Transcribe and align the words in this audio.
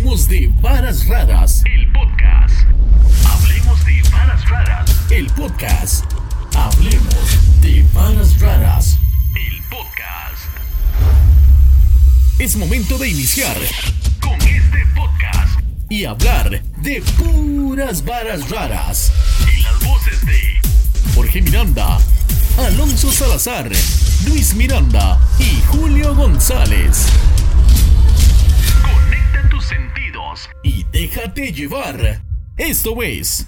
Hablemos 0.00 0.28
de 0.28 0.50
varas 0.62 1.06
raras. 1.08 1.62
El 1.66 1.92
podcast. 1.92 2.54
Hablemos 3.26 3.84
de 3.84 4.02
varas 4.10 4.48
raras. 4.48 4.96
El 5.10 5.26
podcast. 5.26 6.04
Hablemos 6.56 7.60
de 7.60 7.84
varas 7.92 8.40
raras. 8.40 8.96
El 9.36 9.62
podcast. 9.64 10.46
Es 12.38 12.56
momento 12.56 12.96
de 12.96 13.10
iniciar 13.10 13.54
Con 14.22 14.40
este 14.40 14.86
podcast. 14.96 15.60
y 15.90 16.06
hablar 16.06 16.62
de 16.78 17.02
puras 17.18 18.02
varas 18.02 18.48
raras. 18.48 19.12
Y 19.54 19.60
las 19.60 19.80
voces 19.84 20.24
de 20.24 20.40
Jorge 21.14 21.42
Miranda, 21.42 21.98
Alonso 22.56 23.12
Salazar, 23.12 23.70
Luis 24.24 24.54
Miranda 24.54 25.20
y 25.38 25.60
Julio 25.66 26.14
González. 26.14 27.04
Sentidos. 29.70 30.48
Y 30.64 30.84
déjate 30.92 31.52
llevar. 31.52 32.20
Esto 32.56 33.00
es. 33.02 33.46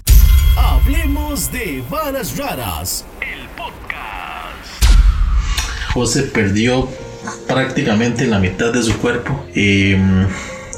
Hablemos 0.57 1.51
de 1.51 1.83
varas 1.89 2.37
raras. 2.37 3.05
El 3.21 3.47
podcast. 3.49 4.85
José 5.93 6.23
perdió 6.23 6.87
prácticamente 7.47 8.25
la 8.25 8.39
mitad 8.39 8.71
de 8.71 8.81
su 8.83 8.97
cuerpo. 8.99 9.45
Eh, 9.53 9.97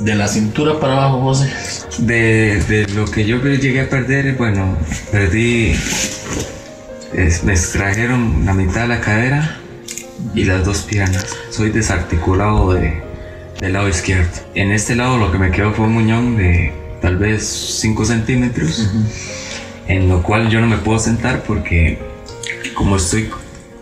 de 0.02 0.16
la 0.16 0.28
cintura 0.28 0.80
para 0.80 0.94
abajo, 0.94 1.22
José. 1.22 1.54
De, 2.00 2.60
de 2.64 2.88
lo 2.96 3.06
que 3.06 3.26
yo 3.26 3.38
llegué 3.42 3.82
a 3.82 3.90
perder, 3.90 4.34
bueno, 4.36 4.76
perdí. 5.12 5.76
es- 7.14 7.44
me 7.44 7.54
extrajeron 7.54 8.46
la 8.46 8.54
mitad 8.56 8.82
de 8.82 8.88
la 8.88 9.00
cadera 9.00 9.60
y 10.34 10.44
las 10.46 10.66
dos 10.66 10.80
piernas. 10.80 11.28
Soy 11.52 11.70
desarticulado 11.70 12.74
de, 12.74 13.02
del 13.60 13.74
lado 13.74 13.90
izquierdo. 13.90 14.30
En 14.54 14.72
este 14.72 14.96
lado 14.96 15.18
lo 15.18 15.32
que 15.32 15.38
me 15.38 15.52
quedó 15.52 15.74
fue 15.74 15.86
un 15.86 15.94
muñón 15.94 16.38
de 16.38 16.74
tal 17.02 17.18
vez 17.18 17.46
5 17.82 18.06
centímetros, 18.06 18.90
en 19.88 20.10
lo 20.10 20.24
cual 20.24 20.50
yo 20.50 20.62
no 20.62 20.68
me 20.68 20.78
puedo 20.78 21.00
sentar 21.00 21.44
porque, 21.44 22.00
como 22.74 22.98
estoy 22.98 23.30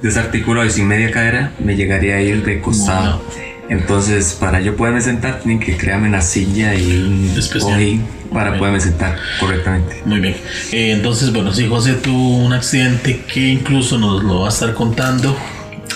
desarticulado 0.02 0.67
y 0.67 0.72
sin 0.72 0.88
media 0.88 1.12
cadera, 1.12 1.53
me 1.59 1.75
llegaría 1.75 2.16
a 2.16 2.22
ir 2.22 2.44
de 2.44 2.59
costado. 2.59 3.23
Entonces, 3.70 4.36
para 4.38 4.59
yo 4.59 4.75
poderme 4.75 5.02
sentar, 5.02 5.39
tienen 5.39 5.59
que 5.59 5.78
crearme 5.78 6.09
una 6.09 6.22
silla 6.22 6.75
y 6.75 6.97
un 6.97 7.34
cojín 7.59 8.06
para 8.31 8.58
poderme 8.58 8.81
sentar 8.81 9.17
correctamente. 9.40 10.02
Muy 10.06 10.19
bien. 10.19 10.36
Eh, 10.72 10.92
entonces, 10.92 11.31
bueno, 11.31 11.53
sí, 11.53 11.67
José 11.67 11.94
tuvo 11.94 12.38
un 12.40 12.52
accidente 12.52 13.22
que 13.22 13.47
incluso 13.47 13.97
nos 13.97 14.23
lo 14.23 14.42
va 14.42 14.47
a 14.47 14.50
estar 14.50 14.73
contando 14.73 15.36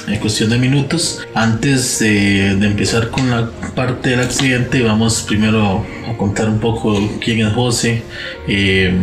en 0.07 0.19
cuestión 0.19 0.49
de 0.49 0.57
minutos. 0.57 1.21
Antes 1.33 2.01
eh, 2.01 2.55
de 2.57 2.67
empezar 2.67 3.09
con 3.09 3.29
la 3.29 3.49
parte 3.75 4.11
del 4.11 4.21
accidente, 4.21 4.81
vamos 4.81 5.21
primero 5.21 5.85
a 6.09 6.17
contar 6.17 6.49
un 6.49 6.59
poco 6.59 6.97
quién 7.19 7.45
es 7.45 7.53
José, 7.53 8.03
eh, 8.47 8.93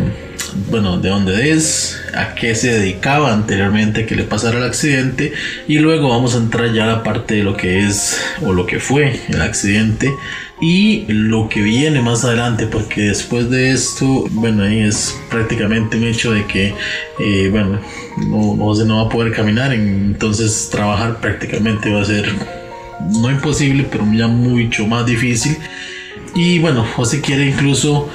bueno, 0.71 0.99
de 0.99 1.09
dónde 1.09 1.51
es, 1.51 2.01
a 2.15 2.35
qué 2.35 2.55
se 2.55 2.79
dedicaba 2.79 3.33
anteriormente 3.33 4.07
que 4.07 4.15
le 4.15 4.25
pasara 4.25 4.59
el 4.59 4.65
accidente 4.65 5.33
y 5.67 5.79
luego 5.79 6.09
vamos 6.09 6.35
a 6.35 6.39
entrar 6.39 6.73
ya 6.73 6.85
a 6.85 6.87
la 6.87 7.03
parte 7.03 7.35
de 7.35 7.43
lo 7.43 7.57
que 7.57 7.87
es 7.87 8.21
o 8.43 8.53
lo 8.53 8.67
que 8.67 8.79
fue 8.79 9.21
el 9.29 9.43
accidente 9.43 10.13
y 10.67 11.05
lo 11.09 11.47
que 11.51 11.61
viene 11.61 12.01
más 12.01 12.25
adelante 12.25 12.67
porque 12.67 13.03
después 13.03 13.51
de 13.51 13.71
esto 13.71 14.25
bueno 14.31 14.63
ahí 14.63 14.79
es 14.81 15.15
prácticamente 15.29 15.99
un 15.99 16.05
hecho 16.05 16.33
de 16.33 16.47
que 16.47 16.73
eh, 17.19 17.49
bueno 17.51 17.79
no, 18.29 18.57
José 18.57 18.87
no 18.87 18.97
va 18.97 19.03
a 19.03 19.09
poder 19.11 19.31
caminar 19.35 19.75
entonces 19.75 20.71
trabajar 20.73 21.21
prácticamente 21.21 21.93
va 21.93 22.01
a 22.01 22.07
ser 22.07 22.33
no 23.11 23.31
imposible 23.31 23.87
pero 23.91 24.11
ya 24.11 24.27
mucho 24.27 24.87
más 24.87 25.05
difícil. 25.05 25.59
Y 26.35 26.61
bueno 26.61 26.87
José 26.97 27.21
quiere 27.21 27.47
incluso 27.47 28.09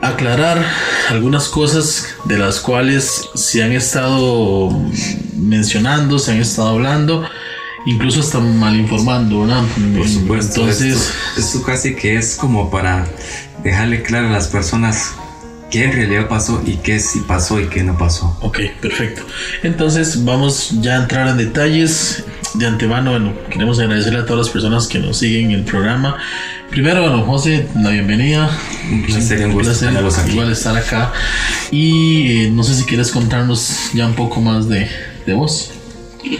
aclarar 0.00 0.66
algunas 1.08 1.48
cosas 1.48 2.16
de 2.24 2.36
las 2.36 2.58
cuales 2.58 3.28
se 3.34 3.62
han 3.62 3.70
estado 3.70 4.70
mencionando, 5.36 6.18
se 6.18 6.32
han 6.32 6.40
estado 6.40 6.70
hablando, 6.70 7.28
incluso 7.86 8.20
hasta 8.20 8.40
mal 8.40 8.76
informando, 8.76 9.40
¿verdad? 9.42 9.62
Por 9.96 10.08
supuesto. 10.08 10.60
Entonces, 10.60 10.94
esto, 10.94 11.40
esto 11.40 11.62
casi 11.62 11.94
que 11.94 12.16
es 12.16 12.34
como 12.36 12.70
para 12.70 13.06
dejarle 13.62 14.02
claro 14.02 14.28
a 14.28 14.32
las 14.32 14.48
personas 14.48 15.14
qué 15.70 15.84
en 15.84 15.92
realidad 15.92 16.28
pasó 16.28 16.62
y 16.64 16.76
qué 16.76 17.00
sí 17.00 17.22
pasó 17.26 17.60
y 17.60 17.68
qué 17.68 17.82
no 17.82 17.96
pasó. 17.96 18.36
ok, 18.40 18.58
perfecto. 18.80 19.22
Entonces 19.62 20.24
vamos 20.24 20.70
ya 20.80 20.96
a 20.96 21.02
entrar 21.02 21.28
en 21.28 21.36
detalles. 21.38 22.24
De 22.54 22.66
antemano, 22.66 23.10
bueno, 23.10 23.34
queremos 23.50 23.78
agradecerle 23.80 24.20
a 24.20 24.24
todas 24.24 24.46
las 24.46 24.48
personas 24.48 24.86
que 24.86 24.98
nos 24.98 25.18
siguen 25.18 25.50
en 25.50 25.58
el 25.58 25.64
programa. 25.64 26.16
Primero, 26.70 27.02
bueno, 27.02 27.22
José, 27.24 27.68
la 27.74 27.90
bienvenida. 27.90 28.50
Un 28.90 29.02
placer 29.02 29.46
un 29.46 29.52
gusto 29.52 29.74
tenerlos 29.74 30.16
aquí. 30.16 30.30
igual 30.30 30.50
estar 30.50 30.74
acá. 30.74 31.12
Y 31.70 32.44
eh, 32.44 32.50
no 32.50 32.62
sé 32.62 32.74
si 32.74 32.84
quieres 32.84 33.10
contarnos 33.10 33.90
ya 33.92 34.06
un 34.06 34.14
poco 34.14 34.40
más 34.40 34.68
de, 34.68 34.88
de 35.26 35.34
vos. 35.34 35.72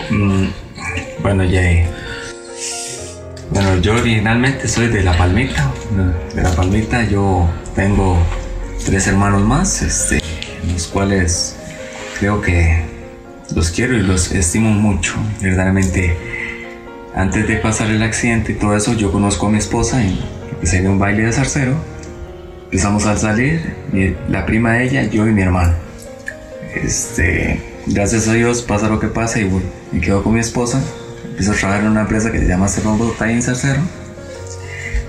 Mm, 0.08 0.46
bueno, 1.22 1.44
Bueno, 3.50 3.76
yo 3.80 3.94
originalmente 3.94 4.68
soy 4.68 4.88
de 4.88 5.02
La 5.02 5.16
Palmita. 5.16 5.70
De 6.34 6.42
La 6.42 6.50
Palmita 6.50 7.04
yo 7.04 7.48
tengo 7.74 8.16
tres 8.84 9.06
hermanos 9.06 9.42
más, 9.42 9.82
este, 9.82 10.20
los 10.72 10.86
cuales 10.88 11.56
creo 12.18 12.40
que 12.40 12.84
los 13.54 13.70
quiero 13.70 13.96
y 13.96 14.02
los 14.02 14.32
estimo 14.32 14.70
mucho. 14.70 15.14
Verdaderamente, 15.40 16.16
antes 17.14 17.46
de 17.46 17.56
pasar 17.56 17.90
el 17.90 18.02
accidente 18.02 18.52
y 18.52 18.54
todo 18.56 18.76
eso, 18.76 18.94
yo 18.94 19.12
conozco 19.12 19.46
a 19.46 19.50
mi 19.50 19.58
esposa 19.58 20.02
en 20.02 20.18
empecé 20.56 20.78
en 20.78 20.88
un 20.88 20.98
baile 20.98 21.24
de 21.24 21.32
zarcero. 21.32 21.76
Empezamos 22.64 23.06
a 23.06 23.16
salir, 23.16 23.74
la 24.28 24.44
prima 24.44 24.74
de 24.74 24.84
ella, 24.84 25.02
yo 25.04 25.26
y 25.26 25.32
mi 25.32 25.42
hermano. 25.42 25.74
Este, 26.74 27.60
gracias 27.86 28.28
a 28.28 28.32
Dios 28.32 28.62
pasa 28.62 28.88
lo 28.88 29.00
que 29.00 29.08
pasa 29.08 29.40
y 29.40 29.50
me 29.92 30.00
quedo 30.00 30.22
con 30.22 30.34
mi 30.34 30.40
esposa. 30.40 30.82
Empiezo 31.24 31.52
a 31.52 31.54
trabajar 31.54 31.84
en 31.84 31.90
una 31.90 32.02
empresa 32.02 32.32
que 32.32 32.38
se 32.38 32.46
llama 32.46 32.68
Cerro 32.68 32.96
Botay 32.96 33.34
en 33.34 33.42
Zarcero, 33.42 33.82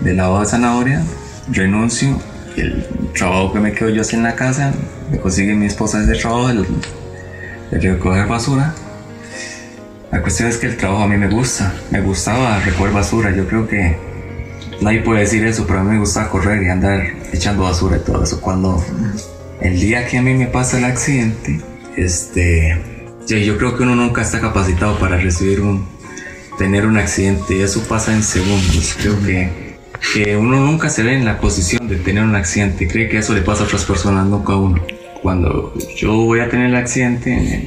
del 0.02 0.18
lado 0.18 0.40
de 0.40 0.46
zanahoria. 0.46 1.04
Renuncio 1.52 2.20
el 2.58 2.86
trabajo 3.14 3.54
que 3.54 3.60
me 3.60 3.72
quedo 3.72 3.90
yo 3.90 4.02
así 4.02 4.16
en 4.16 4.24
la 4.24 4.36
casa, 4.36 4.74
me 5.12 5.20
consigue 5.20 5.54
mi 5.54 5.68
esposa 5.68 6.04
ese 6.04 6.14
trabajo 6.16 6.48
de, 6.50 6.66
de 7.72 7.94
recoger 7.94 8.28
basura. 8.28 8.74
La 10.12 10.22
cuestión 10.22 10.50
es 10.50 10.58
que 10.58 10.68
el 10.68 10.78
trabajo 10.78 11.04
a 11.04 11.08
mí 11.08 11.18
me 11.18 11.28
gusta, 11.28 11.74
me 11.92 12.02
gustaba 12.02 12.60
recoger 12.60 12.94
basura. 12.94 13.36
Yo 13.36 13.48
creo 13.48 13.68
que 13.68 13.98
nadie 14.82 15.02
puede 15.02 15.22
decir 15.22 15.46
eso, 15.46 15.66
pero 15.68 15.80
a 15.80 15.84
mí 15.84 15.92
me 15.92 16.00
gusta 16.00 16.30
correr 16.30 16.64
y 16.64 16.70
andar 16.70 17.04
echando 17.32 17.64
basura 17.64 17.98
y 17.98 18.00
todo 18.00 18.24
eso. 18.24 18.42
Cuando 18.42 18.84
el 19.62 19.80
día 19.80 20.08
que 20.08 20.18
a 20.18 20.22
mí 20.22 20.34
me 20.34 20.48
pasa 20.48 20.78
el 20.78 20.86
accidente, 20.86 21.62
este, 21.98 22.80
yo, 23.28 23.58
creo 23.58 23.76
que 23.76 23.84
uno 23.84 23.96
nunca 23.96 24.22
está 24.22 24.40
capacitado 24.40 24.98
para 25.00 25.18
recibir 25.18 25.62
un, 25.62 25.86
tener 26.58 26.86
un 26.86 26.98
accidente. 26.98 27.62
Eso 27.62 27.84
pasa 27.88 28.14
en 28.14 28.24
segundos. 28.24 28.96
Creo 29.02 29.20
que, 29.24 29.78
que 30.14 30.38
uno 30.38 30.60
nunca 30.60 30.90
se 30.90 31.04
ve 31.04 31.16
en 31.16 31.26
la 31.26 31.40
posición 31.40 31.88
de 31.88 31.98
tener 31.98 32.24
un 32.24 32.36
accidente. 32.36 32.88
Cree 32.88 33.10
que 33.10 33.18
eso 33.18 33.34
le 33.34 33.42
pasa 33.42 33.64
a 33.64 33.66
otras 33.66 33.84
personas, 33.84 34.28
nunca 34.28 34.54
a 34.54 34.58
uno. 34.58 34.82
Cuando 35.22 35.74
yo 35.98 36.14
voy 36.14 36.40
a 36.40 36.50
tener 36.50 36.68
el 36.68 36.76
accidente, 36.76 37.34
en 37.34 37.48
el 37.48 37.66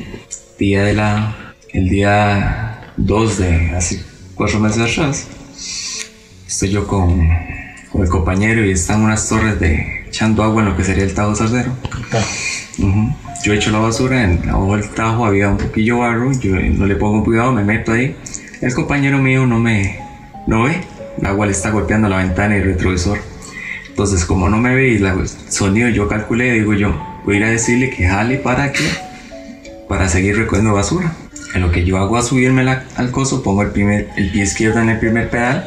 día 0.59 0.85
de 0.85 0.95
la, 0.95 1.55
el 1.71 1.89
día 1.89 2.93
2 2.97 3.39
de 3.39 3.71
hace 3.77 4.03
cuatro 4.37 4.61
meses 4.61 4.93
atrás, 4.93 5.27
estoy 6.47 6.71
yo 6.71 6.87
con, 6.87 7.29
con 7.91 8.03
el 8.03 8.09
compañero 8.09 8.65
y 8.65 8.71
están 8.71 9.03
unas 9.03 9.29
torres 9.29 9.59
de 9.59 10.05
echando 10.07 10.45
agua 10.45 10.63
en 10.63 10.69
lo 10.69 10.77
que 10.77 10.85
sería 10.85 11.05
el 11.05 11.15
Tajo 11.15 11.35
Sardero. 11.35 11.73
Ujú. 12.81 13.15
Yo 13.45 13.53
echo 13.53 13.71
la 13.71 13.79
basura, 13.79 14.23
en 14.25 14.49
abajo 14.49 14.77
del 14.77 14.89
tajo 14.91 15.25
había 15.25 15.49
un 15.49 15.57
poquillo 15.59 15.99
barro, 15.99 16.33
yo 16.33 16.55
no 16.57 16.87
le 16.87 16.97
pongo 16.97 17.25
cuidado, 17.25 17.53
me 17.53 17.65
meto 17.65 17.93
ahí. 17.93 18.17
El 18.61 18.75
compañero 18.75 19.19
mío 19.19 19.47
no 19.47 19.59
me 19.59 19.99
no 20.47 20.65
ve, 20.65 20.81
el 21.19 21.27
agua 21.27 21.47
le 21.47 21.53
está 21.53 21.71
golpeando 21.71 22.09
la 22.09 22.19
ventana 22.19 22.57
y 22.57 22.61
el 22.61 22.65
retrovisor. 22.65 23.19
Entonces, 23.89 24.25
como 24.25 24.49
no 24.49 24.59
me 24.59 24.75
ve 24.75 24.89
y 24.91 24.99
la- 24.99 25.13
el 25.13 25.29
sonido 25.29 25.89
yo 25.89 26.09
calculé, 26.09 26.53
digo 26.53 26.75
yo, 26.75 26.95
voy 27.25 27.43
a 27.43 27.47
decirle 27.49 27.91
que 27.91 28.07
jale 28.09 28.37
para 28.39 28.73
que 28.73 28.85
para 29.89 30.09
seguir 30.09 30.37
recogiendo 30.37 30.73
basura. 30.73 31.13
En 31.55 31.63
lo 31.63 31.73
que 31.73 31.85
yo 31.85 31.99
hago 31.99 32.17
a 32.17 32.23
subirme 32.23 32.63
la- 32.63 32.85
al 32.97 33.11
coso, 33.11 33.43
pongo 33.43 33.63
el, 33.63 33.71
primer, 33.71 34.09
el 34.17 34.31
pie 34.31 34.45
izquierdo 34.45 34.81
en 34.81 34.89
el 34.91 34.99
primer 34.99 35.29
pedal 35.31 35.65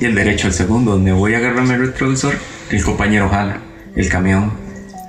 y 0.00 0.04
el 0.06 0.14
derecho 0.14 0.46
al 0.46 0.54
segundo. 0.54 0.92
Donde 0.92 1.12
voy 1.12 1.34
a 1.34 1.38
agarrarme 1.38 1.74
el 1.74 1.86
retrovisor, 1.88 2.34
el 2.70 2.82
compañero 2.82 3.28
jala 3.28 3.58
el 3.94 4.08
camión. 4.08 4.52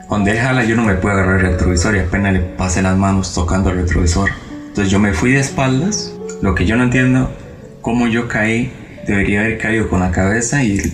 Donde 0.10 0.32
él 0.32 0.38
jala, 0.40 0.64
yo 0.64 0.76
no 0.76 0.84
me 0.84 0.96
puedo 0.96 1.16
agarrar 1.16 1.40
el 1.40 1.52
retrovisor 1.52 1.96
y 1.96 2.00
apenas 2.00 2.34
le 2.34 2.40
pasé 2.40 2.82
las 2.82 2.98
manos 2.98 3.34
tocando 3.34 3.70
el 3.72 3.78
retrovisor. 3.78 4.30
Entonces 4.68 4.90
yo 4.92 5.00
me 5.00 5.14
fui 5.14 5.32
de 5.32 5.40
espaldas. 5.40 6.14
Lo 6.42 6.56
que 6.56 6.66
yo 6.66 6.78
no 6.78 6.84
entiendo, 6.84 7.36
cómo 7.82 8.08
yo 8.08 8.28
caí, 8.28 8.72
debería 9.06 9.42
haber 9.42 9.58
caído 9.58 9.90
con 9.90 10.00
la 10.00 10.12
cabeza 10.12 10.64
y 10.64 10.78
el, 10.80 10.94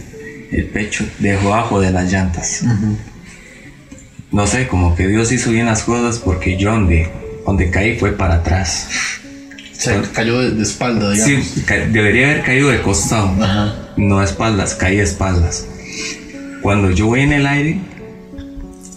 el 0.51 0.65
pecho 0.68 1.06
debajo 1.19 1.80
de 1.80 1.92
las 1.92 2.12
llantas. 2.12 2.63
No 4.31 4.48
sé, 4.48 4.68
como 4.68 4.95
que 4.95 5.07
Dios 5.07 5.31
hizo 5.31 5.51
bien 5.51 5.68
las 5.68 5.83
cosas 5.83 6.19
porque 6.19 6.57
yo 6.57 6.71
donde, 6.71 7.12
donde 7.45 7.69
caí 7.69 8.00
fue 8.00 8.13
para 8.13 8.36
atrás. 8.36 8.88
O 9.71 9.75
sea, 9.75 10.01
cayó 10.13 10.39
de, 10.39 10.51
de 10.51 10.63
espalda, 10.63 11.12
digamos. 11.12 11.45
Sí, 11.45 11.63
debería 11.92 12.31
haber 12.31 12.44
caído 12.44 12.69
de 12.69 12.81
costado, 12.81 13.36
Ajá. 13.44 13.75
no 13.98 14.19
de 14.19 14.25
espaldas, 14.25 14.75
caí 14.75 14.95
de 14.98 15.04
espaldas. 15.04 15.68
Cuando 16.62 16.89
yo 16.89 17.07
voy 17.07 17.21
en 17.21 17.33
el 17.33 17.45
aire, 17.45 17.81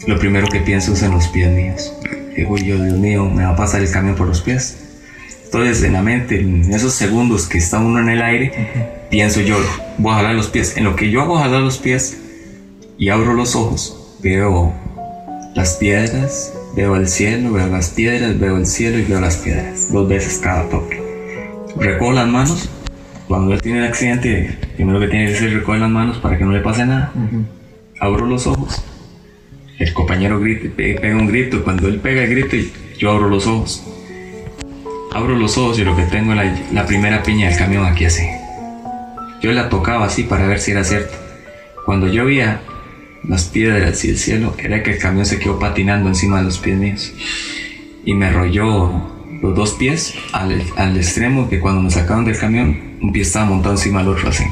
lo 0.06 0.18
primero 0.18 0.46
que 0.46 0.60
pienso 0.60 0.92
es 0.92 1.02
en 1.02 1.12
los 1.12 1.28
pies 1.28 1.50
míos. 1.50 1.92
Digo 2.36 2.56
yo, 2.58 2.82
Dios 2.82 2.98
mío, 2.98 3.24
me 3.28 3.44
va 3.44 3.50
a 3.50 3.56
pasar 3.56 3.80
el 3.80 3.90
camión 3.90 4.14
por 4.14 4.28
los 4.28 4.40
pies. 4.40 4.78
Entonces, 5.44 5.82
en 5.82 5.94
la 5.94 6.02
mente, 6.02 6.40
en 6.40 6.72
esos 6.72 6.92
segundos 6.92 7.48
que 7.48 7.58
está 7.58 7.78
uno 7.78 7.98
en 8.00 8.08
el 8.08 8.22
aire, 8.22 8.52
pienso 9.10 9.40
yo, 9.40 9.56
voy 9.98 10.12
a 10.12 10.16
jalar 10.16 10.34
los 10.34 10.48
pies. 10.48 10.76
En 10.76 10.84
lo 10.84 10.96
que 10.96 11.10
yo 11.10 11.22
hago 11.22 11.38
jalar 11.38 11.62
los 11.62 11.78
pies 11.78 12.18
y 12.98 13.08
abro 13.08 13.34
los 13.34 13.56
ojos, 13.56 14.16
veo 14.22 14.72
las 15.54 15.74
piedras, 15.74 16.52
veo 16.76 16.96
el 16.96 17.08
cielo, 17.08 17.52
veo 17.52 17.66
las 17.68 17.90
piedras, 17.90 18.38
veo 18.38 18.56
el 18.58 18.66
cielo 18.66 18.98
y 18.98 19.04
veo 19.04 19.20
las 19.20 19.38
piedras. 19.38 19.92
Dos 19.92 20.08
veces 20.08 20.38
cada 20.38 20.68
toque. 20.68 21.02
Recojo 21.78 22.12
las 22.12 22.28
manos. 22.28 22.68
Cuando 23.26 23.54
él 23.54 23.62
tiene 23.62 23.78
el 23.78 23.86
accidente, 23.86 24.56
primero 24.76 25.00
que 25.00 25.08
tiene 25.08 25.26
que 25.26 25.34
hacer 25.34 25.48
es 25.48 25.54
recoger 25.54 25.80
las 25.80 25.90
manos 25.90 26.18
para 26.18 26.38
que 26.38 26.44
no 26.44 26.52
le 26.52 26.60
pase 26.60 26.86
nada. 26.86 27.12
Abro 27.98 28.26
los 28.26 28.46
ojos. 28.46 28.84
El 29.78 29.92
compañero 29.92 30.40
grita, 30.40 30.68
pe- 30.74 30.98
pega 31.00 31.16
un 31.16 31.26
grito. 31.26 31.62
Cuando 31.62 31.88
él 31.88 32.00
pega 32.00 32.22
el 32.24 32.30
grito, 32.30 32.56
yo 32.98 33.10
abro 33.10 33.28
los 33.28 33.46
ojos. 33.46 33.82
Abro 35.12 35.36
los 35.36 35.56
ojos 35.58 35.78
y 35.78 35.84
lo 35.84 35.96
que 35.96 36.02
tengo 36.04 36.32
es 36.32 36.36
la, 36.38 36.58
la 36.72 36.86
primera 36.86 37.22
piña 37.22 37.48
del 37.48 37.58
camión 37.58 37.84
aquí 37.84 38.04
así. 38.04 38.24
Yo 39.42 39.52
la 39.52 39.68
tocaba 39.68 40.06
así 40.06 40.22
para 40.24 40.46
ver 40.46 40.60
si 40.60 40.70
era 40.72 40.84
cierto. 40.84 41.14
Cuando 41.84 42.06
yo 42.08 42.24
veía 42.24 42.60
las 43.28 43.44
piedras 43.44 44.04
y 44.04 44.10
el 44.10 44.18
cielo, 44.18 44.54
era 44.58 44.82
que 44.82 44.92
el 44.92 44.98
camión 44.98 45.26
se 45.26 45.38
quedó 45.38 45.58
patinando 45.58 46.08
encima 46.08 46.38
de 46.38 46.44
los 46.44 46.58
pies 46.58 46.78
míos. 46.78 47.12
Y 48.04 48.14
me 48.14 48.26
arrolló 48.26 49.12
los 49.42 49.54
dos 49.54 49.72
pies 49.72 50.14
al, 50.32 50.62
al 50.76 50.96
extremo 50.96 51.48
que 51.48 51.60
cuando 51.60 51.82
me 51.82 51.90
sacaron 51.90 52.24
del 52.24 52.38
camión, 52.38 52.96
un 53.02 53.12
pie 53.12 53.22
estaba 53.22 53.46
montado 53.46 53.74
encima 53.74 54.00
del 54.00 54.08
otro 54.08 54.28
así. 54.30 54.44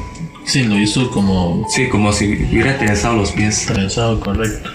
Sí, 0.45 0.63
lo 0.63 0.77
hizo 0.77 1.09
como 1.09 1.65
Sí, 1.69 1.87
como 1.89 2.13
si 2.13 2.33
hubiera 2.51 2.77
tensado 2.77 3.15
los 3.17 3.31
pies. 3.31 3.65
trenzado, 3.65 4.19
correcto. 4.19 4.69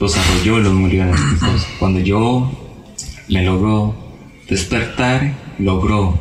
Los 0.00 0.16
arrolló 0.16 0.58
los 0.60 0.72
murió 0.74 1.02
en. 1.04 1.12
Cuando 1.78 1.98
yo 2.00 2.50
me 3.28 3.42
logró 3.42 3.94
despertar, 4.48 5.34
logró 5.58 6.18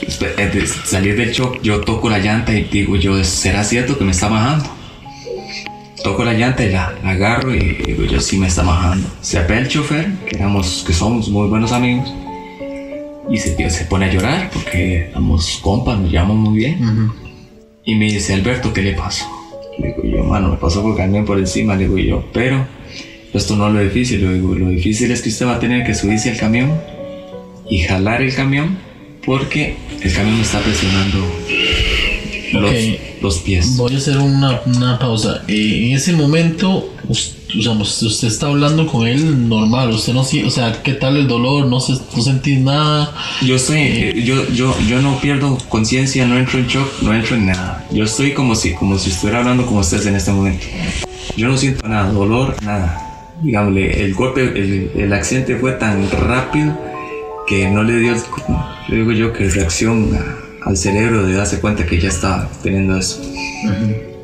despe- 0.00 0.34
eh, 0.36 0.66
salir 0.84 1.16
del 1.16 1.30
shock, 1.32 1.62
yo 1.62 1.80
toco 1.80 2.10
la 2.10 2.18
llanta 2.18 2.52
y 2.54 2.64
digo 2.64 2.96
yo, 2.96 3.22
¿será 3.24 3.62
cierto 3.64 3.96
que 3.96 4.04
me 4.04 4.10
está 4.10 4.28
bajando? 4.28 4.64
Toco 6.02 6.24
la 6.24 6.32
llanta 6.34 6.64
y 6.64 6.70
la, 6.72 6.92
la 7.04 7.10
agarro 7.10 7.54
y 7.54 7.60
digo 7.86 8.04
yo, 8.04 8.20
sí 8.20 8.36
me 8.36 8.48
está 8.48 8.62
bajando. 8.64 9.08
Se 9.20 9.40
ve 9.44 9.58
el 9.58 9.68
chofer, 9.68 10.10
que, 10.28 10.36
éramos, 10.36 10.84
que 10.86 10.92
somos 10.92 11.28
muy 11.28 11.46
buenos 11.48 11.70
amigos, 11.70 12.12
y 13.30 13.36
se, 13.38 13.70
se 13.70 13.84
pone 13.84 14.06
a 14.06 14.12
llorar 14.12 14.50
porque 14.52 15.06
éramos 15.10 15.60
compas, 15.62 15.98
nos 16.00 16.10
llamamos 16.10 16.48
muy 16.50 16.58
bien. 16.58 17.12
Y 17.84 17.94
me 17.94 18.06
dice, 18.06 18.34
Alberto, 18.34 18.72
¿qué 18.72 18.82
le 18.82 18.92
pasó? 18.94 19.24
Le 19.78 19.88
digo 19.88 20.02
yo, 20.04 20.24
mano, 20.24 20.50
me 20.50 20.56
pasó 20.56 20.82
por 20.82 20.96
camión 20.96 21.24
por 21.24 21.38
encima, 21.38 21.74
le 21.74 21.84
digo 21.84 21.98
yo, 21.98 22.24
pero 22.32 22.66
esto 23.32 23.56
no 23.56 23.68
es 23.68 23.74
lo 23.74 23.80
difícil, 23.80 24.20
le 24.20 24.38
lo 24.38 24.68
difícil 24.68 25.10
es 25.10 25.22
que 25.22 25.30
usted 25.30 25.46
va 25.46 25.56
a 25.56 25.60
tener 25.60 25.86
que 25.86 25.94
subirse 25.94 26.30
al 26.30 26.36
camión 26.36 26.70
y 27.68 27.80
jalar 27.80 28.20
el 28.20 28.34
camión 28.34 28.76
porque 29.24 29.76
el 30.02 30.12
camión 30.12 30.40
está 30.40 30.60
presionando 30.60 31.18
los, 32.52 32.70
Ok. 32.70 32.76
los 33.22 33.38
pies. 33.38 33.76
Voy 33.76 33.94
a 33.94 33.98
hacer 33.98 34.18
una, 34.18 34.60
una 34.66 34.98
pausa. 34.98 35.42
Eh, 35.48 35.88
en 35.88 35.96
ese 35.96 36.12
momento, 36.12 36.92
us- 37.08 37.34
digamos, 37.54 38.02
usted 38.02 38.28
está 38.28 38.46
hablando 38.46 38.86
con 38.86 39.06
él 39.06 39.48
normal. 39.48 39.90
Usted 39.90 40.12
no 40.14 40.24
siente, 40.24 40.48
o 40.48 40.50
sea, 40.50 40.82
¿qué 40.82 40.94
tal 40.94 41.16
el 41.16 41.28
dolor? 41.28 41.66
No, 41.66 41.80
se, 41.80 41.92
no 41.92 42.22
sentís 42.22 42.58
nada. 42.60 43.12
Yo 43.42 43.56
estoy, 43.56 43.78
eh, 43.80 44.22
yo, 44.24 44.48
yo, 44.52 44.74
yo 44.88 45.02
no 45.02 45.18
pierdo 45.20 45.58
conciencia, 45.68 46.26
no 46.26 46.38
entro 46.38 46.58
en 46.58 46.66
shock, 46.66 47.02
no 47.02 47.12
entro 47.14 47.36
en 47.36 47.46
nada. 47.46 47.86
Yo 47.92 48.04
estoy 48.04 48.32
como 48.32 48.54
si, 48.54 48.72
como 48.74 48.98
si 48.98 49.10
estuviera 49.10 49.40
hablando 49.40 49.66
con 49.66 49.78
ustedes 49.78 50.06
en 50.06 50.16
este 50.16 50.30
momento. 50.32 50.64
Yo 51.36 51.48
no 51.48 51.56
siento 51.58 51.86
nada, 51.88 52.10
dolor, 52.10 52.56
nada. 52.62 53.08
Digámosle, 53.42 54.04
el 54.04 54.14
golpe, 54.14 54.42
el, 54.42 54.90
el 54.94 55.12
accidente 55.12 55.56
fue 55.56 55.72
tan 55.72 56.08
rápido 56.10 56.78
que 57.46 57.68
no 57.68 57.82
le 57.82 57.98
dio, 57.98 58.14
le 58.88 58.96
digo 58.96 59.12
yo, 59.12 59.32
que 59.32 59.48
reacción 59.50 60.14
a- 60.14 60.36
al 60.64 60.76
cerebro 60.76 61.26
de 61.26 61.34
darse 61.34 61.60
cuenta 61.60 61.86
que 61.86 61.98
ya 61.98 62.08
estaba 62.08 62.48
teniendo 62.62 62.96
eso. 62.96 63.20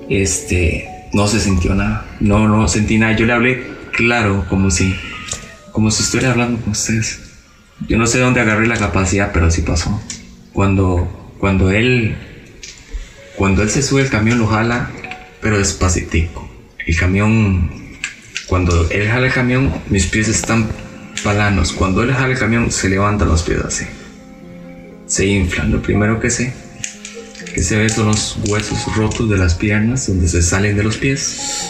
Este, 0.09 0.89
no 1.13 1.27
se 1.27 1.41
sintió 1.41 1.75
nada, 1.75 2.07
no, 2.21 2.49
no 2.49 2.69
sentí 2.69 2.99
nada. 2.99 3.17
Yo 3.17 3.27
le 3.27 3.33
hablé 3.33 3.67
claro, 3.93 4.47
como 4.49 4.71
si, 4.71 4.95
como 5.73 5.91
si 5.91 6.03
estuviera 6.03 6.33
hablando 6.33 6.61
con 6.61 6.73
ustedes. 6.73 7.21
Yo 7.89 7.97
no 7.97 8.07
sé 8.07 8.19
dónde 8.19 8.41
agarré 8.41 8.67
la 8.67 8.77
capacidad, 8.77 9.31
pero 9.33 9.51
sí 9.51 9.63
pasó. 9.63 10.01
Cuando, 10.53 11.35
cuando 11.39 11.71
él, 11.71 12.17
cuando 13.37 13.63
él 13.63 13.71
se 13.71 13.83
sube 13.83 14.03
el 14.03 14.11
camión 14.11 14.39
lo 14.39 14.47
jala, 14.47 14.91
pero 15.41 15.59
despacitico. 15.59 16.49
El 16.85 16.97
camión, 16.97 17.71
cuando 18.47 18.89
él 18.91 19.09
jala 19.09 19.27
el 19.27 19.33
camión, 19.33 19.73
mis 19.89 20.07
pies 20.07 20.29
están 20.29 20.67
palanos. 21.23 21.73
Cuando 21.73 22.03
él 22.03 22.13
jala 22.13 22.33
el 22.33 22.39
camión, 22.39 22.73
se 22.73 22.89
levantan 22.89 23.29
los 23.29 23.43
pies 23.43 23.61
así. 23.65 23.85
Se 25.09 25.27
inflan. 25.27 25.73
Lo 25.73 25.83
primero 25.83 26.21
que 26.21 26.31
sé, 26.31 26.53
que 27.55 27.63
se 27.63 27.77
ve 27.77 27.89
son 27.89 28.07
los 28.07 28.37
huesos 28.47 28.79
rotos 28.97 29.29
de 29.29 29.37
las 29.39 29.55
piernas, 29.55 30.07
donde 30.07 30.29
se 30.29 30.43
salen 30.43 30.77
de 30.77 30.85
los 30.85 30.97
pies. 30.99 31.65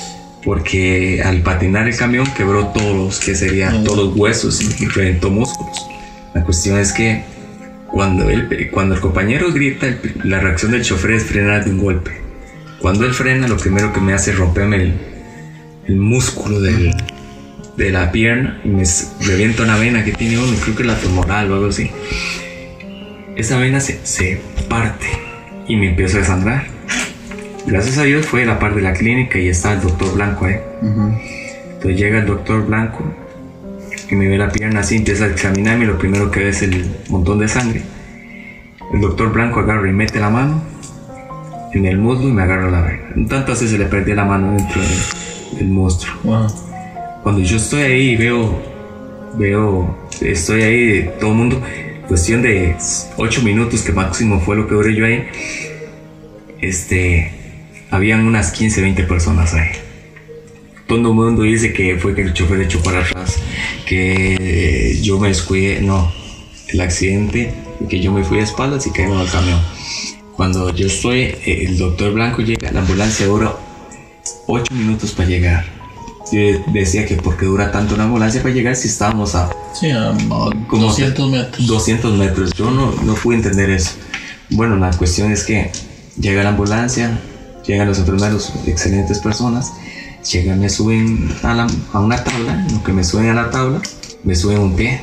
Porque 0.45 1.23
al 1.25 1.43
patinar 1.43 1.89
el 1.89 1.97
camión 1.97 2.27
quebró 2.37 2.69
todos 2.69 2.97
los 2.97 3.19
que 3.21 3.35
serían 3.35 3.85
todos 3.85 3.99
los 4.09 4.17
huesos 4.17 4.61
y 4.81 4.87
reventó 4.87 5.31
músculos. 5.31 5.77
La 6.35 6.45
cuestión 6.45 6.79
es 6.79 6.93
que 6.93 7.23
cuando, 7.87 8.29
él, 8.31 8.71
cuando 8.71 8.95
el 8.95 9.01
compañero 9.01 9.53
grita, 9.53 9.87
el- 9.87 9.99
la 10.25 10.41
reacción 10.41 10.71
del 10.73 10.83
chofer 10.83 11.13
es 11.13 11.25
frenar 11.25 11.65
de 11.65 11.71
un 11.73 11.79
golpe. 11.79 12.13
Cuando 12.81 13.05
él 13.05 13.15
frena, 13.15 13.49
lo 13.49 13.57
primero 13.57 13.93
que 13.93 14.01
me 14.01 14.13
hace 14.13 14.31
es 14.31 14.39
romperme 14.39 14.77
el, 14.77 14.95
el 15.89 15.97
músculo 15.97 16.61
del, 16.61 16.95
de 17.77 17.91
la 17.91 18.13
pierna 18.13 18.61
y 18.65 18.69
me 18.69 18.85
revienta 19.27 19.65
una 19.65 19.77
vena 19.77 20.05
que 20.05 20.13
tiene 20.13 20.39
uno, 20.39 20.57
creo 20.63 20.77
que 20.77 20.85
la 20.85 20.95
femoral 20.95 21.51
o 21.51 21.55
algo 21.57 21.67
así. 21.69 21.91
Esa 23.39 23.57
vena 23.57 23.79
se, 23.79 24.05
se 24.05 24.41
parte 24.69 25.07
y 25.69 25.77
me 25.77 25.91
empiezo 25.91 26.17
a 26.17 26.21
desangrar. 26.21 26.67
Gracias 27.67 27.97
a 27.99 28.03
Dios 28.03 28.27
fue 28.27 28.45
la 28.45 28.59
parte 28.59 28.79
de 28.79 28.83
la 28.83 28.93
clínica 28.95 29.39
y 29.39 29.49
está 29.49 29.75
el 29.75 29.81
doctor 29.81 30.13
Blanco 30.15 30.47
ahí. 30.47 30.57
Entonces 30.83 32.01
llega 32.01 32.19
el 32.19 32.27
doctor 32.27 32.67
Blanco 32.67 33.05
y 34.11 34.17
me 34.17 34.27
ve 34.27 34.39
la 34.39 34.51
pierna 34.51 34.81
así, 34.81 34.97
empieza 34.97 35.27
a 35.27 35.29
examinarme 35.29 35.85
y 35.85 35.87
lo 35.87 35.97
primero 35.99 36.33
que 36.33 36.41
ve 36.41 36.49
es 36.49 36.63
el 36.63 36.85
montón 37.11 37.39
de 37.39 37.47
sangre. 37.47 37.83
El 38.93 39.01
doctor 39.01 39.33
Blanco 39.33 39.61
agarra 39.61 39.89
y 39.89 39.93
mete 39.93 40.19
la 40.19 40.31
mano 40.31 40.61
en 41.75 41.87
el 41.87 41.97
muslo 41.97 42.29
y 42.29 42.33
me 42.33 42.43
agarra 42.43 42.69
la 42.69 42.81
vena. 42.81 43.29
Tantas 43.29 43.61
veces 43.61 43.71
se 43.71 43.79
le 43.79 43.85
perdí 43.85 44.15
la 44.15 44.25
mano 44.25 44.57
dentro 44.57 44.81
del, 44.83 45.59
del 45.61 45.69
monstruo. 45.69 46.13
Wow. 46.25 46.47
Cuando 47.23 47.41
yo 47.41 47.57
estoy 47.57 47.83
ahí 47.83 48.09
y 48.11 48.17
veo, 48.17 48.61
veo, 49.39 49.97
estoy 50.21 50.63
ahí, 50.63 51.11
todo 51.21 51.31
el 51.31 51.37
mundo, 51.37 51.63
cuestión 52.09 52.41
de 52.41 52.75
8 53.19 53.43
minutos 53.43 53.83
que 53.83 53.93
máximo 53.93 54.41
fue 54.41 54.57
lo 54.57 54.67
que 54.67 54.75
duré 54.75 54.97
yo 54.97 55.05
ahí, 55.05 55.29
este, 56.61 57.31
habían 57.91 58.27
unas 58.27 58.51
15, 58.51 58.81
20 58.81 59.05
personas 59.05 59.53
ahí. 59.55 59.69
Todo 60.87 60.99
el 60.99 61.15
mundo 61.15 61.43
dice 61.43 61.75
que 61.75 61.99
fue 61.99 62.15
que 62.15 62.23
el 62.23 62.33
chofer 62.33 62.63
echó 62.63 62.83
para 62.83 63.01
atrás, 63.01 63.39
que 63.85 64.99
yo 65.03 65.19
me 65.21 65.29
descuidé, 65.29 65.83
no, 65.83 66.11
el 66.69 66.81
accidente, 66.81 67.53
que 67.91 68.01
yo 68.01 68.11
me 68.11 68.25
fui 68.25 68.39
de 68.39 68.45
espaldas 68.45 68.87
y 68.87 68.91
caímos 68.91 69.21
al 69.21 69.31
camión. 69.31 69.61
Cuando 70.35 70.75
yo 70.75 70.87
estoy, 70.87 71.35
el 71.45 71.77
doctor 71.77 72.15
Blanco 72.15 72.41
llega, 72.41 72.73
la 72.73 72.81
ambulancia 72.81 73.27
dura 73.27 73.55
8 74.47 74.75
minutos 74.75 75.13
para 75.13 75.29
llegar. 75.29 75.78
Yo 76.33 76.39
decía 76.73 77.07
que 77.07 77.17
porque 77.17 77.47
dura 77.47 77.71
tanto 77.73 77.95
una 77.95 78.05
ambulancia 78.05 78.43
para 78.43 78.53
llegar 78.55 78.77
si 78.77 78.89
estábamos 78.89 79.35
a 79.35 79.49
Sí, 79.79 79.91
a 79.91 80.13
como 80.69 80.87
200 80.87 81.31
metros. 81.31 81.67
200 81.67 82.15
metros. 82.19 82.53
Yo 82.55 82.71
no, 82.71 82.93
no 83.03 83.15
pude 83.15 83.37
entender 83.37 83.71
eso. 83.71 83.93
Bueno, 84.51 84.77
la 84.77 84.91
cuestión 84.91 85.31
es 85.33 85.45
que 85.45 85.71
llega 86.19 86.43
la 86.43 86.51
ambulancia, 86.51 87.19
llegan 87.67 87.87
los 87.89 87.99
enfermeros, 87.99 88.53
excelentes 88.67 89.19
personas, 89.21 89.73
llegan, 90.31 90.59
me 90.61 90.69
suben 90.69 91.31
a, 91.43 91.55
la- 91.55 91.67
a 91.93 92.01
una 92.01 92.23
tabla, 92.25 92.55
en 92.67 92.75
lo 92.75 92.83
que 92.83 92.93
me 92.93 93.05
suben 93.05 93.29
a 93.31 93.35
la 93.35 93.51
tabla, 93.51 93.81
me 94.25 94.35
suben 94.35 94.59
un 94.59 94.75
pie. 94.77 95.01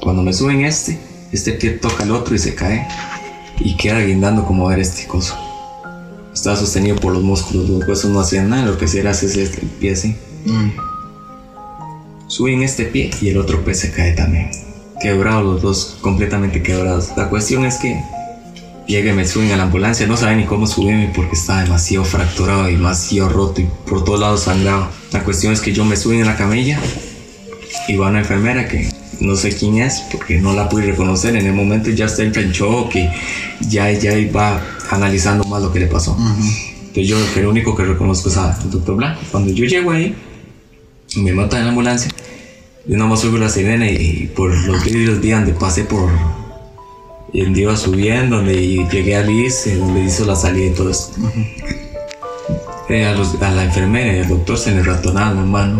Cuando 0.00 0.22
me 0.22 0.32
suben 0.32 0.64
este, 0.64 0.98
este 1.32 1.52
pie 1.52 1.70
toca 1.72 2.04
el 2.04 2.12
otro 2.12 2.34
y 2.34 2.38
se 2.38 2.54
cae 2.54 2.86
y 3.58 3.76
queda 3.76 4.00
guindando 4.00 4.44
como 4.44 4.66
ver 4.68 4.78
este 4.80 5.06
coso. 5.06 5.36
Estaba 6.36 6.54
sostenido 6.54 6.96
por 6.96 7.14
los 7.14 7.22
músculos, 7.22 7.66
los 7.66 7.88
huesos 7.88 8.10
no 8.10 8.20
hacían 8.20 8.50
nada, 8.50 8.66
lo 8.66 8.76
que 8.76 8.84
hacía 8.84 9.00
era 9.00 9.12
hacer 9.12 9.30
este 9.38 9.62
pie 9.80 9.92
así. 9.92 10.16
Mm. 10.44 10.68
Suben 12.28 12.62
este 12.62 12.84
pie 12.84 13.10
y 13.22 13.30
el 13.30 13.38
otro 13.38 13.64
pie 13.64 13.72
se 13.72 13.90
cae 13.90 14.12
también. 14.12 14.50
Quebrados 15.00 15.44
los 15.46 15.62
dos, 15.62 15.96
completamente 16.02 16.62
quebrados. 16.62 17.12
La 17.16 17.30
cuestión 17.30 17.64
es 17.64 17.76
que 17.76 17.98
llega 18.86 19.12
y 19.12 19.14
me 19.14 19.26
suben 19.26 19.50
a 19.52 19.56
la 19.56 19.62
ambulancia. 19.62 20.06
No 20.06 20.18
saben 20.18 20.36
ni 20.36 20.44
cómo 20.44 20.66
subirme 20.66 21.10
porque 21.16 21.36
estaba 21.36 21.62
demasiado 21.62 22.04
fracturado 22.04 22.68
y 22.68 22.72
demasiado 22.72 23.30
roto 23.30 23.62
y 23.62 23.68
por 23.88 24.04
todos 24.04 24.20
lados 24.20 24.42
sangrado. 24.42 24.88
La 25.12 25.24
cuestión 25.24 25.54
es 25.54 25.62
que 25.62 25.72
yo 25.72 25.86
me 25.86 25.96
suben 25.96 26.20
en 26.20 26.26
la 26.26 26.36
camilla 26.36 26.78
y 27.88 27.96
va 27.96 28.08
una 28.08 28.20
enfermera 28.20 28.66
que 28.68 28.88
no 29.20 29.34
sé 29.36 29.50
quién 29.50 29.78
es 29.78 30.02
porque 30.12 30.40
no 30.40 30.52
la 30.54 30.68
pude 30.68 30.86
reconocer. 30.86 31.36
En 31.36 31.46
el 31.46 31.52
momento 31.54 31.90
ya 31.90 32.06
está 32.06 32.22
en 32.22 32.32
shock 32.32 32.94
y 32.96 33.08
ya, 33.68 33.90
ya 33.92 34.12
va 34.34 34.60
analizando 34.90 35.44
más 35.44 35.62
lo 35.62 35.72
que 35.72 35.80
le 35.80 35.86
pasó. 35.86 36.16
Entonces 36.18 37.08
yo 37.08 37.16
que 37.34 37.40
el 37.40 37.46
único 37.46 37.74
que 37.76 37.84
reconozco 37.84 38.28
es 38.28 38.36
al 38.36 38.54
doctor 38.70 38.96
Blanco. 38.96 39.20
Cuando 39.30 39.52
yo 39.52 39.64
llego 39.64 39.90
ahí, 39.90 40.14
me 41.16 41.32
montan 41.32 41.60
en 41.60 41.64
la 41.66 41.70
ambulancia, 41.70 42.10
yo 42.86 42.96
nomás 42.96 43.24
oigo 43.24 43.38
la 43.38 43.48
sirena 43.48 43.88
y, 43.90 44.30
por 44.34 44.54
los 44.66 44.84
vidrios 44.84 45.20
vi 45.20 45.30
donde 45.30 45.52
pasé 45.52 45.84
por... 45.84 46.10
Y 47.32 47.42
donde 47.42 47.60
iba 47.62 47.76
subiendo, 47.76 48.36
donde 48.36 48.86
llegué 48.90 49.16
a 49.16 49.22
Liz, 49.22 49.64
donde 49.78 50.04
hizo 50.04 50.24
la 50.24 50.36
salida 50.36 50.66
y 50.66 50.70
todo 50.70 50.90
eso. 50.90 51.12
Eh, 52.88 53.04
a, 53.04 53.12
los- 53.12 53.40
a 53.42 53.50
la 53.50 53.64
enfermera 53.64 54.16
y 54.16 54.20
al 54.20 54.28
doctor 54.28 54.56
se 54.56 54.70
les 54.70 54.86
ratonaba 54.86 55.34
la 55.34 55.42
mano, 55.42 55.78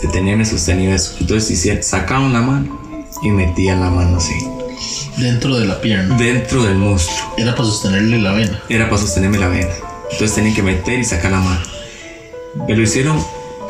se 0.00 0.08
tenían 0.08 0.44
sostenido 0.46 0.94
eso. 0.94 1.14
Entonces 1.20 1.50
hicieron- 1.50 1.82
sacaban 1.82 2.32
la 2.32 2.40
mano 2.42 2.80
y 3.22 3.28
metían 3.30 3.80
la 3.80 3.90
mano 3.90 4.16
así, 4.16 4.32
Dentro 5.18 5.58
de 5.58 5.66
la 5.66 5.80
pierna. 5.80 6.16
dentro 6.16 6.62
del 6.64 6.76
monstruo. 6.76 7.34
Era 7.36 7.54
para 7.54 7.68
sostenerle 7.68 8.18
la 8.20 8.32
vena. 8.32 8.62
Era 8.68 8.88
para 8.88 9.00
sostenerme 9.02 9.38
la 9.38 9.48
vena. 9.48 9.68
Entonces 10.12 10.34
tenían 10.34 10.54
que 10.54 10.62
meter 10.62 10.98
y 10.98 11.04
sacar 11.04 11.30
la 11.32 11.40
mano. 11.40 11.60
Me 12.66 12.74
lo 12.74 12.82
hicieron, 12.82 13.22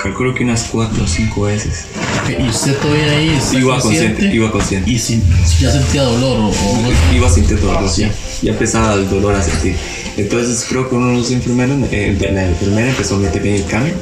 calculo 0.02 0.34
que 0.34 0.44
unas 0.44 0.64
cuatro 0.64 1.04
o 1.04 1.06
cinco 1.06 1.42
veces. 1.42 1.84
Y 2.28 2.48
usted 2.48 2.76
todavía 2.78 3.10
ahí 3.12 3.38
Iba 3.54 3.80
consciente, 3.80 4.26
iba 4.34 4.50
consciente. 4.52 4.88
Y 4.90 4.98
si 4.98 5.20
ya 5.60 5.70
sentía 5.72 6.02
dolor 6.02 6.38
o, 6.38 6.46
o 6.48 6.78
no- 6.82 7.16
Iba 7.16 7.28
sintiendo 7.28 7.66
dolor, 7.66 7.90
Sí. 7.90 8.06
ya, 8.42 8.52
empezaba 8.52 8.94
el 8.94 9.10
dolor 9.10 9.34
a 9.34 9.42
sentir. 9.42 9.74
Entonces 10.16 10.64
creo 10.68 10.88
que 10.88 10.94
uno 10.94 11.08
de 11.08 11.14
los 11.18 11.30
enfermeros, 11.30 11.76
eh, 11.90 12.16
la 12.32 12.46
enfermera 12.46 12.88
empezó 12.90 13.16
a 13.16 13.18
meterme 13.18 13.56
en 13.56 13.62
el 13.62 13.66
cambio. 13.66 13.94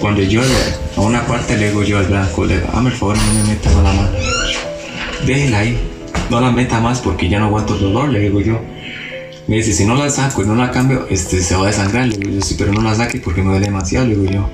Cuando 0.00 0.20
le- 0.22 0.38
a 0.96 1.00
una 1.00 1.26
parte 1.26 1.56
le 1.56 1.68
digo 1.68 1.82
yo 1.82 1.98
al 1.98 2.06
blanco, 2.06 2.44
le 2.44 2.56
digo, 2.56 2.68
hazme 2.72 2.90
el 2.90 2.96
favor, 2.96 3.16
no 3.16 3.32
me 3.34 3.42
meta 3.48 3.70
la 3.70 3.82
mano. 3.82 4.08
Déjela 5.26 5.58
ahí, 5.58 5.78
no 6.30 6.40
la 6.40 6.50
meta 6.52 6.80
más 6.80 7.00
porque 7.00 7.28
ya 7.28 7.38
no 7.40 7.46
aguanto 7.46 7.74
el 7.74 7.80
dolor, 7.80 8.08
le 8.08 8.20
digo 8.20 8.40
yo. 8.40 8.60
Me 9.48 9.56
dice, 9.56 9.72
si 9.72 9.84
no 9.86 9.94
la 9.96 10.08
saco 10.10 10.42
y 10.42 10.46
no 10.46 10.54
la 10.54 10.70
cambio, 10.70 11.06
este, 11.10 11.40
se 11.40 11.56
va 11.56 11.64
a 11.64 11.66
desangrar. 11.68 12.06
Le 12.06 12.16
digo 12.16 12.30
yo, 12.32 12.40
sí, 12.42 12.54
pero 12.58 12.72
no 12.72 12.80
la 12.82 12.94
saque 12.94 13.18
porque 13.18 13.42
me 13.42 13.50
duele 13.50 13.66
demasiado, 13.66 14.06
le 14.06 14.14
digo 14.14 14.30
yo. 14.30 14.50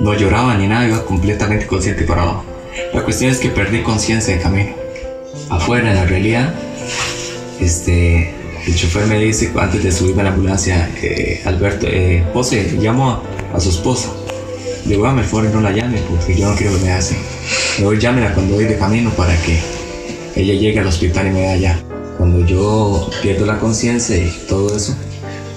No 0.00 0.14
lloraba 0.14 0.56
ni 0.56 0.66
nada, 0.66 0.86
iba 0.88 1.04
completamente 1.04 1.66
consciente 1.66 2.02
para 2.04 2.22
abajo. 2.22 2.44
La 2.94 3.02
cuestión 3.02 3.30
es 3.30 3.38
que 3.38 3.50
perdí 3.50 3.82
conciencia 3.82 4.34
de 4.34 4.40
camino. 4.42 4.70
Afuera, 5.50 5.90
en 5.90 5.96
la 5.96 6.04
realidad, 6.06 6.54
este, 7.60 8.34
el 8.66 8.74
chofer 8.74 9.06
me 9.06 9.18
dice 9.18 9.52
antes 9.60 9.84
de 9.84 9.92
subirme 9.92 10.22
a 10.22 10.24
la 10.24 10.30
ambulancia, 10.30 10.90
eh, 11.02 11.42
Alberto, 11.44 11.86
eh, 11.88 12.24
José, 12.32 12.72
llamo 12.80 13.10
a, 13.10 13.22
a 13.56 13.60
su 13.60 13.68
esposa. 13.68 14.08
Le 14.84 14.96
digo, 14.96 15.04
favor 15.04 15.44
y 15.44 15.48
no 15.48 15.60
la 15.60 15.72
llame 15.72 15.98
porque 16.08 16.36
yo 16.36 16.48
no 16.48 16.56
quiero 16.56 16.76
que 16.76 16.84
me 16.84 16.92
hace. 16.92 17.14
Le 17.14 17.78
digo, 17.78 17.94
llámela 17.94 18.34
cuando 18.34 18.54
voy 18.54 18.64
de 18.64 18.76
camino 18.76 19.10
para 19.10 19.34
que 19.42 19.60
ella 20.34 20.54
llegue 20.54 20.80
al 20.80 20.86
hospital 20.86 21.28
y 21.28 21.30
me 21.30 21.40
vea 21.40 21.52
allá. 21.52 21.84
Cuando 22.18 22.44
yo 22.46 23.10
pierdo 23.22 23.46
la 23.46 23.58
conciencia 23.58 24.16
y 24.16 24.28
todo 24.48 24.76
eso, 24.76 24.96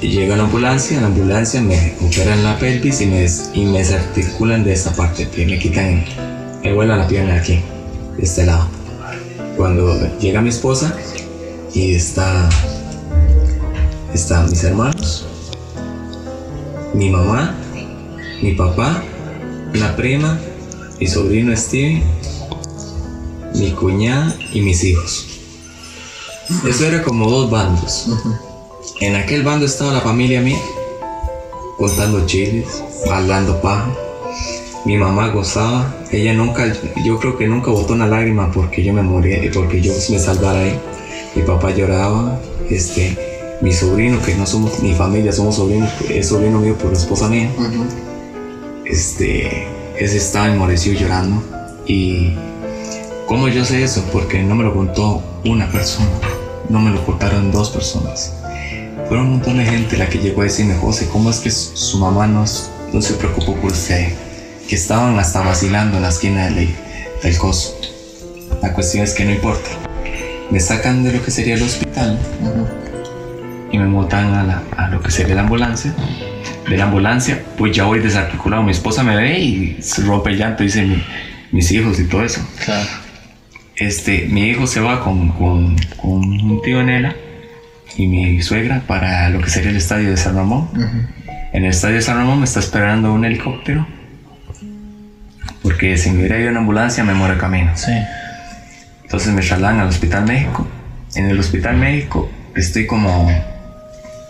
llega 0.01 0.35
la 0.35 0.43
ambulancia, 0.43 0.99
la 0.99 1.07
ambulancia 1.07 1.61
me 1.61 1.95
operan 2.01 2.43
la 2.43 2.57
pelvis 2.59 3.01
y 3.01 3.07
me, 3.07 3.25
y 3.53 3.65
me 3.65 3.79
desarticulan 3.79 4.63
de 4.63 4.73
esta 4.73 4.91
parte, 4.93 5.27
que 5.29 5.45
me 5.45 5.59
quitan, 5.59 6.05
me 6.63 6.73
vuelan 6.73 6.99
la 6.99 7.07
pierna 7.07 7.35
aquí, 7.35 7.61
de 8.17 8.23
este 8.23 8.45
lado. 8.45 8.67
Cuando 9.57 10.17
llega 10.19 10.41
mi 10.41 10.49
esposa 10.49 10.95
y 11.73 11.95
está, 11.95 12.49
están 14.13 14.49
mis 14.49 14.63
hermanos, 14.63 15.25
mi 16.93 17.09
mamá, 17.09 17.55
mi 18.41 18.53
papá, 18.53 19.03
la 19.75 19.95
prima, 19.95 20.39
mi 20.99 21.07
sobrino 21.07 21.55
Steve, 21.55 22.01
mi 23.55 23.71
cuñada 23.71 24.35
y 24.53 24.61
mis 24.61 24.83
hijos. 24.83 25.27
Eso 26.67 26.85
era 26.85 27.01
como 27.03 27.29
dos 27.29 27.49
bandos. 27.49 28.07
En 29.01 29.15
aquel 29.15 29.43
bando 29.43 29.65
estaba 29.65 29.91
la 29.91 30.01
familia 30.01 30.41
mía, 30.41 30.59
contando 31.77 32.25
chiles, 32.25 32.83
hablando 33.11 33.61
paja. 33.61 33.91
Mi 34.85 34.97
mamá 34.97 35.29
gozaba, 35.29 35.95
ella 36.11 36.33
nunca, 36.33 36.71
yo 37.03 37.19
creo 37.19 37.37
que 37.37 37.47
nunca 37.47 37.71
botó 37.71 37.93
una 37.93 38.07
lágrima 38.07 38.51
porque 38.51 38.83
yo 38.83 38.93
me 38.93 39.01
moría, 39.01 39.39
porque 39.53 39.81
yo 39.81 39.91
me 40.09 40.19
salvara 40.19 40.59
ahí. 40.59 40.79
Mi 41.35 41.41
papá 41.41 41.71
lloraba, 41.71 42.39
este, 42.69 43.17
mi 43.61 43.73
sobrino, 43.73 44.21
que 44.21 44.35
no 44.35 44.45
somos 44.45 44.81
ni 44.81 44.93
familia, 44.93 45.33
somos 45.33 45.55
sobrinos, 45.55 45.89
es 46.09 46.27
sobrino 46.29 46.59
mío 46.59 46.75
por 46.75 46.91
la 46.91 46.97
esposa 46.97 47.27
mía. 47.27 47.49
Este, 48.85 49.67
ese 49.97 50.17
estaba 50.17 50.47
enmorecido 50.47 50.99
llorando. 50.99 51.43
Y 51.87 52.33
¿cómo 53.27 53.47
yo 53.47 53.65
sé 53.65 53.83
eso? 53.83 54.03
Porque 54.11 54.43
no 54.43 54.55
me 54.55 54.63
lo 54.63 54.73
contó 54.73 55.23
una 55.43 55.71
persona, 55.71 56.09
no 56.69 56.79
me 56.79 56.91
lo 56.91 57.05
contaron 57.05 57.51
dos 57.51 57.69
personas. 57.69 58.33
Fueron 59.07 59.27
un 59.27 59.31
montón 59.33 59.57
de 59.57 59.65
gente 59.65 59.97
la 59.97 60.07
que 60.09 60.19
llegó 60.19 60.41
a 60.41 60.45
decirme, 60.45 60.75
José, 60.75 61.07
¿cómo 61.11 61.29
es 61.29 61.39
que 61.39 61.51
su 61.51 61.99
mamá 61.99 62.25
no, 62.27 62.45
no 62.93 63.01
se 63.01 63.13
preocupó 63.13 63.55
por 63.55 63.71
usted? 63.71 64.13
Que 64.67 64.75
estaban 64.75 65.17
hasta 65.19 65.41
vacilando 65.41 65.97
en 65.97 66.03
la 66.03 66.09
esquina 66.09 66.45
del, 66.45 66.69
del 67.21 67.37
coso. 67.37 67.77
La 68.61 68.73
cuestión 68.73 69.03
es 69.03 69.13
que 69.13 69.25
no 69.25 69.31
importa. 69.31 69.69
Me 70.49 70.59
sacan 70.59 71.03
de 71.03 71.11
lo 71.11 71.23
que 71.23 71.31
sería 71.31 71.55
el 71.55 71.63
hospital 71.63 72.19
y 73.71 73.77
me 73.77 73.87
montan 73.87 74.63
a 74.77 74.87
lo 74.89 75.01
que 75.01 75.11
sería 75.11 75.35
la 75.35 75.41
ambulancia. 75.41 75.93
De 76.69 76.77
la 76.77 76.85
ambulancia, 76.85 77.43
pues 77.57 77.75
ya 77.75 77.83
voy 77.83 77.99
desarticulado. 77.99 78.63
Mi 78.63 78.71
esposa 78.71 79.03
me 79.03 79.15
ve 79.15 79.39
y 79.39 79.77
se 79.81 80.01
rompe 80.03 80.31
el 80.31 80.37
llanto, 80.37 80.63
dice 80.63 80.81
mi- 80.83 81.03
mis 81.51 81.71
hijos 81.71 81.99
y 81.99 82.05
todo 82.05 82.23
eso 82.23 82.41
Claro. 82.65 82.87
este, 83.75 84.27
mi 84.29 84.47
hijo 84.49 84.65
se 84.67 84.79
va 84.79 85.03
con, 85.03 85.29
con, 85.29 85.75
con 85.95 86.11
un 86.23 86.61
tío 86.63 86.83
Nela 86.83 87.15
y 87.97 88.07
mi 88.07 88.41
suegra 88.41 88.81
para 88.87 89.29
lo 89.29 89.41
que 89.41 89.49
sería 89.49 89.69
el 89.69 89.77
estadio 89.77 90.09
de 90.09 90.17
San 90.17 90.35
Ramón. 90.35 90.67
En 91.53 91.63
el 91.63 91.69
estadio 91.69 91.95
de 91.95 92.01
San 92.01 92.17
Ramón 92.17 92.39
me 92.39 92.45
está 92.45 92.59
esperando 92.59 93.13
un 93.13 93.23
helicóptero 93.25 93.85
porque 95.61 95.97
si 95.97 96.11
me 96.11 96.19
hubiera 96.19 96.39
ido 96.39 96.49
en 96.49 96.57
ambulancia 96.57 97.03
me 97.03 97.13
muero 97.13 97.37
camino. 97.37 97.71
Sí. 97.75 97.91
Entonces 99.03 99.31
me 99.33 99.41
trasladan 99.41 99.79
al 99.79 99.87
Hospital 99.89 100.25
México. 100.25 100.67
En 101.15 101.27
el 101.29 101.39
Hospital 101.39 101.77
México 101.77 102.29
estoy 102.55 102.85
como 102.85 103.31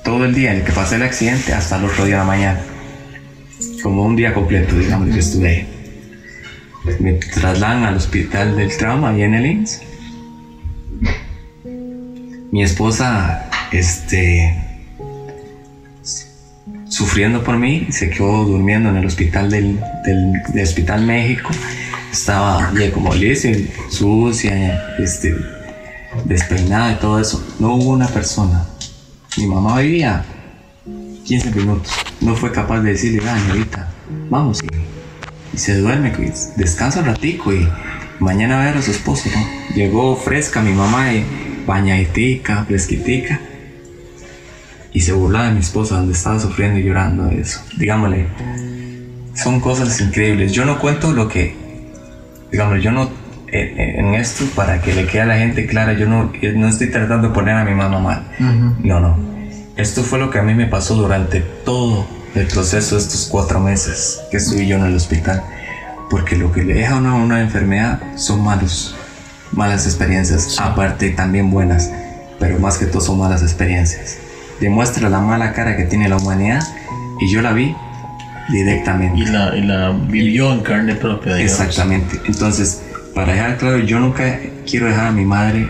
todo 0.06 0.24
el 0.24 0.36
día 0.36 0.52
en 0.52 0.60
el 0.60 0.64
que 0.64 0.72
pasé 0.72 0.96
el 0.96 1.04
accidente 1.04 1.52
hasta 1.52 1.78
el 1.78 1.86
otro 1.86 2.06
día 2.06 2.16
de 2.16 2.20
la 2.20 2.26
mañana. 2.26 2.62
Como 3.82 4.06
un 4.06 4.16
día 4.16 4.34
completo, 4.34 4.78
digamos, 4.78 5.10
que 5.10 5.20
estuve 5.20 5.50
ahí. 5.50 5.68
Me 7.00 7.14
trasladan 7.14 7.84
al 7.84 7.98
Hospital 7.98 8.56
del 8.56 8.78
Trauma 8.78 9.18
y 9.18 9.24
en 9.24 9.34
el 9.34 9.46
IMSS. 9.48 9.82
Mi 12.52 12.64
esposa, 12.64 13.50
este, 13.72 14.64
sufriendo 16.88 17.44
por 17.44 17.58
mí, 17.58 17.88
se 17.90 18.12
quedó 18.12 18.46
durmiendo 18.46 18.90
en 18.90 18.98
el 18.98 19.08
hospital 19.08 19.50
del, 19.50 19.80
del, 20.06 20.64
Hospital 20.64 21.02
México. 21.02 21.50
Estaba 22.12 22.72
ya 22.80 22.92
como 22.92 23.14
Liz, 23.16 23.48
sucia, 23.90 24.96
este, 25.00 25.36
despeinada 26.26 26.92
y 26.94 26.96
todo 26.96 27.20
eso. 27.20 27.44
No 27.60 27.74
hubo 27.76 27.90
una 27.90 28.08
persona. 28.08 28.68
Mi 29.38 29.48
mamá 29.48 29.80
vivía 29.80 30.24
15 31.26 31.52
minutos. 31.52 31.92
No 32.22 32.36
fue 32.36 32.52
capaz 32.52 32.82
de 32.82 32.92
decirle, 32.92 33.22
ah, 33.28 33.38
ahorita, 33.50 33.92
vamos. 34.30 34.64
Y, 35.54 35.58
se 35.58 35.78
duerme, 35.78 36.14
descansa 36.58 37.00
un 37.00 37.06
ratico 37.06 37.54
y 37.54 37.68
mañana 38.20 38.58
va 38.58 38.64
a 38.64 38.66
ver 38.66 38.78
a 38.78 38.82
su 38.82 38.92
esposo, 38.92 39.30
¿no? 39.34 39.76
Llegó 39.76 40.16
fresca 40.16 40.62
mi 40.62 40.74
mamá, 40.74 41.14
y 41.14 41.26
bañaditica, 41.66 42.66
fresquitica. 42.66 43.40
Y 44.94 45.02
se 45.02 45.14
burlaba 45.14 45.48
de 45.48 45.54
mi 45.54 45.60
esposa 45.60 45.98
donde 45.98 46.14
estaba 46.14 46.40
sufriendo 46.40 46.80
y 46.80 46.84
llorando 46.84 47.26
de 47.26 47.42
eso. 47.42 47.62
Digámosle, 47.78 48.28
son 49.34 49.60
cosas 49.60 50.00
increíbles. 50.00 50.54
Yo 50.54 50.66
no 50.66 50.80
cuento 50.80 51.12
lo 51.12 51.28
que, 51.28 51.56
digamos, 52.52 52.82
yo 52.82 52.92
no, 52.92 53.10
en 53.56 54.16
esto, 54.16 54.46
para 54.56 54.82
que 54.82 54.94
le 54.94 55.06
quede 55.08 55.22
a 55.22 55.26
la 55.26 55.38
gente 55.38 55.66
clara, 55.66 55.94
yo 55.94 56.08
no, 56.08 56.32
no 56.56 56.68
estoy 56.68 56.92
tratando 56.92 57.30
de 57.30 57.34
poner 57.34 57.56
a 57.56 57.64
mi 57.64 57.74
mamá 57.74 58.00
mal. 58.00 58.28
No, 58.84 59.00
no. 59.00 59.18
Esto 59.78 60.04
fue 60.04 60.20
lo 60.20 60.30
que 60.30 60.40
a 60.40 60.44
mí 60.44 60.54
me 60.54 60.68
pasó 60.68 60.96
durante 60.96 61.42
todo 61.42 62.08
el 62.34 62.48
proceso 62.48 62.96
de 62.96 63.02
estos 63.02 63.28
cuatro 63.30 63.60
meses 63.60 64.22
que 64.32 64.38
estuve 64.38 64.66
yo 64.68 64.78
en 64.78 64.86
el 64.86 64.96
hospital. 64.96 65.44
Porque 66.10 66.36
lo 66.36 66.52
que 66.52 66.64
le 66.64 66.76
deja 66.76 66.96
a 66.96 66.98
uno 66.98 67.18
una 67.18 67.42
enfermedad 67.42 68.00
son 68.16 68.44
malos, 68.44 68.96
malas 69.52 69.86
experiencias, 69.86 70.58
aparte 70.60 71.10
también 71.10 71.50
buenas, 71.50 71.92
pero 72.40 72.60
más 72.60 72.78
que 72.78 72.86
todo 72.86 73.02
son 73.02 73.20
malas 73.20 73.42
experiencias. 73.42 74.18
Demuestra 74.60 75.10
la 75.10 75.20
mala 75.20 75.52
cara 75.52 75.76
que 75.76 75.84
tiene 75.84 76.08
la 76.08 76.18
humanidad 76.18 76.62
y 77.20 77.30
yo 77.30 77.42
la 77.42 77.54
vi 77.54 77.76
directamente. 78.50 79.20
Y 79.20 79.26
la, 79.26 79.56
y 79.56 79.62
la 79.62 79.90
vivió 79.90 80.54
en 80.54 80.62
carne 80.62 80.96
propia, 80.96 81.36
digamos. 81.36 81.60
Exactamente. 81.60 82.20
Entonces, 82.26 82.82
para 83.16 83.32
dejar 83.34 83.58
claro, 83.58 83.80
yo 83.80 84.00
nunca 84.00 84.40
quiero 84.70 84.88
dejar 84.88 85.08
a 85.08 85.12
mi 85.12 85.24
madre, 85.24 85.70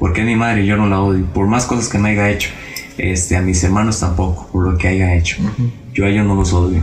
porque 0.00 0.20
es 0.20 0.26
mi 0.26 0.34
madre 0.34 0.66
yo 0.66 0.76
no 0.76 0.88
la 0.88 1.00
odio, 1.00 1.24
por 1.26 1.46
más 1.46 1.64
cosas 1.64 1.88
que 1.88 1.98
me 1.98 2.10
haya 2.10 2.28
hecho. 2.28 2.50
Este, 2.98 3.36
a 3.36 3.42
mis 3.42 3.62
hermanos 3.62 4.00
tampoco, 4.00 4.48
por 4.52 4.68
lo 4.68 4.76
que 4.76 4.88
haya 4.88 5.14
hecho. 5.14 5.36
Yo 5.94 6.04
a 6.04 6.08
ellos 6.08 6.26
no 6.26 6.34
los 6.34 6.52
odio. 6.52 6.82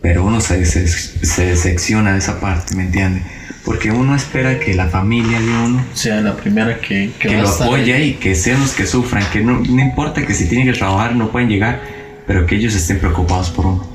Pero 0.00 0.24
uno 0.24 0.40
se, 0.40 0.64
se, 0.64 0.86
se 0.86 1.46
decepciona 1.46 2.12
de 2.12 2.18
esa 2.18 2.38
parte, 2.38 2.76
¿me 2.76 2.84
entiende? 2.84 3.22
Porque 3.64 3.90
uno 3.90 4.14
espera 4.14 4.60
que 4.60 4.72
la 4.74 4.86
familia 4.86 5.40
de 5.40 5.48
uno 5.48 5.84
sea, 5.92 6.20
la 6.20 6.36
primera 6.36 6.78
que, 6.78 7.10
que, 7.18 7.28
que 7.28 7.36
lo 7.38 7.48
apoye 7.48 7.92
ahí. 7.92 8.10
y 8.10 8.12
que 8.14 8.36
sean 8.36 8.60
los 8.60 8.72
que 8.72 8.86
sufran, 8.86 9.24
que 9.32 9.40
no, 9.40 9.58
no 9.58 9.82
importa 9.82 10.24
que 10.24 10.32
si 10.32 10.46
tienen 10.48 10.72
que 10.72 10.78
trabajar 10.78 11.16
no 11.16 11.32
pueden 11.32 11.48
llegar, 11.48 11.80
pero 12.24 12.46
que 12.46 12.54
ellos 12.54 12.76
estén 12.76 13.00
preocupados 13.00 13.50
por 13.50 13.66
uno. 13.66 13.88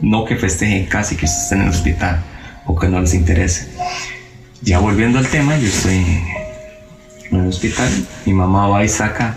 No 0.00 0.24
que 0.24 0.36
festejen 0.36 0.86
casi 0.86 1.14
que 1.14 1.26
estén 1.26 1.58
en 1.58 1.64
el 1.64 1.70
hospital 1.70 2.24
o 2.68 2.78
que 2.78 2.86
no 2.86 3.00
les 3.00 3.14
interese. 3.14 3.68
Ya 4.62 4.78
volviendo 4.78 5.18
al 5.18 5.26
tema, 5.26 5.56
yo 5.56 5.66
estoy 5.66 6.04
en 7.30 7.40
el 7.40 7.48
hospital, 7.48 7.90
mi 8.26 8.34
mamá 8.34 8.68
va 8.68 8.84
y 8.84 8.88
saca, 8.88 9.36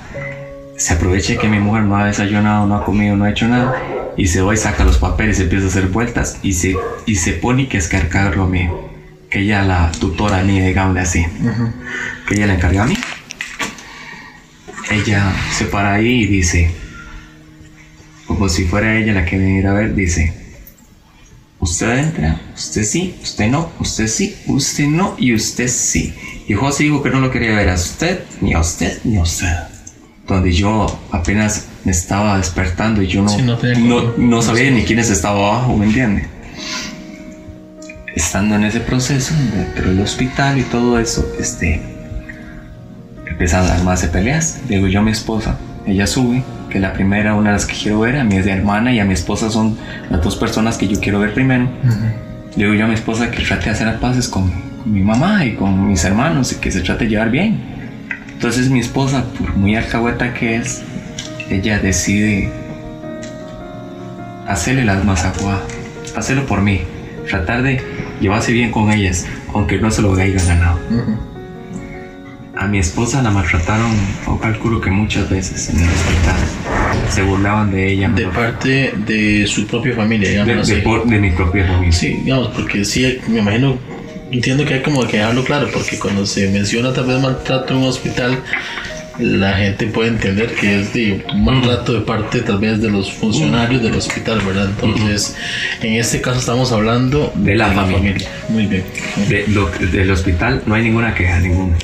se 0.78 0.94
aprovecha 0.94 1.38
que 1.38 1.48
mi 1.48 1.60
mujer 1.60 1.84
no 1.84 1.96
ha 1.96 2.06
desayunado, 2.06 2.68
no 2.68 2.76
ha 2.76 2.86
comido, 2.86 3.16
no 3.16 3.24
ha 3.24 3.32
hecho 3.32 3.48
nada, 3.48 3.82
y 4.18 4.28
se 4.28 4.42
va 4.42 4.54
y 4.54 4.58
saca 4.58 4.84
los 4.84 4.98
papeles, 4.98 5.40
empieza 5.40 5.66
a 5.66 5.70
hacer 5.70 5.88
vueltas 5.88 6.40
y 6.44 6.54
se, 6.54 6.76
y 7.06 7.16
se 7.16 7.34
pone 7.34 7.68
que 7.68 7.78
es 7.78 7.88
cargarlo 7.88 8.44
a 8.44 8.48
mí, 8.48 8.70
que 9.30 9.40
ella 9.40 9.64
la 9.64 9.92
tutora 9.92 10.44
mía, 10.44 10.66
digámosle 10.66 11.00
así, 11.00 11.26
que 12.28 12.36
ella 12.36 12.48
la 12.48 12.56
encarga 12.56 12.84
a 12.84 12.88
mí. 12.88 12.98
Ella 14.90 15.32
se 15.54 15.66
para 15.66 15.94
ahí 15.94 16.24
y 16.24 16.28
dice, 16.28 16.70
como 18.28 18.50
si 18.50 18.66
fuera 18.66 18.98
ella 18.98 19.14
la 19.14 19.24
que 19.24 19.38
me 19.38 19.66
a 19.66 19.72
ver, 19.72 19.96
dice, 19.96 20.41
usted 21.62 21.98
entra, 21.98 22.42
usted 22.56 22.84
sí, 22.84 23.16
usted 23.22 23.48
no, 23.48 23.70
usted 23.80 24.08
sí, 24.08 24.36
usted 24.48 24.88
no 24.88 25.16
y 25.18 25.34
usted 25.34 25.68
sí. 25.68 26.14
Y 26.48 26.54
José 26.54 26.84
dijo 26.84 27.02
que 27.02 27.12
no 27.12 27.22
lo 27.22 27.32
quería 27.32 27.56
ver 27.56 27.70
a 27.70 27.76
usted, 27.76 28.24
ni 28.42 28.54
a 28.54 28.60
usted, 28.60 29.00
ni 29.04 29.18
a 29.18 29.22
usted. 29.22 29.56
Donde 30.28 30.52
yo 30.52 31.00
apenas 31.12 31.68
me 31.86 31.92
estaba 31.92 32.38
despertando 32.38 33.02
y 33.02 33.08
yo 33.08 33.22
no, 33.22 33.30
Sí, 33.30 33.42
no 33.44 34.14
no, 34.18 34.42
sabía 34.42 34.72
ni 34.72 34.84
quiénes 34.84 35.10
estaba 35.10 35.38
abajo, 35.38 35.78
¿me 35.78 35.86
entiende? 35.86 36.28
Estando 38.16 38.56
en 38.56 38.66
ese 38.66 38.80
proceso 38.82 39.34
dentro 39.56 39.90
del 39.90 40.02
hospital 40.02 40.58
y 40.58 40.64
todo 40.64 41.00
eso, 41.00 41.26
este, 41.40 41.82
empiezan 43.26 43.88
a 43.88 43.96
de 43.96 44.08
peleas. 44.08 44.60
Digo 44.68 44.88
yo 44.88 45.00
a 45.00 45.04
mi 45.04 45.12
esposa, 45.12 45.58
ella 45.86 46.08
sube, 46.08 46.44
que 46.72 46.80
la 46.80 46.94
primera, 46.94 47.36
una 47.36 47.50
de 47.50 47.58
las 47.58 47.66
que 47.66 47.76
quiero 47.76 48.00
ver, 48.00 48.18
a 48.18 48.24
mi 48.24 48.38
hermana 48.38 48.92
y 48.94 49.00
a 49.00 49.06
mi 49.06 49.14
esposa 49.14 49.52
son 49.52 49.78
las 50.10 50.24
dos 50.24 50.36
personas 50.36 50.78
que 50.78 50.88
yo 50.88 51.00
quiero 51.00 51.20
ver 51.20 51.34
primero. 51.34 51.68
Le 52.56 52.64
digo 52.64 52.74
yo 52.74 52.86
a 52.86 52.88
mi 52.88 52.96
esposa 52.96 53.30
que 53.30 53.44
trate 53.44 53.66
de 53.66 53.72
hacer 53.72 53.88
las 53.88 53.98
paces 53.98 54.28
con, 54.28 54.50
con 54.50 54.92
mi 54.92 55.02
mamá 55.02 55.46
y 55.46 55.56
con 55.56 55.88
mis 55.88 56.04
hermanos 56.04 56.52
y 56.54 56.56
que 56.56 56.72
se 56.72 56.82
trate 56.82 57.04
de 57.04 57.12
llevar 57.12 57.30
bien. 57.30 57.60
Entonces 58.32 58.70
mi 58.70 58.80
esposa, 58.80 59.24
por 59.38 59.56
muy 59.56 59.76
alcahueta 59.76 60.34
que 60.34 60.56
es, 60.56 60.82
ella 61.50 61.80
decide 61.80 62.50
hacerle 64.48 64.86
las 64.86 65.04
masacuas, 65.06 65.60
hacerlo 66.16 66.46
por 66.46 66.62
mí, 66.62 66.82
tratar 67.30 67.62
de 67.62 67.82
llevarse 68.20 68.52
bien 68.52 68.72
con 68.72 68.92
ellas, 68.92 69.26
aunque 69.54 69.78
no 69.78 69.92
se 69.92 70.02
lo 70.02 70.14
haya 70.16 70.44
ganado. 70.44 70.80
A 72.62 72.68
mi 72.68 72.78
esposa 72.78 73.24
la 73.24 73.32
maltrataron, 73.32 73.92
o 74.28 74.40
calculo 74.40 74.80
que 74.80 74.92
muchas 74.92 75.28
veces 75.28 75.70
en 75.70 75.78
el 75.80 75.90
hospital. 75.90 76.36
Se 77.10 77.24
burlaban 77.24 77.72
de 77.72 77.92
ella. 77.92 78.10
De 78.10 78.26
¿no? 78.26 78.32
parte 78.32 78.94
de 79.08 79.48
su 79.48 79.66
propia 79.66 79.96
familia, 79.96 80.30
de, 80.30 80.34
digamos 80.44 80.68
de 80.68 80.74
así. 80.76 80.82
por- 80.84 81.08
de 81.08 81.18
mi 81.20 81.32
propia 81.32 81.66
familia. 81.66 81.92
Sí, 81.92 82.20
digamos, 82.24 82.50
porque 82.50 82.86
sí, 82.86 83.18
me 83.28 83.40
imagino, 83.40 83.80
entiendo 84.32 84.64
que 84.64 84.76
hay 84.76 84.82
como 84.84 85.08
que 85.08 85.18
dejarlo 85.18 85.44
claro, 85.44 85.70
porque 85.74 85.98
cuando 85.98 86.24
se 86.28 86.50
menciona 86.52 86.94
tal 86.94 87.08
vez 87.08 87.20
maltrato 87.20 87.74
en 87.74 87.80
un 87.80 87.88
hospital, 87.88 88.38
la 89.20 89.54
gente 89.54 89.88
puede 89.88 90.10
entender 90.10 90.54
que 90.56 90.80
es 90.82 90.94
de 90.94 91.24
un 91.34 91.44
maltrato 91.44 91.94
de 91.94 92.02
parte 92.02 92.40
tal 92.42 92.60
vez 92.60 92.82
de 92.82 92.90
los 92.90 93.12
funcionarios 93.12 93.84
del 93.84 93.94
hospital, 93.96 94.40
¿verdad? 94.46 94.70
Entonces, 94.82 95.36
en 95.82 95.94
este 95.96 96.22
caso 96.22 96.40
estamos 96.40 96.72
hablando 96.72 97.32
De 97.36 97.56
la 97.56 97.72
familia. 97.72 98.28
Muy 98.50 98.66
bien. 98.68 98.84
De- 99.30 99.46
lo- 99.50 99.70
del 99.70 100.10
hospital 100.12 100.64
no 100.66 100.76
hay 100.76 100.84
ninguna 100.84 101.14
queja, 101.14 101.40
ninguna. 101.40 101.76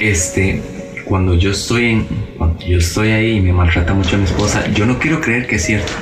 Este, 0.00 0.62
cuando 1.04 1.34
yo 1.34 1.50
estoy 1.50 1.86
en, 1.90 2.06
cuando 2.38 2.64
yo 2.64 2.78
estoy 2.78 3.08
ahí 3.10 3.32
y 3.36 3.40
me 3.40 3.52
maltrata 3.52 3.92
mucho 3.92 4.16
mi 4.16 4.24
esposa, 4.24 4.66
yo 4.72 4.86
no 4.86 4.98
quiero 4.98 5.20
creer 5.20 5.46
que 5.46 5.56
es 5.56 5.64
cierto, 5.66 5.92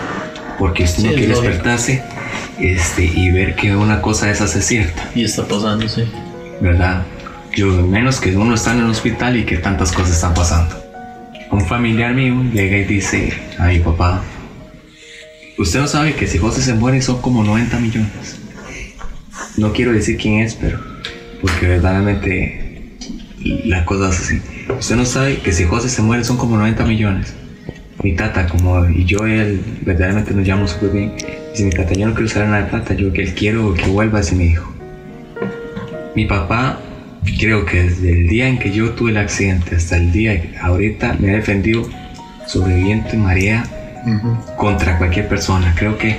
porque 0.58 0.84
usted 0.84 1.02
no 1.02 1.08
Sí, 1.10 1.14
quiere 1.16 1.32
despertarse, 1.32 2.02
este, 2.60 3.04
y 3.04 3.30
ver 3.30 3.56
que 3.56 3.74
una 3.74 4.00
cosa 4.00 4.26
de 4.26 4.32
esas 4.32 4.54
es 4.54 4.64
cierta, 4.66 5.10
Y 5.14 5.24
está 5.24 5.46
pasando, 5.46 5.88
sí. 5.88 6.04
¿verdad? 6.60 7.02
Yo 7.58 7.72
menos 7.84 8.20
que 8.20 8.36
uno 8.36 8.54
está 8.54 8.72
en 8.72 8.82
el 8.82 8.90
hospital 8.90 9.36
y 9.36 9.42
que 9.42 9.56
tantas 9.56 9.90
cosas 9.90 10.12
están 10.12 10.32
pasando. 10.32 10.76
Un 11.50 11.66
familiar 11.66 12.14
mío 12.14 12.40
llega 12.52 12.78
y 12.78 12.84
dice 12.84 13.32
a 13.58 13.66
mi 13.66 13.80
papá, 13.80 14.22
usted 15.58 15.80
no 15.80 15.88
sabe 15.88 16.14
que 16.14 16.28
si 16.28 16.38
José 16.38 16.62
se 16.62 16.74
muere 16.74 17.02
son 17.02 17.20
como 17.20 17.42
90 17.42 17.80
millones. 17.80 18.38
No 19.56 19.72
quiero 19.72 19.92
decir 19.92 20.18
quién 20.18 20.38
es, 20.38 20.54
pero 20.54 20.78
porque 21.40 21.66
verdaderamente 21.66 22.92
la 23.64 23.84
cosa 23.84 24.10
es 24.10 24.20
así. 24.20 24.40
Usted 24.78 24.94
no 24.94 25.04
sabe 25.04 25.38
que 25.38 25.50
si 25.50 25.64
José 25.64 25.88
se 25.88 26.00
muere 26.00 26.22
son 26.22 26.36
como 26.36 26.56
90 26.58 26.84
millones. 26.84 27.34
Mi 28.04 28.14
tata, 28.14 28.46
como 28.46 28.88
y 28.88 29.04
yo 29.04 29.26
él 29.26 29.60
verdaderamente 29.84 30.32
nos 30.32 30.44
llevamos 30.44 30.70
súper 30.70 30.90
bien. 30.90 31.12
Dice 31.50 31.64
mi 31.64 31.70
tata, 31.70 31.92
yo 31.94 32.06
no 32.06 32.14
quiero 32.14 32.28
saber 32.28 32.50
nada 32.50 32.62
de 32.62 32.70
plata, 32.70 32.94
yo 32.94 33.12
que 33.12 33.22
él 33.22 33.34
quiero 33.34 33.74
que 33.74 33.86
vuelva 33.88 34.20
ese 34.20 34.36
mi 34.36 34.44
hijo. 34.44 34.72
Mi 36.14 36.24
papá, 36.24 36.82
creo 37.36 37.64
que 37.64 37.82
desde 37.82 38.12
el 38.12 38.28
día 38.28 38.48
en 38.48 38.58
que 38.58 38.70
yo 38.70 38.92
tuve 38.92 39.10
el 39.10 39.16
accidente 39.18 39.74
hasta 39.76 39.96
el 39.96 40.12
día 40.12 40.40
que 40.40 40.56
ahorita 40.58 41.16
me 41.18 41.30
ha 41.30 41.34
defendido 41.36 41.88
sobreviviente 42.46 43.16
María 43.16 43.64
contra 44.56 44.96
cualquier 44.98 45.28
persona. 45.28 45.74
Creo 45.76 45.98
que 45.98 46.16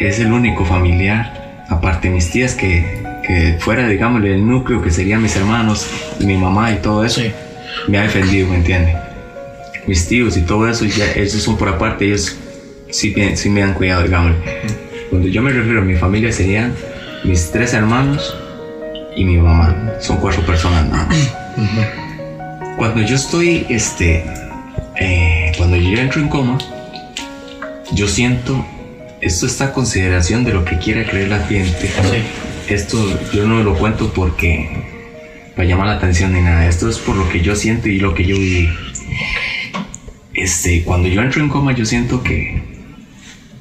es 0.00 0.18
el 0.18 0.32
único 0.32 0.64
familiar, 0.64 1.64
aparte 1.68 2.08
de 2.08 2.14
mis 2.14 2.30
tías, 2.30 2.54
que, 2.54 2.84
que 3.26 3.56
fuera, 3.60 3.86
digamos, 3.88 4.24
el 4.24 4.46
núcleo 4.46 4.82
que 4.82 4.90
serían 4.90 5.22
mis 5.22 5.36
hermanos, 5.36 5.86
mi 6.20 6.36
mamá 6.36 6.72
y 6.72 6.76
todo 6.76 7.04
eso, 7.04 7.20
Sí. 7.20 7.30
me 7.88 7.98
ha 7.98 8.02
defendido, 8.02 8.48
¿me 8.48 8.56
entiende? 8.56 8.94
Mis 9.86 10.06
tíos 10.08 10.36
y 10.36 10.42
todo 10.42 10.68
eso, 10.68 10.84
ya, 10.84 11.06
esos 11.12 11.42
son 11.42 11.56
por 11.56 11.68
aparte, 11.68 12.04
ellos 12.06 12.36
sí, 12.90 13.14
sí 13.34 13.50
me 13.50 13.62
han 13.62 13.74
cuidado, 13.74 14.02
digamos. 14.02 14.32
Cuando 15.10 15.28
yo 15.28 15.42
me 15.42 15.50
refiero 15.52 15.80
a 15.80 15.84
mi 15.84 15.94
familia, 15.94 16.32
serían 16.32 16.72
mis 17.24 17.50
tres 17.50 17.74
hermanos 17.74 18.34
y 19.16 19.24
mi 19.24 19.36
mamá. 19.36 19.94
Son 20.00 20.16
cuatro 20.18 20.44
personas 20.44 20.88
nada 20.88 21.06
más. 21.06 21.34
Cuando 22.76 23.02
yo 23.02 23.16
estoy, 23.16 23.66
este, 23.68 24.24
eh, 24.98 25.52
cuando 25.56 25.76
yo 25.76 25.98
entro 25.98 26.20
en 26.20 26.28
coma, 26.28 26.58
yo 27.92 28.08
siento, 28.08 28.64
esto 29.20 29.46
está 29.46 29.66
a 29.66 29.72
consideración 29.72 30.44
de 30.44 30.54
lo 30.54 30.64
que 30.64 30.78
quiera 30.78 31.04
creer 31.04 31.28
la 31.28 31.40
gente. 31.40 31.90
Esto 32.68 32.98
yo 33.32 33.46
no 33.46 33.62
lo 33.62 33.76
cuento 33.76 34.12
porque 34.12 34.82
para 35.54 35.68
llamar 35.68 35.88
la 35.88 35.94
atención 35.94 36.32
ni 36.32 36.40
nada. 36.40 36.66
Esto 36.66 36.88
es 36.88 36.98
por 36.98 37.16
lo 37.16 37.28
que 37.28 37.40
yo 37.40 37.54
siento 37.54 37.88
y 37.88 37.98
lo 37.98 38.14
que 38.14 38.24
yo 38.24 38.36
viví. 38.36 38.68
Este, 40.34 40.82
cuando 40.82 41.08
yo 41.08 41.20
entro 41.20 41.42
en 41.42 41.48
coma, 41.48 41.72
yo 41.72 41.84
siento 41.84 42.22
que 42.22 42.62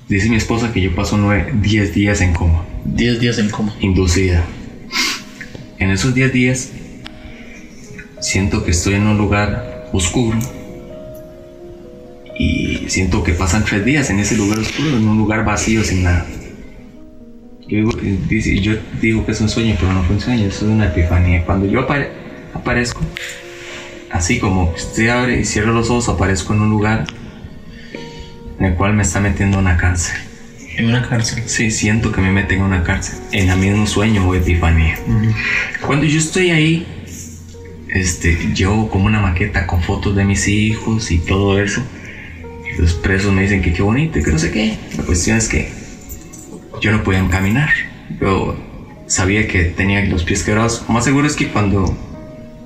dice 0.07 0.29
mi 0.29 0.37
esposa 0.37 0.71
que 0.71 0.81
yo 0.81 0.95
paso 0.95 1.19
10 1.53 1.93
días 1.93 2.21
en 2.21 2.33
coma, 2.33 2.63
10 2.85 3.19
días 3.19 3.37
en 3.37 3.49
coma. 3.49 3.75
inducida. 3.81 4.43
En 5.81 5.89
esos 5.89 6.13
10 6.13 6.31
días 6.31 6.69
siento 8.19 8.63
que 8.63 8.69
estoy 8.69 8.93
en 8.93 9.07
un 9.07 9.17
lugar 9.17 9.89
oscuro 9.91 10.37
y 12.37 12.85
siento 12.87 13.23
que 13.23 13.33
pasan 13.33 13.65
3 13.65 13.83
días 13.83 14.11
en 14.11 14.19
ese 14.19 14.37
lugar 14.37 14.59
oscuro, 14.59 14.95
en 14.95 15.07
un 15.07 15.17
lugar 15.17 15.43
vacío 15.43 15.83
sin 15.83 16.03
nada. 16.03 16.27
Yo 17.67 17.89
digo, 19.01 19.25
que 19.25 19.31
es 19.31 19.41
un 19.41 19.49
sueño, 19.49 19.75
pero 19.79 19.91
no 19.91 20.03
fue 20.03 20.17
un 20.17 20.21
sueño, 20.21 20.45
eso 20.45 20.65
es 20.67 20.71
una 20.71 20.85
epifanía. 20.85 21.43
Cuando 21.45 21.65
yo 21.65 21.79
apare- 21.87 22.11
aparezco, 22.53 23.01
así 24.11 24.37
como 24.37 24.69
usted 24.75 25.09
abre 25.09 25.39
y 25.39 25.45
cierra 25.45 25.71
los 25.71 25.89
ojos, 25.89 26.09
aparezco 26.09 26.53
en 26.53 26.61
un 26.61 26.69
lugar 26.69 27.07
en 28.59 28.65
el 28.65 28.75
cual 28.75 28.93
me 28.93 29.01
está 29.01 29.19
metiendo 29.19 29.57
una 29.57 29.77
cárcel. 29.77 30.15
En 30.77 30.85
una 30.85 31.07
cárcel. 31.07 31.43
Sí, 31.45 31.71
siento 31.71 32.11
que 32.11 32.21
me 32.21 32.31
meten 32.31 32.59
en 32.59 32.63
una 32.63 32.83
cárcel, 32.83 33.19
en 33.31 33.49
el 33.49 33.57
mismo 33.57 33.85
sueño 33.87 34.27
o 34.27 34.35
epifanía. 34.35 34.97
Cuando 35.85 36.05
yo 36.05 36.17
estoy 36.17 36.51
ahí, 36.51 36.87
este, 37.89 38.35
llevo 38.53 38.89
como 38.89 39.05
una 39.05 39.19
maqueta 39.19 39.67
con 39.67 39.81
fotos 39.81 40.15
de 40.15 40.23
mis 40.23 40.47
hijos 40.47 41.11
y 41.11 41.19
todo 41.19 41.61
eso. 41.61 41.83
Y 42.65 42.81
los 42.81 42.93
presos 42.93 43.33
me 43.33 43.41
dicen 43.41 43.61
que 43.61 43.73
qué 43.73 43.81
bonito 43.81 44.19
y 44.19 44.23
que 44.23 44.31
no 44.31 44.39
sé 44.39 44.51
qué. 44.51 44.77
La 44.97 45.03
cuestión 45.03 45.37
es 45.37 45.47
que 45.47 45.69
yo 46.81 46.91
no 46.91 47.03
podía 47.03 47.27
caminar. 47.27 47.69
Yo 48.19 48.57
sabía 49.07 49.47
que 49.47 49.65
tenía 49.65 50.03
los 50.05 50.23
pies 50.23 50.43
quebrados. 50.43 50.85
Más 50.87 51.03
seguro 51.03 51.27
es 51.27 51.35
que 51.35 51.49
cuando 51.49 51.95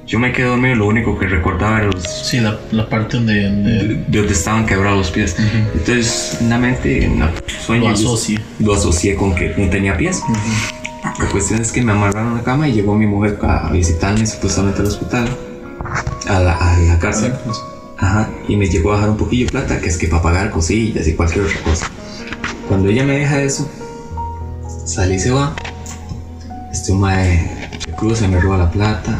yo 0.05 0.19
me 0.19 0.31
quedé 0.31 0.47
dormido, 0.47 0.75
lo 0.75 0.87
único 0.87 1.17
que 1.17 1.25
recordaba 1.27 1.79
era 1.79 1.87
los 1.87 2.03
Sí, 2.03 2.39
la, 2.39 2.59
la 2.71 2.87
parte 2.87 3.17
donde, 3.17 3.43
donde 3.43 3.71
de 4.07 4.17
donde 4.17 4.33
estaban 4.33 4.65
quebrados 4.65 4.99
los 4.99 5.11
pies. 5.11 5.35
Entonces, 5.73 6.37
en 6.41 6.49
la 6.49 6.59
mente, 6.59 7.05
en 7.05 7.21
el 7.21 7.29
sueño, 7.65 7.89
Lo 7.89 7.95
yo 7.95 8.07
asocia. 8.07 8.41
Lo 8.59 8.73
asocié 8.75 9.15
con 9.15 9.33
que 9.33 9.53
no 9.57 9.69
tenía 9.69 9.97
pies. 9.97 10.21
La 11.19 11.25
cuestión 11.29 11.61
es 11.61 11.71
que 11.71 11.81
me 11.81 11.91
amarraron 11.91 12.33
a 12.33 12.35
la 12.37 12.43
cama 12.43 12.67
y 12.67 12.73
llegó 12.73 12.95
mi 12.95 13.07
mujer 13.07 13.39
a 13.41 13.71
visitarme 13.71 14.25
supuestamente 14.25 14.81
al 14.81 14.87
hospital, 14.87 15.27
a 16.27 16.39
la, 16.39 16.55
a 16.55 16.79
la 16.79 16.99
cárcel. 16.99 17.33
Ajá, 17.97 18.29
y 18.47 18.57
me 18.57 18.67
llegó 18.67 18.91
a 18.91 18.95
dejar 18.95 19.09
un 19.11 19.17
poquillo 19.17 19.45
de 19.45 19.51
plata, 19.51 19.79
que 19.79 19.87
es 19.87 19.97
que 19.97 20.07
para 20.07 20.21
pagar 20.21 20.51
cosillas 20.51 21.07
y 21.07 21.13
cualquier 21.13 21.45
otra 21.45 21.59
cosa. 21.61 21.89
Cuando 22.67 22.89
ella 22.89 23.03
me 23.05 23.19
deja 23.19 23.41
eso, 23.41 23.69
salí 24.85 25.15
y 25.15 25.19
se 25.19 25.31
va. 25.31 25.55
Este 26.71 26.93
mae 26.93 27.69
se 27.83 27.91
cruza 27.91 28.27
me 28.27 28.39
roba 28.39 28.57
la 28.57 28.69
plata. 28.69 29.19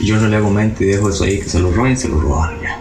Yo 0.00 0.20
no 0.20 0.28
le 0.28 0.36
hago 0.36 0.50
mente 0.50 0.84
y 0.84 0.88
dejo 0.88 1.10
eso 1.10 1.24
ahí, 1.24 1.40
que 1.40 1.48
se 1.48 1.58
lo 1.58 1.72
roben, 1.72 1.96
se 1.96 2.08
lo 2.08 2.20
robaron 2.20 2.60
ya. 2.62 2.80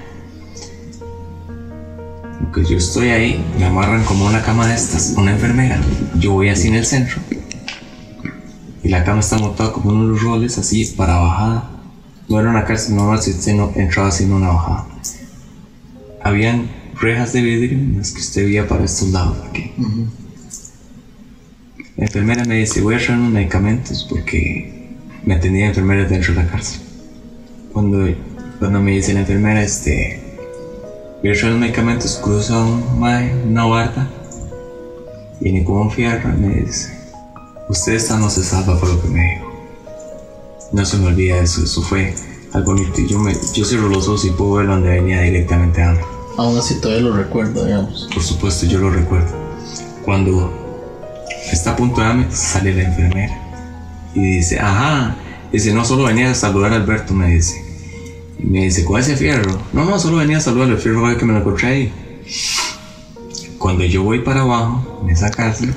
lo 2.41 2.51
que 2.51 2.63
yo 2.63 2.77
estoy 2.77 3.09
ahí, 3.09 3.43
me 3.57 3.65
amarran 3.65 4.03
como 4.03 4.25
una 4.27 4.41
cama 4.43 4.67
de 4.67 4.75
estas, 4.75 5.13
una 5.17 5.31
enfermera. 5.31 5.81
Yo 6.19 6.33
voy 6.33 6.49
así 6.49 6.67
en 6.67 6.75
el 6.75 6.85
centro. 6.85 7.19
Y 8.83 8.89
la 8.89 9.03
cama 9.03 9.19
está 9.19 9.37
montada 9.37 9.73
como 9.73 9.89
unos 9.89 10.21
roles 10.21 10.57
así 10.57 10.85
para 10.95 11.17
bajada. 11.17 11.71
No 12.29 12.39
era 12.39 12.49
una 12.49 12.65
cárcel 12.65 12.95
normal 12.95 13.21
si 13.21 13.31
usted 13.31 13.53
no 13.53 13.71
entraba 13.75 14.11
sin 14.11 14.31
una 14.31 14.49
bajada. 14.49 14.87
Habían 16.23 16.69
rejas 16.99 17.33
de 17.33 17.41
vidrio 17.41 17.77
en 17.77 17.97
las 17.97 18.11
que 18.11 18.19
usted 18.19 18.43
veía 18.43 18.67
para 18.67 18.85
estos 18.85 19.09
lados 19.09 19.37
aquí. 19.49 19.71
La 21.95 22.05
enfermera 22.05 22.45
me 22.45 22.59
dice, 22.59 22.81
voy 22.81 22.95
a 22.95 22.97
traer 22.99 23.19
unos 23.19 23.31
medicamentos 23.31 24.05
porque 24.07 24.95
me 25.25 25.35
atendía 25.35 25.67
enfermeras 25.67 26.09
dentro 26.09 26.33
de 26.33 26.43
la 26.43 26.49
cárcel. 26.49 26.86
Cuando, 27.77 28.07
cuando 28.57 28.81
me 28.81 28.93
dice 28.93 29.13
la 29.13 29.19
enfermera, 29.19 29.61
este, 29.61 30.19
traer 31.21 31.43
los 31.43 31.59
medicamentos, 31.59 32.19
cruza 32.23 32.57
un 32.57 32.99
mae, 32.99 33.31
una 33.45 33.65
barda, 33.65 34.09
viene 35.39 35.63
con 35.63 35.81
un 35.81 35.91
fierro 35.91 36.27
y 36.33 36.41
me 36.41 36.55
dice, 36.55 36.91
usted 37.69 37.93
esta 37.93 38.17
no 38.17 38.31
se 38.31 38.43
salva 38.43 38.79
por 38.79 38.89
lo 38.89 38.99
que 38.99 39.09
me 39.09 39.19
dijo. 39.19 39.51
No 40.71 40.83
se 40.85 40.97
me 40.97 41.05
olvida 41.05 41.37
eso, 41.37 41.63
eso 41.63 41.83
fue 41.83 42.15
algo 42.51 42.73
bonito. 42.73 42.99
Yo, 43.07 43.19
me, 43.19 43.35
yo 43.53 43.63
cierro 43.63 43.89
los 43.89 44.07
ojos 44.07 44.25
y 44.25 44.31
puedo 44.31 44.53
ver 44.53 44.65
donde 44.65 44.89
venía 44.89 45.21
directamente 45.21 45.83
a 45.83 45.95
Aún 46.37 46.57
así 46.57 46.81
todavía 46.81 47.03
lo 47.03 47.15
recuerdo, 47.15 47.63
digamos. 47.63 48.09
Por 48.11 48.23
supuesto, 48.23 48.65
yo 48.65 48.79
lo 48.79 48.89
recuerdo. 48.89 49.35
Cuando 50.03 50.51
está 51.51 51.73
a 51.73 51.75
punto 51.75 52.01
de 52.01 52.07
darme, 52.07 52.25
sale 52.31 52.73
la 52.73 52.85
enfermera 52.85 53.39
y 54.15 54.37
dice, 54.37 54.59
ajá, 54.59 55.15
dice, 55.51 55.71
no 55.75 55.85
solo 55.85 56.05
venía 56.05 56.31
a 56.31 56.33
saludar 56.33 56.73
a 56.73 56.77
Alberto, 56.77 57.13
me 57.13 57.27
dice. 57.27 57.66
Me 58.39 58.65
dice, 58.65 58.85
¿cuál 58.85 59.01
ese 59.01 59.17
fierro? 59.17 59.59
No, 59.73 59.85
no, 59.85 59.99
solo 59.99 60.17
venía 60.17 60.37
a 60.37 60.41
saludar 60.41 60.69
al 60.69 60.77
fierro 60.77 61.17
que 61.17 61.25
me 61.25 61.33
lo 61.33 61.39
encontré 61.39 61.67
ahí. 61.67 61.93
Cuando 63.57 63.83
yo 63.83 64.03
voy 64.03 64.19
para 64.19 64.41
abajo, 64.41 65.01
en 65.03 65.09
esa 65.09 65.31
cárcel, 65.31 65.73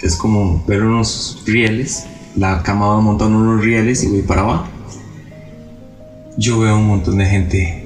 es 0.00 0.16
como 0.16 0.62
ver 0.66 0.82
unos 0.82 1.42
rieles, 1.46 2.04
la 2.36 2.62
cama 2.62 2.88
va 2.88 3.00
montando 3.00 3.38
unos 3.38 3.64
rieles 3.64 4.04
y 4.04 4.08
voy 4.08 4.22
para 4.22 4.42
abajo. 4.42 4.66
Yo 6.36 6.60
veo 6.60 6.76
un 6.76 6.86
montón 6.86 7.18
de 7.18 7.26
gente 7.26 7.84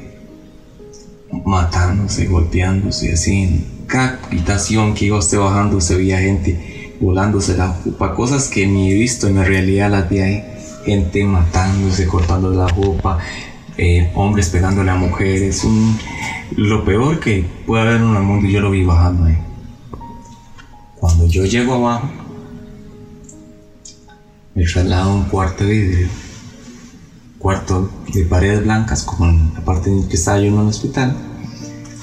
matándose, 1.44 2.26
golpeándose, 2.26 3.12
así 3.12 3.42
en 3.42 3.78
cada 3.86 4.18
habitación 4.24 4.94
que 4.94 5.06
iba 5.06 5.18
usted 5.18 5.38
bajando 5.38 5.80
se 5.80 5.96
veía 5.96 6.18
gente 6.18 6.96
volándose 7.00 7.56
la 7.56 7.68
jupa, 7.68 8.14
cosas 8.14 8.48
que 8.48 8.66
ni 8.66 8.90
he 8.90 8.94
visto 8.94 9.28
en 9.28 9.36
la 9.36 9.44
realidad 9.44 9.90
las 9.90 10.08
vi 10.08 10.18
ahí, 10.18 10.44
gente 10.84 11.24
matándose, 11.24 12.06
cortando 12.06 12.50
la 12.50 12.68
jupa, 12.68 13.18
eh, 13.78 14.10
hombres 14.16 14.48
pegándole 14.48 14.90
a 14.90 14.96
mujeres, 14.96 15.62
un, 15.62 15.96
lo 16.56 16.84
peor 16.84 17.20
que 17.20 17.46
puede 17.64 17.82
haber 17.82 18.00
en 18.00 18.16
el 18.16 18.22
mundo, 18.22 18.48
yo 18.48 18.60
lo 18.60 18.72
vi 18.72 18.84
bajando 18.84 19.26
ahí. 19.26 19.38
Cuando 20.96 21.26
yo 21.28 21.44
llego 21.44 21.74
abajo, 21.74 22.10
me 24.56 24.64
traslado 24.64 25.10
a 25.10 25.14
un 25.14 25.24
cuarto 25.26 25.62
de 25.62 25.70
vidrio, 25.70 26.08
cuarto 27.38 27.88
de 28.12 28.24
paredes 28.24 28.64
blancas, 28.64 29.04
como 29.04 29.26
en 29.26 29.54
la 29.54 29.60
parte 29.60 29.90
en 29.90 30.08
que 30.08 30.16
estaba 30.16 30.40
yo 30.40 30.46
en 30.46 30.54
un 30.54 30.66
hospital. 30.66 31.16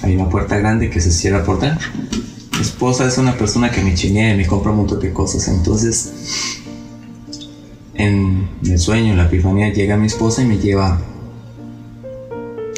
Hay 0.02 0.16
una 0.16 0.30
puerta 0.30 0.58
grande 0.58 0.90
que 0.90 1.02
se 1.02 1.12
cierra 1.12 1.44
por 1.44 1.60
dentro. 1.60 1.88
Mi 2.54 2.62
esposa 2.62 3.06
es 3.06 3.18
una 3.18 3.38
persona 3.38 3.70
que 3.70 3.82
me 3.82 3.94
chinea 3.96 4.34
y 4.34 4.38
me 4.38 4.48
compra 4.48 4.72
un 4.72 4.78
montón 4.78 5.02
de 5.02 5.12
cosas. 5.12 5.50
Entonces, 5.50 6.62
en 7.96 8.48
el 8.64 8.80
sueño, 8.80 9.12
en 9.12 9.18
la 9.18 9.26
epifanía, 9.26 9.74
llega 9.74 9.98
mi 9.98 10.08
esposa 10.08 10.42
y 10.42 10.46
me 10.46 10.58
lleva 10.58 11.02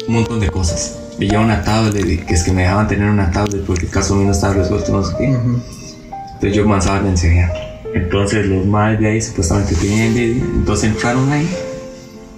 un 0.08 0.14
montón 0.14 0.40
de 0.40 0.48
cosas. 0.48 0.98
Me 1.18 1.28
lleva 1.28 1.42
una 1.42 1.62
tablet, 1.62 2.24
que 2.24 2.34
es 2.34 2.42
que 2.42 2.52
me 2.52 2.62
dejaban 2.62 2.88
tener 2.88 3.08
una 3.10 3.30
tablet 3.30 3.64
porque 3.66 3.84
el 3.84 3.92
caso 3.92 4.14
mío 4.14 4.26
no 4.26 4.32
estaba 4.32 4.54
resuelto, 4.54 4.90
no 4.92 5.04
sé 5.04 5.14
qué. 5.18 5.26
Entonces 5.26 6.54
yo 6.54 6.64
comenzaba 6.64 6.98
a 6.98 7.08
enseñar. 7.08 7.52
Entonces 7.94 8.46
los 8.46 8.66
madres 8.66 9.00
de 9.00 9.08
ahí 9.08 9.20
supuestamente 9.20 9.74
tenían 9.74 10.08
envidia. 10.08 10.42
Entonces 10.42 10.90
entraron 10.90 11.30
ahí, 11.30 11.48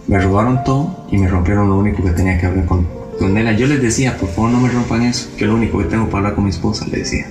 me 0.09 0.19
robaron 0.19 0.65
todo 0.65 1.07
y 1.11 1.19
me 1.19 1.29
rompieron 1.29 1.69
lo 1.69 1.79
único 1.79 2.03
que 2.03 2.11
tenía 2.11 2.39
que 2.39 2.47
hablar 2.47 2.67
con, 2.67 2.89
con 3.19 3.35
Nela. 3.35 3.53
Yo 3.53 3.69
les 3.69 3.81
decía, 3.81 4.17
por 4.19 4.29
favor 4.31 4.51
no 4.51 4.61
me 4.61 4.69
rompan 4.69 5.03
eso, 5.03 5.29
que 5.37 5.45
es 5.45 5.51
lo 5.51 5.55
único 5.55 5.79
que 5.79 5.85
tengo 5.85 6.07
para 6.07 6.19
hablar 6.19 6.35
con 6.35 6.45
mi 6.45 6.51
esposa, 6.51 6.87
le 6.91 6.99
decía. 6.99 7.27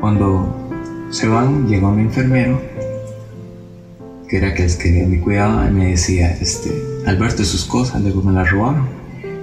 Cuando 0.00 0.54
se 1.10 1.26
van, 1.26 1.66
llegó 1.66 1.90
mi 1.90 2.02
enfermero, 2.02 2.60
que 4.28 4.36
era 4.36 4.52
que 4.52 4.64
el 4.64 4.76
que 4.76 5.06
me 5.06 5.20
cuidaba, 5.20 5.66
y 5.68 5.72
me 5.72 5.86
decía, 5.86 6.36
este, 6.38 6.70
Alberto, 7.06 7.44
sus 7.44 7.64
cosas, 7.64 8.02
luego 8.02 8.22
me 8.22 8.32
las 8.32 8.50
robaron. 8.50 8.97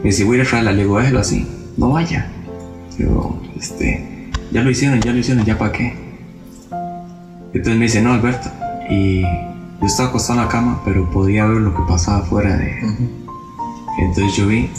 Me 0.05 0.11
dice, 0.11 0.23
voy 0.23 0.37
a 0.37 0.41
ir 0.41 0.45
a 0.45 0.49
traerla, 0.51 0.71
le 0.71 0.83
digo, 0.83 0.99
así, 0.99 1.47
no 1.77 1.89
vaya. 1.89 2.27
Yo, 2.99 3.41
este, 3.59 4.29
ya 4.51 4.61
lo 4.61 4.69
hicieron, 4.69 5.01
ya 5.01 5.11
lo 5.11 5.17
hicieron, 5.17 5.43
ya 5.43 5.57
para 5.57 5.71
qué. 5.71 5.95
Entonces 7.55 7.75
me 7.75 7.85
dice, 7.85 8.03
no, 8.03 8.13
Alberto. 8.13 8.47
Y 8.87 9.23
yo 9.23 9.27
estaba 9.81 10.09
acostado 10.09 10.37
en 10.41 10.45
la 10.45 10.51
cama, 10.51 10.79
pero 10.85 11.09
podía 11.09 11.45
ver 11.47 11.57
lo 11.59 11.73
que 11.75 11.81
pasaba 11.87 12.19
afuera 12.19 12.55
de... 12.55 12.71
Entonces 13.97 14.35
yo 14.35 14.45
vi 14.45 14.69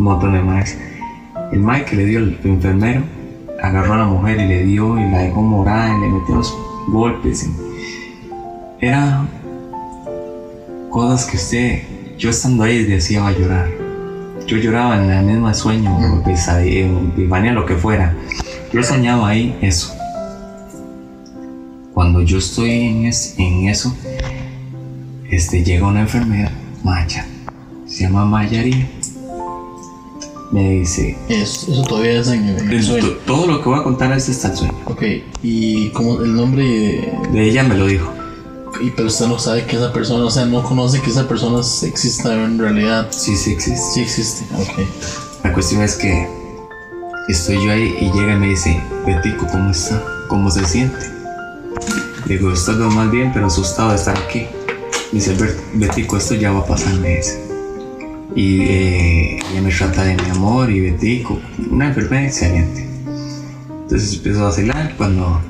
un 0.00 0.04
montón 0.04 0.32
de 0.32 0.42
maíz. 0.42 0.76
El 1.52 1.60
maíz 1.60 1.84
que 1.84 1.94
le 1.94 2.04
dio 2.04 2.18
el 2.18 2.36
enfermero 2.42 3.04
agarró 3.62 3.92
a 3.94 3.98
la 3.98 4.06
mujer 4.06 4.40
y 4.40 4.48
le 4.48 4.64
dio 4.64 4.98
y 4.98 5.08
la 5.12 5.18
dejó 5.18 5.42
morada 5.42 5.96
y 5.96 6.00
le 6.00 6.08
metió 6.08 6.34
los 6.34 6.52
golpes. 6.88 7.44
y- 7.44 8.84
Era 8.84 9.28
cosas 10.90 11.24
que 11.30 11.36
usted, 11.36 11.82
yo 12.18 12.30
estando 12.30 12.64
ahí 12.64 12.82
decía 12.82 13.24
a 13.28 13.30
llorar. 13.30 13.75
Yo 14.46 14.56
lloraba 14.58 14.96
en 14.96 15.08
la 15.08 15.22
misma 15.22 15.52
sueño, 15.54 15.96
o 15.98 16.22
pesadilla, 16.22 16.86
epifanía, 16.86 17.52
lo 17.52 17.66
que 17.66 17.74
fuera. 17.74 18.14
Yo 18.72 18.82
soñaba 18.82 19.28
ahí 19.28 19.56
eso. 19.60 19.92
Cuando 21.94 22.20
yo 22.22 22.38
estoy 22.38 22.70
en, 22.70 23.06
es- 23.06 23.34
en 23.38 23.68
eso, 23.68 23.94
este, 25.30 25.64
llega 25.64 25.86
una 25.88 26.02
enfermera, 26.02 26.52
Maya, 26.84 27.26
se 27.86 28.04
llama 28.04 28.24
Mayari. 28.24 28.86
Me 30.52 30.70
dice, 30.70 31.16
Eso, 31.28 31.72
eso 31.72 31.82
todavía 31.82 32.20
es 32.20 32.28
en, 32.28 32.48
en 32.48 32.58
el 32.68 32.72
"El- 32.74 32.82
sueño. 32.84 33.08
to- 33.08 33.16
todo 33.26 33.46
lo 33.48 33.62
que 33.62 33.68
voy 33.68 33.80
a 33.80 33.82
contar 33.82 34.12
es 34.12 34.28
hasta 34.28 34.48
el 34.52 34.56
sueño. 34.56 34.74
Ok, 34.84 35.02
y 35.42 35.88
como 35.88 36.20
el 36.22 36.36
nombre 36.36 36.62
de, 36.62 37.12
De 37.32 37.48
ella 37.48 37.64
me 37.64 37.74
lo 37.76 37.86
dijo. 37.86 38.12
Y 38.80 38.90
pero 38.90 39.08
usted 39.08 39.26
no 39.26 39.38
sabe 39.38 39.64
que 39.66 39.76
esa 39.76 39.92
persona, 39.92 40.24
o 40.24 40.30
sea, 40.30 40.44
no 40.46 40.62
conoce 40.62 41.00
que 41.00 41.10
esa 41.10 41.26
persona 41.28 41.60
exista 41.82 42.34
en 42.34 42.58
realidad. 42.58 43.08
Sí, 43.10 43.36
sí 43.36 43.52
existe. 43.52 43.80
Sí 43.94 44.00
existe, 44.00 44.44
ok. 44.54 44.86
La 45.44 45.52
cuestión 45.52 45.82
es 45.82 45.94
que 45.96 46.28
estoy 47.28 47.64
yo 47.64 47.70
ahí 47.72 47.96
y 48.00 48.10
llega 48.12 48.34
y 48.34 48.36
me 48.36 48.48
dice, 48.48 48.80
Betico, 49.06 49.46
¿cómo 49.46 49.70
está? 49.70 50.02
¿Cómo 50.28 50.50
se 50.50 50.64
siente? 50.66 50.98
Le 52.26 52.38
digo, 52.38 52.52
estoy 52.52 52.76
lo 52.76 52.90
más 52.90 53.10
bien, 53.10 53.32
pero 53.32 53.46
asustado 53.46 53.90
de 53.90 53.96
estar 53.96 54.16
aquí. 54.18 54.46
Me 55.12 55.20
dice, 55.20 55.32
"Albert- 55.36 55.60
Betico, 55.74 56.16
esto 56.16 56.34
ya 56.34 56.50
va 56.50 56.60
a 56.60 56.66
pasar, 56.66 56.94
me 56.94 57.16
dice. 57.16 57.40
Y 58.34 58.60
eh, 58.62 59.38
ella 59.52 59.62
me 59.62 59.70
trata 59.72 60.02
de 60.04 60.16
mi 60.16 60.30
amor 60.30 60.70
y 60.70 60.80
Betico, 60.80 61.38
una 61.70 61.88
enfermedad 61.88 62.24
excelente. 62.26 62.84
Entonces 63.82 64.14
empiezo 64.14 64.40
a 64.40 64.44
vacilar 64.48 64.94
cuando 64.96 65.40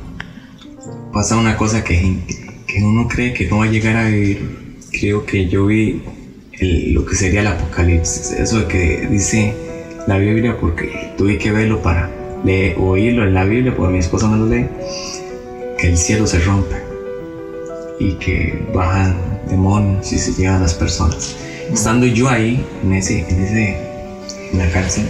pasa 1.13 1.37
una 1.37 1.57
cosa 1.57 1.83
que, 1.83 2.46
que 2.77 2.85
uno 2.85 3.09
cree 3.09 3.33
que 3.33 3.47
no 3.47 3.59
va 3.59 3.65
a 3.65 3.69
llegar 3.71 3.97
a 3.97 4.09
vivir. 4.09 4.39
Creo 4.93 5.25
que 5.25 5.49
yo 5.49 5.65
vi 5.67 6.03
el- 6.61 6.93
lo 6.93 7.07
que 7.07 7.17
sería 7.17 7.41
el 7.41 7.47
apocalipsis. 7.47 8.33
Eso 8.33 8.61
de 8.61 8.67
que 8.67 9.07
dice 9.11 9.55
la 10.07 10.19
Biblia 10.19 10.59
porque 10.61 11.13
tuve 11.17 11.39
que 11.39 11.51
verlo 11.53 11.81
para 11.83 12.11
leer, 12.45 12.77
oírlo 12.79 13.25
en 13.25 13.33
la 13.33 13.45
Biblia 13.45 13.75
porque 13.75 13.93
mi 13.95 13.99
esposa 13.99 14.29
no 14.29 14.37
lo 14.37 14.47
lee. 14.55 14.67
Que 15.79 15.89
el 15.89 15.97
cielo 15.97 16.27
se 16.27 16.39
rompe 16.41 16.77
y 17.99 18.13
que 18.15 18.63
bajan 18.75 19.17
demonios 19.49 20.13
y 20.13 20.19
se 20.19 20.33
llevan 20.35 20.61
las 20.61 20.75
personas. 20.75 21.35
Estando 21.73 22.05
yo 22.07 22.29
ahí, 22.29 22.63
en 22.85 22.93
ese, 22.93 23.21
en 23.27 23.41
ese, 23.43 23.77
en 24.53 24.59
la 24.59 24.71
cárcel, 24.71 25.07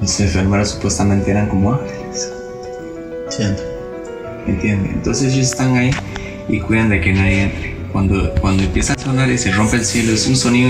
los 0.00 0.20
enfermeros 0.20 0.68
supuestamente 0.70 1.32
eran 1.32 1.48
como 1.48 1.72
ángeles. 1.74 2.32
Siento. 3.28 3.62
¿Entiendes? 4.46 4.92
Entonces 4.92 5.32
ellos 5.34 5.50
están 5.50 5.74
ahí 5.76 5.90
y 6.48 6.60
cuidan 6.60 6.90
de 6.90 7.00
que 7.00 7.12
nadie 7.12 7.42
entre. 7.42 7.74
Cuando, 7.92 8.34
cuando 8.40 8.64
empieza 8.64 8.94
a 8.94 8.98
sonar 8.98 9.30
y 9.30 9.38
se 9.38 9.52
rompe 9.52 9.76
el 9.76 9.84
cielo, 9.84 10.12
es 10.12 10.26
un 10.26 10.36
sonido 10.36 10.68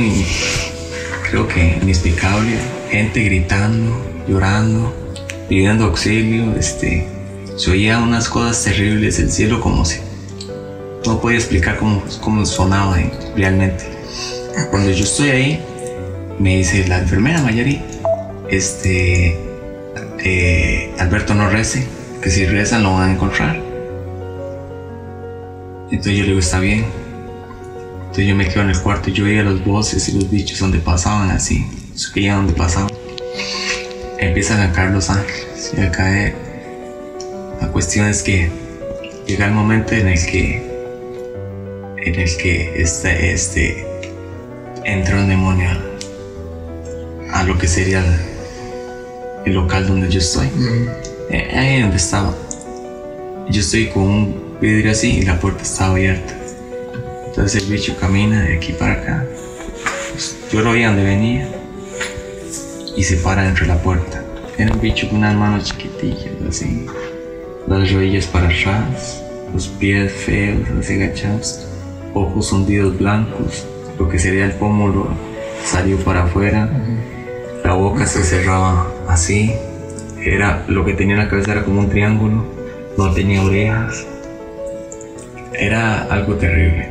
creo 1.30 1.48
que 1.48 1.78
inexplicable. 1.82 2.58
Gente 2.90 3.24
gritando, 3.24 3.96
llorando, 4.28 4.94
pidiendo 5.48 5.86
auxilio. 5.86 6.54
Este, 6.56 7.08
se 7.56 7.70
oían 7.70 8.02
unas 8.02 8.28
cosas 8.28 8.62
terribles, 8.62 9.18
el 9.18 9.30
cielo 9.30 9.60
como 9.60 9.84
si... 9.84 10.00
No 11.06 11.20
podía 11.20 11.38
explicar 11.38 11.76
cómo, 11.76 12.02
cómo 12.20 12.46
sonaba 12.46 12.98
realmente. 13.36 13.84
Cuando 14.70 14.90
yo 14.90 15.04
estoy 15.04 15.28
ahí, 15.30 15.64
me 16.38 16.56
dice 16.56 16.86
la 16.88 17.00
enfermera 17.00 17.42
Mayari, 17.42 17.82
este, 18.48 19.36
eh, 20.20 20.94
Alberto 20.98 21.34
no 21.34 21.50
rece, 21.50 21.86
que 22.22 22.30
si 22.30 22.46
rezan 22.46 22.82
lo 22.82 22.94
van 22.94 23.10
a 23.10 23.12
encontrar. 23.12 23.63
Entonces 25.90 26.16
yo 26.16 26.22
le 26.22 26.28
digo, 26.28 26.40
está 26.40 26.60
bien. 26.60 26.84
Entonces 28.14 28.26
yo 28.26 28.36
me 28.36 28.48
quedo 28.48 28.62
en 28.62 28.70
el 28.70 28.80
cuarto 28.80 29.10
y 29.10 29.12
yo 29.12 29.24
oía 29.24 29.42
los 29.42 29.64
voces 29.64 30.08
y 30.08 30.12
los 30.12 30.30
bichos 30.30 30.60
donde 30.60 30.78
pasaban 30.78 31.30
así, 31.30 31.66
subían 31.94 32.36
donde 32.36 32.52
pasaban. 32.52 32.90
empiezan 34.18 34.60
a 34.60 34.72
caer 34.72 34.92
los 34.92 35.10
ángeles 35.10 35.74
y 35.76 35.80
a 35.80 35.90
caer. 35.90 36.34
La 37.60 37.68
cuestión 37.68 38.06
es 38.06 38.22
que 38.22 38.50
llega 39.26 39.46
el 39.46 39.52
momento 39.52 39.94
en 39.94 40.08
el 40.08 40.26
que 40.26 40.74
en 41.96 42.14
el 42.14 42.36
que 42.36 42.80
este, 42.80 43.32
este 43.32 43.84
entra 44.84 45.18
un 45.18 45.28
demonio 45.28 45.70
a, 47.32 47.42
lo 47.42 47.58
que 47.58 47.66
sería 47.66 47.98
el, 48.04 49.46
el 49.46 49.54
local 49.54 49.88
donde 49.88 50.08
yo 50.08 50.18
estoy. 50.18 50.48
Eh, 51.30 51.50
Ahí 51.56 51.80
donde 51.80 51.96
estaba. 51.96 52.32
Yo 53.50 53.60
estoy 53.60 53.88
con 53.88 54.02
un 54.02 54.43
vidrio 54.60 54.90
así 54.90 55.18
y 55.18 55.22
la 55.22 55.38
puerta 55.38 55.62
estaba 55.62 55.92
abierta. 55.92 56.34
Entonces 57.26 57.62
el 57.62 57.70
bicho 57.70 57.96
camina 57.98 58.42
de 58.42 58.56
aquí 58.56 58.72
para 58.72 58.92
acá. 58.92 59.26
Pues, 60.12 60.36
yo 60.52 60.60
lo 60.62 60.72
veía 60.72 60.88
donde 60.88 61.04
venía 61.04 61.48
y 62.96 63.02
se 63.02 63.16
para 63.16 63.42
dentro 63.42 63.66
de 63.66 63.74
la 63.74 63.82
puerta. 63.82 64.24
Era 64.56 64.72
un 64.72 64.80
bicho 64.80 65.08
con 65.08 65.18
unas 65.18 65.34
manos 65.34 65.64
chiquitillas, 65.64 66.30
así, 66.48 66.86
las 67.66 67.92
rodillas 67.92 68.26
para 68.26 68.46
atrás, 68.46 69.20
los 69.52 69.66
pies 69.66 70.12
feos, 70.12 70.68
así 70.78 70.94
agachados, 70.94 71.66
ojos 72.14 72.52
hundidos 72.52 72.96
blancos, 72.96 73.66
lo 73.98 74.08
que 74.08 74.18
sería 74.18 74.44
el 74.44 74.52
pómulo 74.52 75.08
salió 75.64 75.96
para 75.98 76.22
afuera, 76.22 76.70
la 77.64 77.72
boca 77.72 78.06
se 78.06 78.22
cerraba 78.22 78.86
así, 79.08 79.52
era 80.22 80.64
lo 80.68 80.84
que 80.84 80.92
tenía 80.92 81.16
en 81.16 81.22
la 81.22 81.28
cabeza 81.28 81.52
era 81.52 81.64
como 81.64 81.80
un 81.80 81.90
triángulo, 81.90 82.44
no 82.96 83.12
tenía 83.12 83.42
orejas, 83.42 84.06
era 85.58 86.02
algo 86.04 86.34
terrible. 86.34 86.88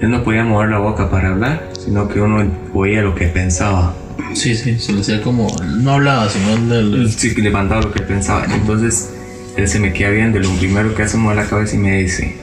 Él 0.00 0.10
no 0.10 0.22
podía 0.24 0.44
mover 0.44 0.70
la 0.70 0.78
boca 0.78 1.10
para 1.10 1.28
hablar, 1.28 1.68
sino 1.78 2.08
que 2.08 2.20
uno 2.20 2.50
oía 2.72 3.02
lo 3.02 3.14
que 3.14 3.26
pensaba. 3.26 3.94
Sí, 4.34 4.54
sí, 4.54 4.78
se 4.78 4.92
le 4.92 5.00
hacía 5.00 5.22
como. 5.22 5.48
No 5.62 5.92
hablaba, 5.92 6.28
sino 6.28 6.56
del. 6.74 7.10
Sí, 7.12 7.34
que 7.34 7.42
le 7.42 7.50
mandaba 7.50 7.82
lo 7.82 7.92
que 7.92 8.00
pensaba. 8.00 8.46
Entonces 8.54 9.12
él 9.56 9.68
se 9.68 9.78
me 9.78 9.92
queda 9.92 10.10
viendo 10.10 10.38
y 10.38 10.42
lo 10.42 10.50
primero 10.52 10.94
que 10.94 11.02
hace 11.02 11.16
es 11.16 11.22
mover 11.22 11.36
la 11.36 11.46
cabeza 11.46 11.76
y 11.76 11.78
me 11.78 11.98
dice: 11.98 12.34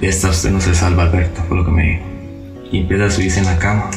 esta 0.00 0.30
usted 0.30 0.50
no 0.50 0.60
se 0.60 0.74
salva, 0.74 1.04
Alberto, 1.04 1.42
fue 1.46 1.56
lo 1.56 1.64
que 1.64 1.70
me 1.70 1.82
dijo. 1.84 2.02
Y 2.72 2.80
empieza 2.80 3.04
a 3.06 3.10
subirse 3.10 3.38
en 3.38 3.44
la 3.44 3.58
cama. 3.58 3.90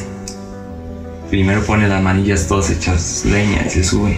Primero 1.30 1.62
pone 1.62 1.88
las 1.88 2.00
manillas 2.00 2.46
todas 2.46 2.70
hechas 2.70 3.24
leña 3.24 3.64
y 3.66 3.70
se 3.70 3.82
sube. 3.82 4.16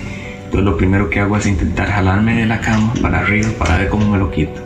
Entonces 0.48 0.64
lo 0.64 0.78
primero 0.78 1.10
que 1.10 1.20
hago 1.20 1.36
es 1.36 1.44
intentar 1.44 1.90
jalarme 1.90 2.34
de 2.34 2.46
la 2.46 2.58
cama 2.62 2.94
para 3.02 3.20
arriba 3.20 3.50
para 3.58 3.76
ver 3.76 3.90
cómo 3.90 4.08
me 4.08 4.16
lo 4.16 4.30
quito. 4.30 4.62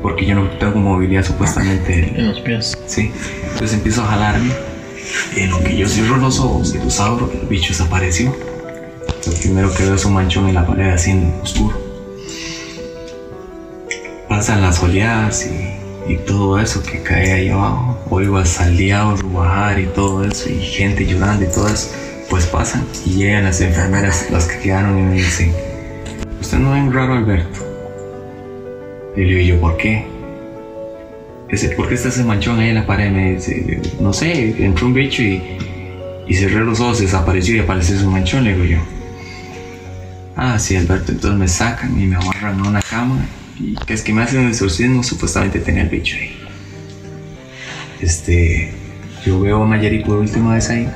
Porque 0.00 0.24
yo 0.24 0.34
no 0.34 0.48
tengo 0.52 0.78
movilidad 0.78 1.22
supuestamente. 1.22 2.14
En 2.16 2.28
los 2.28 2.40
pies. 2.40 2.78
Sí. 2.86 3.12
Entonces 3.42 3.74
empiezo 3.74 4.04
a 4.04 4.06
jalarme. 4.06 4.50
En 5.36 5.50
lo 5.50 5.62
que 5.62 5.76
yo 5.76 5.86
cierro 5.86 6.16
los 6.16 6.40
ojos 6.40 6.74
y 6.74 6.78
los 6.78 6.98
abro, 6.98 7.30
el 7.30 7.46
bicho 7.46 7.68
desapareció. 7.68 8.34
Lo 9.26 9.32
primero 9.34 9.74
que 9.74 9.82
veo 9.82 9.96
es 9.96 10.04
un 10.06 10.14
manchón 10.14 10.48
en 10.48 10.54
la 10.54 10.66
pared 10.66 10.88
así 10.88 11.10
en 11.10 11.34
oscuro. 11.42 11.78
Pasan 14.30 14.62
las 14.62 14.82
oleadas 14.82 15.46
y, 15.46 16.14
y 16.14 16.16
todo 16.16 16.58
eso 16.58 16.82
que 16.82 17.02
cae 17.02 17.32
ahí 17.32 17.48
abajo. 17.50 17.98
Oigo 18.08 18.38
a 18.38 18.46
saldeados 18.46 19.20
bajar 19.30 19.78
y 19.78 19.86
todo 19.88 20.24
eso, 20.24 20.48
y 20.48 20.58
gente 20.58 21.04
llorando 21.04 21.44
y 21.44 21.48
todo 21.48 21.68
eso. 21.68 21.90
Pues 22.28 22.46
pasan 22.46 22.84
y 23.06 23.14
llegan 23.14 23.44
las 23.44 23.60
enfermeras, 23.60 24.26
las 24.30 24.46
que 24.46 24.58
quedaron, 24.58 24.98
y 24.98 25.02
me 25.02 25.14
dicen: 25.14 25.52
¿Usted 26.40 26.58
no 26.58 26.72
ve 26.72 26.80
un 26.80 26.92
raro 26.92 27.14
Alberto? 27.14 27.64
Y 29.16 29.20
le 29.24 29.34
digo 29.34 29.56
yo, 29.56 29.60
¿por 29.60 29.76
qué? 29.76 30.06
Dice, 31.50 31.70
¿por 31.70 31.88
qué 31.88 31.94
está 31.94 32.08
ese 32.08 32.22
manchón 32.24 32.60
ahí 32.60 32.68
en 32.68 32.74
la 32.74 32.86
pared? 32.86 33.10
Me 33.10 33.34
dice, 33.34 33.80
no 34.00 34.12
sé, 34.12 34.62
entró 34.62 34.86
un 34.86 34.94
bicho 34.94 35.22
y, 35.22 35.42
y 36.26 36.34
cerré 36.34 36.60
los 36.60 36.78
ojos, 36.80 37.00
desapareció 37.00 37.56
y 37.56 37.60
apareció 37.60 37.96
ese 37.96 38.04
manchón, 38.04 38.44
le 38.44 38.52
digo 38.52 38.64
yo. 38.64 38.78
Ah, 40.36 40.58
sí, 40.58 40.76
Alberto, 40.76 41.10
entonces 41.10 41.38
me 41.38 41.48
sacan 41.48 41.98
y 42.00 42.06
me 42.06 42.16
amarran 42.16 42.60
a 42.60 42.68
una 42.68 42.82
cama 42.82 43.16
y 43.58 43.74
que 43.74 43.94
es 43.94 44.02
que 44.02 44.12
me 44.12 44.22
hacen 44.22 44.40
un 44.40 44.48
exorcismo, 44.48 45.02
supuestamente 45.02 45.58
tenía 45.58 45.82
el 45.82 45.88
bicho 45.88 46.16
ahí. 46.16 46.36
Este, 48.00 48.72
yo 49.24 49.40
veo 49.40 49.62
a 49.62 49.66
Mayari 49.66 50.04
por 50.04 50.18
última 50.18 50.54
vez 50.54 50.70
ahí. 50.70 50.88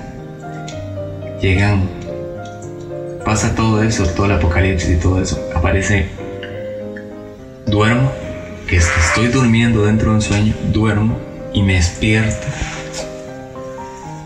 Llegan, 1.42 1.88
pasa 3.24 3.56
todo 3.56 3.82
eso, 3.82 4.06
todo 4.06 4.26
el 4.26 4.32
apocalipsis 4.32 4.90
y 4.90 4.96
todo 4.96 5.20
eso. 5.20 5.44
Aparece, 5.56 6.06
duermo 7.66 8.12
que 8.68 8.76
es 8.76 8.86
que 8.86 9.00
estoy 9.00 9.26
durmiendo 9.26 9.84
dentro 9.84 10.10
de 10.10 10.14
un 10.14 10.22
sueño, 10.22 10.54
duermo 10.72 11.18
y 11.52 11.64
me 11.64 11.74
despierto. 11.74 12.46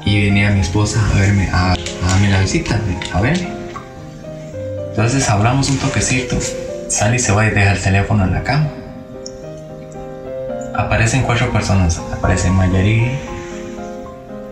Y 0.05 0.26
venía 0.26 0.50
mi 0.50 0.61
esposa 0.61 1.00
a 1.11 1.18
verme, 1.18 1.48
a, 1.50 1.72
a 1.72 1.76
darme 2.07 2.29
la 2.29 2.42
visita, 2.42 2.79
a 3.14 3.20
verme. 3.22 3.48
Entonces 4.90 5.26
hablamos 5.31 5.70
un 5.70 5.79
toquecito, 5.79 6.37
sale 6.88 7.16
y 7.16 7.18
se 7.18 7.33
va 7.33 7.46
y 7.46 7.50
deja 7.50 7.72
el 7.72 7.81
teléfono 7.81 8.24
en 8.24 8.33
la 8.33 8.42
cama. 8.42 8.68
Aparecen 10.74 11.22
cuatro 11.22 11.50
personas, 11.50 11.98
aparece 12.12 12.50
Mayari, 12.50 13.11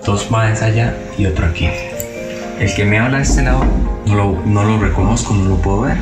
dos 0.03 0.31
más 0.31 0.62
allá 0.62 0.96
y 1.18 1.27
otro 1.27 1.44
aquí. 1.44 1.68
El 2.59 2.75
que 2.75 2.85
me 2.85 2.99
habla 2.99 3.19
de 3.19 3.25
este 3.25 3.43
lado 3.43 3.64
no 4.07 4.14
lo, 4.14 4.43
no 4.47 4.64
lo 4.64 4.79
reconozco, 4.79 5.35
no 5.35 5.49
lo 5.51 5.57
puedo 5.57 5.83
ver. 5.83 5.97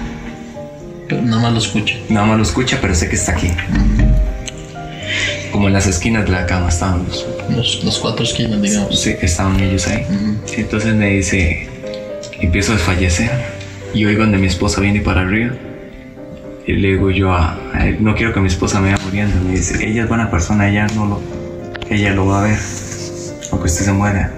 Pero 1.09 1.23
nada 1.23 1.43
más 1.43 1.53
lo 1.53 1.59
escucha. 1.59 1.95
Nada 2.09 2.27
más 2.27 2.37
lo 2.37 2.43
escucha, 2.43 2.79
pero 2.81 2.95
sé 2.95 3.09
que 3.09 3.17
está 3.17 3.33
aquí. 3.33 3.51
Como 5.51 5.69
en 5.69 5.75
las 5.75 5.87
esquinas 5.87 6.25
de 6.25 6.31
la 6.33 6.47
cama 6.47 6.69
estaban 6.69 7.05
los, 7.51 7.85
Los, 7.85 7.99
cuatro 7.99 8.25
esquinas, 8.25 8.61
digamos. 8.63 8.99
sí, 9.01 9.15
estaban 9.21 9.59
ellos 9.61 9.87
ahí. 9.89 10.05
Ujú. 10.09 10.37
Entonces 10.57 10.95
me 10.95 11.11
dice, 11.11 11.69
empiezo 12.41 12.73
a 12.73 12.77
desfallecer. 12.77 13.31
Y 13.95 14.05
oigo 14.07 14.23
donde 14.23 14.39
mi 14.39 14.47
esposa 14.47 14.81
viene 14.81 15.01
para 15.01 15.21
arriba. 15.23 15.53
Y 16.67 16.73
le 16.75 16.89
digo 16.89 17.11
yo 17.11 17.33
a, 17.33 17.59
a 17.75 17.87
él, 17.87 17.99
no 18.01 18.15
quiero 18.15 18.33
que 18.33 18.41
mi 18.41 18.47
esposa 18.49 18.81
me 18.81 18.93
vaya 18.93 19.05
muriendo. 19.05 19.39
Me 19.43 19.53
dice, 19.53 19.85
ella 19.87 20.03
es 20.05 20.09
buena 20.09 20.31
persona, 20.31 20.69
ella 20.69 20.87
no 20.95 21.05
lo, 21.07 21.21
ella 21.91 22.13
lo 22.15 22.27
va 22.27 22.41
a 22.41 22.43
ver. 22.45 22.59
Aunque 23.51 23.67
usted 23.67 23.85
se 23.85 23.93
muera. 23.93 24.33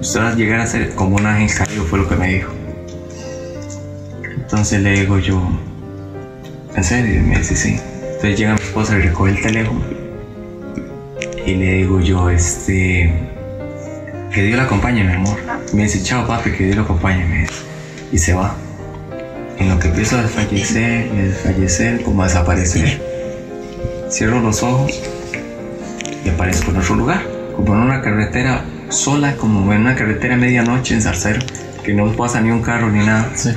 Usted 0.00 0.20
va 0.20 0.28
a 0.28 0.34
llegar 0.34 0.60
a 0.60 0.66
ser 0.66 0.94
como 0.94 1.16
un 1.16 1.26
ángel 1.26 1.56
caído, 1.56 1.84
fue 1.84 1.98
lo 1.98 2.08
que 2.08 2.16
me 2.16 2.28
dijo. 2.28 2.52
Entonces 4.36 4.80
le 4.82 4.92
digo 5.00 5.18
yo, 5.18 5.42
¿en 6.74 6.84
serio? 6.84 7.16
Y 7.16 7.20
me 7.20 7.38
dice, 7.38 7.56
sí. 7.56 7.80
Entonces 8.02 8.38
llega 8.38 8.54
mi 8.54 8.60
esposa 8.60 8.96
y 8.98 9.02
recoge 9.02 9.32
el 9.32 9.42
teléfono. 9.42 9.80
Y 11.46 11.54
le 11.54 11.72
digo 11.74 12.00
yo, 12.00 12.28
este, 12.28 13.12
que 14.32 14.42
Dios 14.42 14.58
la 14.58 14.64
acompañe, 14.64 15.02
mi 15.02 15.12
amor. 15.12 15.36
Me 15.72 15.84
dice, 15.84 16.02
chao 16.02 16.26
papi, 16.26 16.50
que 16.52 16.64
Dios 16.64 16.76
lo 16.76 16.82
acompañe, 16.82 17.24
me 17.24 17.40
dice. 17.40 17.54
Y 18.12 18.18
se 18.18 18.34
va. 18.34 18.54
En 19.58 19.70
lo 19.70 19.78
que 19.78 19.88
empiezo 19.88 20.18
a 20.18 20.22
desfallecer 20.22 21.10
a 21.10 21.14
desfallecer, 21.14 22.02
como 22.02 22.22
a 22.22 22.26
desaparecer. 22.26 23.00
Cierro 24.10 24.40
los 24.40 24.62
ojos 24.62 24.92
y 26.24 26.28
aparezco 26.28 26.70
en 26.70 26.76
otro 26.76 26.94
lugar. 26.96 27.22
Como 27.56 27.74
en 27.74 27.80
una 27.80 28.02
carretera 28.02 28.62
sola, 28.88 29.36
como 29.36 29.72
en 29.72 29.82
una 29.82 29.94
carretera 29.94 30.34
a 30.34 30.38
medianoche 30.38 30.94
en 30.94 31.02
Zarcero. 31.02 31.40
Que 31.84 31.94
no 31.94 32.10
pasa 32.12 32.40
ni 32.40 32.50
un 32.50 32.62
carro 32.62 32.90
ni 32.90 33.04
nada. 33.04 33.30
Sí. 33.34 33.50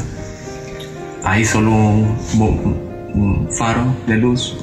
Hay 1.23 1.43
solo 1.45 1.71
un, 1.71 3.49
faro 3.51 3.95
de 4.07 4.15
luz 4.15 4.57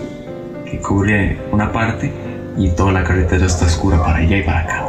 que 0.64 0.78
cubre 0.78 1.38
una 1.52 1.72
parte 1.72 2.12
y 2.56 2.70
toda 2.70 2.92
la 2.92 3.04
carretera 3.04 3.46
está 3.46 3.66
oscura 3.66 4.02
para 4.02 4.18
allá 4.18 4.38
y 4.38 4.42
para 4.42 4.60
acá. 4.60 4.84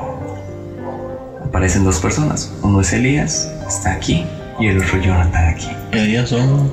Aparecen 1.43 1.83
dos 1.83 1.99
personas. 1.99 2.53
Uno 2.61 2.81
es 2.81 2.93
Elías, 2.93 3.51
está 3.67 3.93
aquí, 3.93 4.25
y 4.59 4.67
el 4.67 4.77
otro 4.79 4.99
Jonathan 5.01 5.49
aquí. 5.49 5.69
Ellas 5.91 6.29
son. 6.29 6.67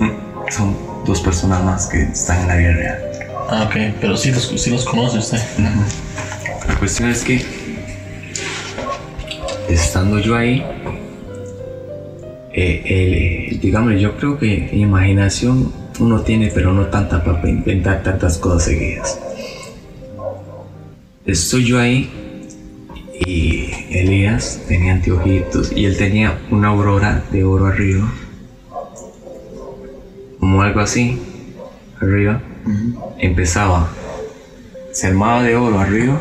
Mm, 0.00 0.50
Son 0.50 0.76
dos 1.04 1.20
personas 1.20 1.62
más 1.62 1.86
que 1.86 2.02
están 2.02 2.42
en 2.42 2.48
la 2.48 2.56
vida 2.56 2.72
real. 2.72 2.98
Ah, 3.50 3.64
ok. 3.66 3.94
Pero 4.00 4.16
sí 4.16 4.30
los, 4.30 4.46
sí 4.46 4.70
los 4.70 4.84
conoce 4.84 5.18
usted. 5.18 5.40
La 6.66 6.74
cuestión 6.76 7.10
es 7.10 7.24
que, 7.24 7.44
estando 9.68 10.18
yo 10.18 10.36
ahí, 10.36 10.64
eh, 12.52 13.58
digamos, 13.60 14.00
yo 14.00 14.16
creo 14.16 14.38
que 14.38 14.70
imaginación 14.72 15.72
uno 16.00 16.22
tiene, 16.22 16.50
pero 16.52 16.72
no 16.72 16.86
tanta 16.86 17.22
para 17.22 17.48
inventar 17.48 18.02
tantas 18.02 18.38
cosas 18.38 18.64
seguidas. 18.64 19.18
Estoy 21.24 21.64
yo 21.64 21.78
ahí 21.78 22.10
y 23.26 23.70
Elías 23.90 24.62
tenía 24.66 24.94
anteojitos 24.94 25.72
y 25.72 25.84
él 25.84 25.96
tenía 25.96 26.38
una 26.50 26.68
aurora 26.68 27.24
de 27.30 27.44
oro 27.44 27.66
arriba, 27.66 28.12
como 30.40 30.62
algo 30.62 30.80
así, 30.80 31.18
arriba. 32.00 32.42
Empezaba 33.18 33.88
se 34.98 35.06
armaba 35.06 35.44
de 35.44 35.54
oro 35.54 35.78
arriba 35.78 36.20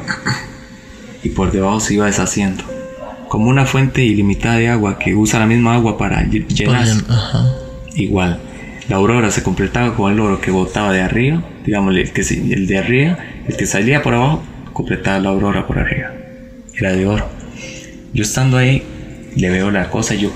y 1.24 1.30
por 1.30 1.52
debajo 1.52 1.80
se 1.80 1.96
iba 1.96 2.06
deshaciendo. 2.06 2.77
Como 3.30 3.50
una 3.50 3.66
fuente 3.66 4.04
ilimitada 4.04 4.58
de 4.58 4.70
agua 4.70 4.98
que 4.98 5.14
usa 5.16 5.40
la 5.40 5.46
misma 5.46 5.76
agua 5.76 5.98
para 5.98 6.24
ll- 6.24 6.48
llenar. 6.48 6.88
Ajá. 7.10 7.54
Igual, 7.96 8.40
la 8.90 8.96
aurora 8.96 9.32
se 9.32 9.44
completaba 9.44 9.96
con 9.96 10.14
el 10.14 10.20
oro 10.20 10.40
que 10.40 10.52
botaba 10.52 10.94
de 10.94 11.02
arriba, 11.02 11.44
digamos, 11.66 11.96
el, 11.96 12.12
que, 12.14 12.22
el 12.22 12.68
de 12.68 12.78
arriba, 12.78 13.18
el 13.48 13.58
que 13.58 13.66
salía 13.66 14.02
por 14.02 14.14
abajo, 14.14 14.44
completaba 14.74 15.20
la 15.20 15.30
aurora 15.30 15.68
por 15.68 15.78
arriba. 15.80 16.12
Era 16.76 16.94
de 16.94 17.06
oro. 17.06 17.28
Yo 18.14 18.24
estando 18.24 18.58
ahí, 18.58 18.84
le 19.36 19.50
veo 19.50 19.72
la 19.72 19.90
cosa 19.90 20.16
y 20.16 20.20
yo, 20.20 20.32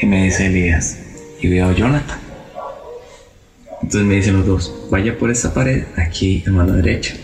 Y 0.00 0.06
me 0.06 0.24
dice 0.24 0.46
Elías, 0.46 0.98
y 1.40 1.48
veo 1.48 1.68
a 1.68 1.72
Jonathan. 1.74 2.18
Entonces 3.82 4.02
me 4.08 4.14
dicen 4.16 4.34
los 4.38 4.46
dos, 4.46 4.74
vaya 4.90 5.18
por 5.18 5.30
esa 5.30 5.52
pared, 5.54 5.84
aquí 5.96 6.44
a 6.46 6.50
mano 6.50 6.72
derecha. 6.74 7.14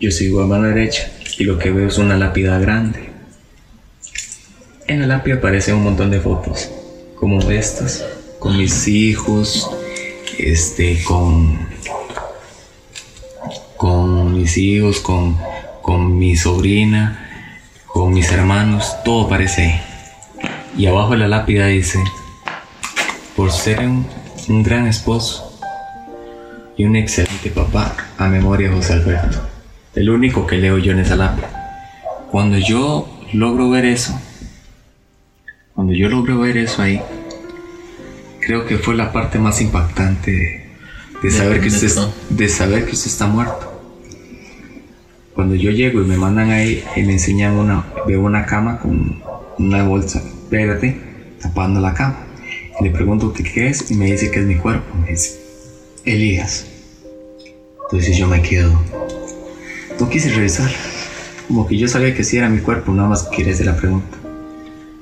Yo 0.00 0.10
sigo 0.10 0.42
a 0.42 0.46
mano 0.46 0.68
derecha 0.68 1.10
y 1.38 1.44
lo 1.44 1.58
que 1.58 1.70
veo 1.70 1.88
es 1.88 1.98
una 1.98 2.16
lápida 2.16 2.58
grande. 2.58 3.09
En 4.90 4.98
la 4.98 5.06
lápida 5.06 5.36
aparecen 5.36 5.76
un 5.76 5.84
montón 5.84 6.10
de 6.10 6.18
fotos, 6.18 6.68
como 7.14 7.38
estas, 7.48 8.04
con 8.40 8.58
mis 8.58 8.88
hijos, 8.88 9.70
este, 10.36 11.00
con, 11.04 11.60
con 13.76 14.34
mis 14.34 14.56
hijos, 14.58 14.98
con, 14.98 15.38
con 15.80 16.18
mi 16.18 16.34
sobrina, 16.34 17.54
con 17.86 18.12
mis 18.12 18.32
hermanos, 18.32 18.96
todo 19.04 19.26
aparece 19.26 19.62
ahí. 19.62 19.80
Y 20.76 20.86
abajo 20.86 21.12
de 21.12 21.18
la 21.18 21.28
lápida 21.28 21.66
dice, 21.66 22.00
por 23.36 23.52
ser 23.52 23.78
un, 23.78 24.04
un 24.48 24.64
gran 24.64 24.88
esposo 24.88 25.56
y 26.76 26.84
un 26.84 26.96
excelente 26.96 27.50
papá, 27.50 27.94
a 28.18 28.26
memoria 28.26 28.70
de 28.70 28.74
José 28.74 28.94
Alberto. 28.94 29.38
El 29.94 30.10
único 30.10 30.48
que 30.48 30.56
leo 30.56 30.78
yo 30.78 30.90
en 30.90 30.98
esa 30.98 31.14
lápida. 31.14 31.48
Cuando 32.32 32.58
yo 32.58 33.08
logro 33.32 33.70
ver 33.70 33.84
eso, 33.84 34.20
cuando 35.74 35.92
yo 35.92 36.08
logro 36.08 36.38
ver 36.40 36.56
eso 36.56 36.82
ahí, 36.82 37.00
creo 38.40 38.66
que 38.66 38.78
fue 38.78 38.94
la 38.94 39.12
parte 39.12 39.38
más 39.38 39.60
impactante 39.60 40.30
de, 40.32 40.70
de 41.22 41.30
saber, 41.30 41.60
que 41.60 41.68
usted, 41.68 41.90
de 42.30 42.48
saber 42.48 42.86
que 42.86 42.92
usted 42.92 43.10
está 43.10 43.26
muerto. 43.26 43.66
Cuando 45.34 45.54
yo 45.54 45.70
llego 45.70 46.02
y 46.02 46.04
me 46.04 46.16
mandan 46.16 46.50
ahí 46.50 46.84
y 46.96 47.02
me 47.02 47.12
enseñan 47.12 47.54
una, 47.54 47.86
veo 48.06 48.20
una 48.20 48.44
cama 48.44 48.78
con 48.78 49.22
una 49.58 49.84
bolsa 49.84 50.22
verde 50.50 51.00
tapando 51.40 51.80
la 51.80 51.94
cama. 51.94 52.26
Y 52.80 52.84
le 52.84 52.90
pregunto 52.90 53.32
qué, 53.32 53.44
qué 53.44 53.68
es 53.68 53.90
y 53.90 53.94
me 53.94 54.06
dice 54.06 54.30
que 54.30 54.40
es 54.40 54.46
mi 54.46 54.56
cuerpo. 54.56 54.94
Me 54.98 55.12
dice, 55.12 55.40
Elías. 56.04 56.66
Entonces 57.84 58.16
yo 58.16 58.26
me 58.26 58.42
quedo. 58.42 58.80
No 59.98 60.08
quise 60.08 60.30
revisar. 60.30 60.70
Como 61.48 61.66
que 61.66 61.76
yo 61.76 61.88
sabía 61.88 62.14
que 62.14 62.22
sí 62.22 62.36
era 62.36 62.48
mi 62.48 62.60
cuerpo, 62.60 62.92
nada 62.92 63.08
más 63.08 63.24
quería 63.24 63.52
hacer 63.52 63.66
la 63.66 63.76
pregunta. 63.76 64.19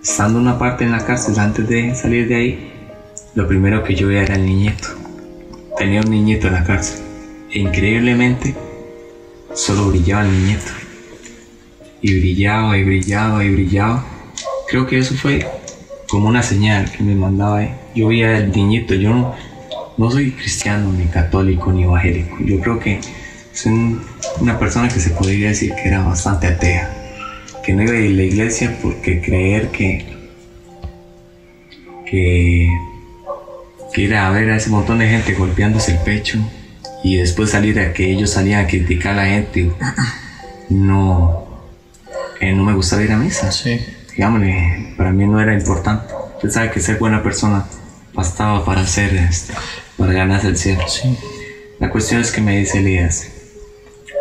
Estando 0.08 0.38
una 0.38 0.58
parte 0.58 0.84
en 0.84 0.92
la 0.92 1.04
cárcel 1.04 1.38
antes 1.38 1.68
de 1.68 1.94
salir 1.94 2.26
de 2.28 2.34
ahí, 2.34 2.72
lo 3.34 3.46
primero 3.46 3.84
que 3.84 3.94
yo 3.94 4.08
veía 4.08 4.22
era 4.22 4.36
el 4.36 4.46
niñito. 4.46 4.88
Tenía 5.76 6.00
un 6.00 6.10
niñito 6.10 6.46
en 6.48 6.54
la 6.54 6.64
cárcel. 6.64 7.00
E 7.52 7.58
increíblemente, 7.58 8.54
solo 9.54 9.88
brillaba 9.90 10.22
el 10.24 10.32
niñito. 10.32 10.72
Y 12.00 12.18
brillaba 12.20 12.78
y 12.78 12.84
brillaba 12.84 13.44
y 13.44 13.50
brillaba. 13.50 14.04
Creo 14.68 14.86
que 14.86 14.98
eso 14.98 15.14
fue 15.14 15.46
como 16.08 16.28
una 16.28 16.42
señal 16.42 16.90
que 16.90 17.02
me 17.04 17.14
mandaba 17.14 17.58
ahí. 17.58 17.74
Yo 17.94 18.08
veía 18.08 18.38
el 18.38 18.50
niñito, 18.50 18.94
yo 18.94 19.10
no, 19.10 19.34
no 19.98 20.10
soy 20.10 20.32
cristiano, 20.32 20.90
ni 20.90 21.04
católico, 21.04 21.70
ni 21.70 21.84
evangélico. 21.84 22.36
Yo 22.40 22.58
creo 22.60 22.78
que 22.80 23.00
soy 23.52 23.72
un- 23.72 24.02
una 24.40 24.58
persona 24.58 24.88
que 24.88 25.00
se 25.00 25.10
podría 25.10 25.48
decir 25.50 25.74
que 25.74 25.88
era 25.88 26.02
bastante 26.02 26.46
atea. 26.46 26.94
Que 27.68 27.74
no 27.74 27.82
iba 27.82 27.92
a 27.92 27.96
ir 27.96 28.12
a 28.14 28.16
la 28.16 28.22
iglesia 28.22 28.78
porque 28.80 29.20
creer 29.20 29.68
que. 29.68 30.06
que. 32.10 32.66
que 33.92 34.00
ir 34.00 34.14
a 34.14 34.30
ver 34.30 34.48
a 34.48 34.56
ese 34.56 34.70
montón 34.70 35.00
de 35.00 35.06
gente 35.06 35.34
golpeándose 35.34 35.92
el 35.92 35.98
pecho 35.98 36.38
y 37.04 37.18
después 37.18 37.50
salir 37.50 37.78
a 37.78 37.92
que 37.92 38.10
ellos 38.10 38.30
salían 38.30 38.64
a 38.64 38.66
criticar 38.66 39.12
a 39.12 39.16
la 39.16 39.26
gente. 39.26 39.70
No. 40.70 41.46
eh, 42.40 42.54
no 42.54 42.64
me 42.64 42.72
gustaba 42.72 43.02
ir 43.02 43.12
a 43.12 43.18
misa 43.18 43.52
Sí. 43.52 43.78
digámosle, 44.16 44.94
para 44.96 45.12
mí 45.12 45.26
no 45.26 45.38
era 45.38 45.52
importante. 45.52 46.14
Usted 46.36 46.48
sabe 46.48 46.70
que 46.70 46.80
ser 46.80 46.98
buena 46.98 47.22
persona 47.22 47.66
bastaba 48.14 48.64
para 48.64 48.80
hacer, 48.80 49.14
este, 49.14 49.52
para 49.98 50.14
ganarse 50.14 50.48
el 50.48 50.56
cielo. 50.56 50.88
Sí. 50.88 51.14
La 51.78 51.90
cuestión 51.90 52.22
es 52.22 52.32
que 52.32 52.40
me 52.40 52.56
dice 52.56 52.78
Elías, 52.78 53.28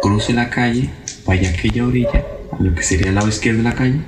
cruce 0.02 0.34
la 0.34 0.50
calle, 0.50 0.90
vaya 1.26 1.48
a 1.48 1.54
aquella 1.54 1.88
orilla, 1.88 2.26
lo 2.60 2.76
que 2.76 2.84
sería 2.84 3.10
el 3.10 3.16
lado 3.16 3.28
izquierdo 3.28 3.60
de 3.60 3.64
la 3.64 3.76
calle, 3.76 4.02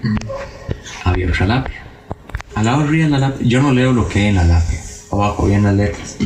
había 1.03 1.27
otra 1.27 1.45
lápida. 1.45 1.83
Al 2.55 2.65
lado 2.65 2.81
arriba 2.81 3.05
de 3.05 3.11
la 3.11 3.19
lápida, 3.19 3.47
yo 3.47 3.61
no 3.61 3.73
leo 3.73 3.93
lo 3.93 4.07
que 4.07 4.19
hay 4.19 4.25
en 4.27 4.35
la 4.35 4.43
lápida, 4.43 4.81
abajo 5.11 5.45
vienen 5.45 5.65
las 5.65 5.75
letras. 5.75 6.17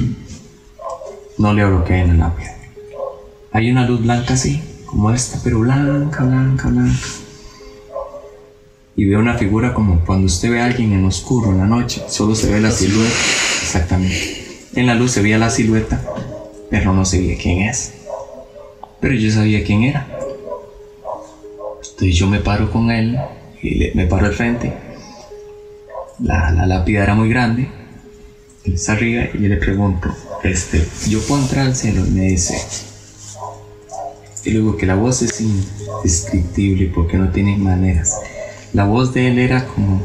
No 1.38 1.54
leo 1.54 1.69
lo 1.69 1.84
que 1.84 1.93
hay 1.93 2.02
en 2.02 2.19
la 2.19 2.28
lápida. 2.28 2.56
Hay 3.52 3.71
una 3.71 3.88
luz 3.88 4.02
blanca 4.02 4.34
así, 4.34 4.62
como 4.86 5.12
esta, 5.12 5.39
pero 5.43 5.60
blanca, 5.60 6.23
blanca, 6.23 6.69
blanca 6.69 6.99
y 8.95 9.06
veo 9.06 9.19
una 9.19 9.36
figura 9.36 9.73
como 9.73 9.99
cuando 10.06 10.28
usted 10.28 10.52
ve 10.52 10.62
a 10.62 10.65
alguien 10.65 10.93
en 10.93 11.06
oscuro 11.06 11.52
en 11.52 11.58
la 11.58 11.65
noche, 11.65 12.04
solo 12.08 12.36
se 12.36 12.52
ve 12.52 12.62
la 12.62 12.71
silueta. 12.71 13.15
Exactamente. 13.62 14.67
En 14.76 14.86
la 14.86 14.95
luz 14.95 15.12
se 15.12 15.21
veía 15.21 15.38
la 15.38 15.49
silueta, 15.49 16.02
pero 16.69 16.93
no 16.93 17.06
se 17.06 17.19
veía 17.19 17.38
quién 17.38 17.63
es. 17.63 17.93
Pero 18.99 19.15
yo 19.15 19.32
sabía 19.32 19.63
quién 19.63 19.84
era. 19.84 20.08
Entonces 22.03 22.19
yo 22.19 22.27
me 22.27 22.39
paro 22.41 22.69
con 22.69 22.91
él 22.91 23.17
y 23.61 23.75
le- 23.75 23.91
me 23.95 24.07
paro 24.07 24.25
al 24.25 24.33
frente. 24.33 24.73
La, 26.19 26.51
la 26.51 26.65
lápida 26.65 27.01
era 27.03 27.15
muy 27.15 27.29
grande. 27.29 27.69
Él 28.65 28.73
está 28.73 28.91
arriba 28.91 29.23
y 29.33 29.43
yo 29.43 29.47
le 29.47 29.55
pregunto, 29.55 30.13
este, 30.43 30.85
yo 31.07 31.21
puedo 31.21 31.41
entrar 31.41 31.67
al 31.67 31.75
cielo 31.77 32.03
me 32.11 32.23
dice, 32.23 32.61
y 34.43 34.51
luego 34.51 34.75
que 34.75 34.85
la 34.85 34.95
voz 34.95 35.21
es 35.21 35.39
indescriptible 35.39 36.91
porque 36.93 37.15
no 37.17 37.29
tiene 37.29 37.55
maneras. 37.55 38.19
La 38.73 38.83
voz 38.83 39.13
de 39.13 39.29
él 39.29 39.39
era 39.39 39.65
como 39.65 40.01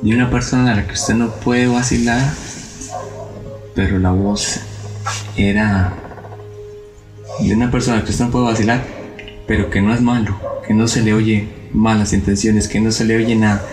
de 0.00 0.14
una 0.14 0.30
persona 0.30 0.72
a 0.72 0.76
la 0.76 0.86
que 0.86 0.94
usted 0.94 1.12
no 1.14 1.30
puede 1.30 1.66
vacilar, 1.66 2.22
pero 3.74 3.98
la 3.98 4.12
voz 4.12 4.60
era 5.36 5.92
de 7.38 7.52
una 7.54 7.70
persona 7.70 7.98
a 7.98 8.00
la 8.00 8.04
que 8.06 8.12
usted 8.12 8.24
no 8.24 8.30
puede 8.30 8.44
vacilar, 8.46 8.99
pero 9.50 9.68
que 9.68 9.82
no 9.82 9.92
es 9.92 10.00
malo, 10.00 10.38
que 10.64 10.72
no 10.74 10.86
se 10.86 11.02
le 11.02 11.12
oye 11.12 11.48
malas 11.72 12.12
intenciones, 12.12 12.68
que 12.68 12.78
no 12.78 12.92
se 12.92 13.04
le 13.04 13.16
oye 13.16 13.34
nada. 13.34 13.66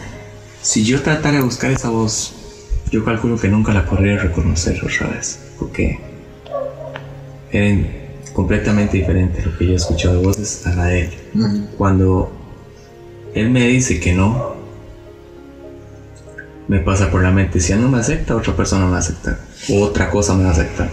Si 0.64 0.84
yo 0.84 1.04
tratara 1.04 1.38
de 1.38 1.44
buscar 1.44 1.70
esa 1.70 1.90
voz, 1.90 2.34
yo 2.90 3.06
calculo 3.06 3.38
que 3.38 3.48
nunca 3.48 3.76
la 3.76 3.86
podría 3.86 4.18
reconocer 4.18 4.84
otra 4.84 5.10
vez, 5.10 5.38
porque 5.60 6.00
era 7.52 7.88
completamente 8.34 8.98
diferente 8.98 9.44
lo 9.46 9.56
que 9.56 9.68
yo 9.68 9.74
he 9.74 9.76
escuchado 9.76 10.20
de 10.20 10.26
voces 10.26 10.66
a 10.66 10.74
la 10.74 10.86
de 10.86 11.02
él. 11.02 11.10
Ujú. 11.36 11.68
Cuando 11.78 12.32
él 13.36 13.52
me 13.52 13.68
dice 13.68 14.00
que 14.00 14.14
no, 14.14 14.56
me 16.68 16.80
pasa 16.80 17.12
por 17.12 17.22
la 17.22 17.30
mente, 17.30 17.60
si 17.60 17.74
él 17.74 17.82
no 17.82 17.88
me 17.88 18.00
acepta, 18.00 18.36
otra 18.36 18.56
persona 18.56 18.86
me 18.86 18.92
va 18.94 18.98
a 18.98 19.02
aceptar, 19.02 19.38
o 19.70 19.84
otra 19.84 20.10
cosa 20.10 20.34
me 20.34 20.42
va 20.42 20.50
a 20.50 20.54
aceptar. 20.54 20.90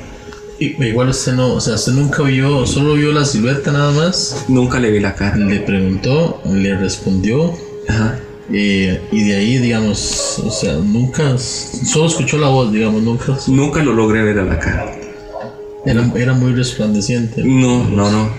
Y- 0.59 0.83
igual 0.85 1.09
usted 1.09 1.33
no, 1.33 1.55
o 1.55 1.61
sea, 1.61 1.75
usted 1.75 1.93
nunca 1.93 2.23
vio, 2.23 2.67
solo 2.67 2.95
vio 2.95 3.13
la 3.13 3.25
silueta 3.25 3.73
nada 3.73 3.91
más. 3.93 4.45
Nunca 4.49 4.79
le 4.79 4.91
vi 4.91 5.01
la 5.01 5.15
cara. 5.15 5.37
Le 5.37 5.61
preguntó, 5.61 6.41
le 6.51 6.77
respondió. 6.77 7.53
Ajá. 7.89 8.19
eh, 8.53 9.01
y 9.11 9.25
de 9.25 9.37
ahí, 9.37 9.59
digamos, 9.59 10.39
o 10.45 10.51
sea, 10.51 10.75
nunca, 10.75 11.37
solo 11.39 12.07
escuchó 12.07 12.39
la 12.39 12.49
voz, 12.49 12.73
digamos, 12.73 13.03
nunca. 13.03 13.37
Nunca 13.49 13.83
lo 13.83 13.93
logré 13.95 14.23
ver 14.23 14.39
a 14.39 14.45
la 14.45 14.59
cara. 14.59 14.95
Era, 15.87 16.11
era 16.17 16.33
muy 16.35 16.53
resplandeciente. 16.55 17.43
No, 17.45 17.85
no, 17.89 18.11
no. 18.11 18.31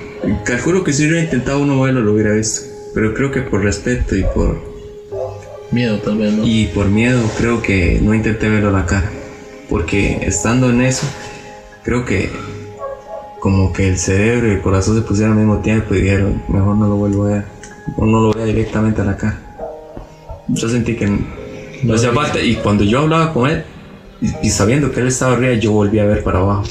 Calculo 0.46 0.84
que 0.84 0.94
si 0.94 1.04
hubiera 1.06 1.22
intentado 1.24 1.60
uno 1.60 1.80
verlo 1.82 2.02
lo 2.02 2.14
hubiera 2.14 2.32
visto. 2.34 2.62
Pero 2.94 3.14
creo 3.14 3.32
que 3.32 3.42
por 3.42 3.62
respeto 3.62 4.16
y 4.16 4.24
por, 4.24 4.60
Miedo, 5.72 5.98
tal 6.00 6.18
vez, 6.18 6.32
¿no? 6.34 6.48
y 6.48 6.66
por 6.68 6.88
miedo 6.88 7.20
creo 7.38 7.62
que 7.62 8.00
no 8.02 8.14
intenté 8.14 8.48
verlo 8.50 8.70
a 8.70 8.80
la 8.80 8.86
cara. 8.86 9.12
Porque 9.70 10.20
estando 10.22 10.70
en 10.70 10.82
eso, 10.82 11.06
creo 11.86 12.04
que 12.04 12.30
como 13.40 13.72
que 13.72 13.88
el 13.88 14.00
cerebro 14.00 14.48
y 14.48 14.52
el 14.52 14.62
corazón 14.62 14.96
se 14.96 15.04
pusieron 15.04 15.34
al 15.34 15.46
mismo 15.46 15.60
tiempo 15.60 15.94
y 15.94 16.02
dijeron, 16.02 16.42
mejor 16.48 16.76
no 16.76 16.88
lo 16.88 16.96
vuelvo 16.96 17.26
a 17.26 17.28
ver. 17.28 17.46
O 17.96 18.06
no 18.06 18.20
lo 18.20 18.34
vea 18.34 18.46
directamente 18.46 19.02
a 19.02 19.06
la 19.06 19.16
cara. 19.16 19.40
Yo 20.48 20.68
sentí 20.68 20.96
que 20.96 21.08
no 21.84 21.94
hacía 21.94 22.12
falta. 22.12 22.40
Y 22.42 22.56
cuando 22.56 22.84
yo 22.84 23.02
hablaba 23.02 23.32
con 23.32 23.48
él, 23.48 23.64
y, 24.20 24.48
y 24.48 24.50
sabiendo 24.50 24.92
que 24.92 25.02
él 25.02 25.08
estaba 25.08 25.34
arriba, 25.34 25.54
yo 25.54 25.72
volví 25.74 26.00
a 26.00 26.06
ver 26.06 26.24
para 26.24 26.40
abajo. 26.40 26.64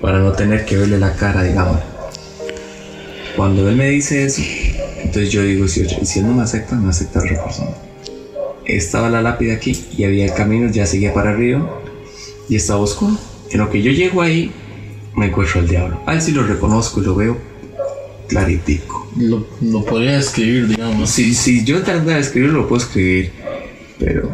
Para 0.00 0.18
no 0.18 0.32
tener 0.32 0.64
que 0.64 0.76
verle 0.76 0.98
la 0.98 1.14
cara, 1.14 1.44
digamos. 1.44 1.78
Cuando 3.36 3.68
él 3.68 3.76
me 3.76 3.88
dice 3.90 4.24
eso, 4.24 4.42
entonces 4.96 5.30
yo 5.30 5.42
digo, 5.42 5.68
si, 5.68 5.86
si 5.88 6.18
él 6.18 6.26
no 6.26 6.34
me 6.34 6.42
acepta, 6.42 6.74
me 6.74 6.90
acepta 6.90 7.20
otra 7.20 7.44
persona. 7.44 7.70
Estaba 8.64 9.08
la 9.08 9.22
lápida 9.22 9.54
aquí 9.54 9.86
y 9.96 10.02
había 10.02 10.24
el 10.24 10.34
camino, 10.34 10.68
ya 10.72 10.86
seguía 10.86 11.14
para 11.14 11.30
arriba 11.30 11.70
y 12.48 12.56
estaba 12.56 12.80
oscuro. 12.80 13.16
En 13.50 13.58
lo 13.58 13.70
que 13.70 13.82
yo 13.82 13.90
llego 13.92 14.22
ahí, 14.22 14.52
me 15.16 15.26
encuentro 15.26 15.60
al 15.60 15.68
diablo. 15.68 16.00
A 16.06 16.14
él 16.14 16.22
sí 16.22 16.32
lo 16.32 16.42
reconozco 16.44 17.00
y 17.00 17.04
lo 17.04 17.14
veo 17.14 17.38
claritico. 18.28 19.08
Lo, 19.16 19.46
lo 19.60 19.84
podría 19.84 20.16
describir, 20.16 20.68
digamos. 20.68 21.10
Si, 21.10 21.34
si 21.34 21.64
yo 21.64 21.82
tratara 21.82 22.14
de 22.16 22.20
escribirlo, 22.20 22.60
lo 22.62 22.68
puedo 22.68 22.82
escribir, 22.82 23.32
pero 23.98 24.30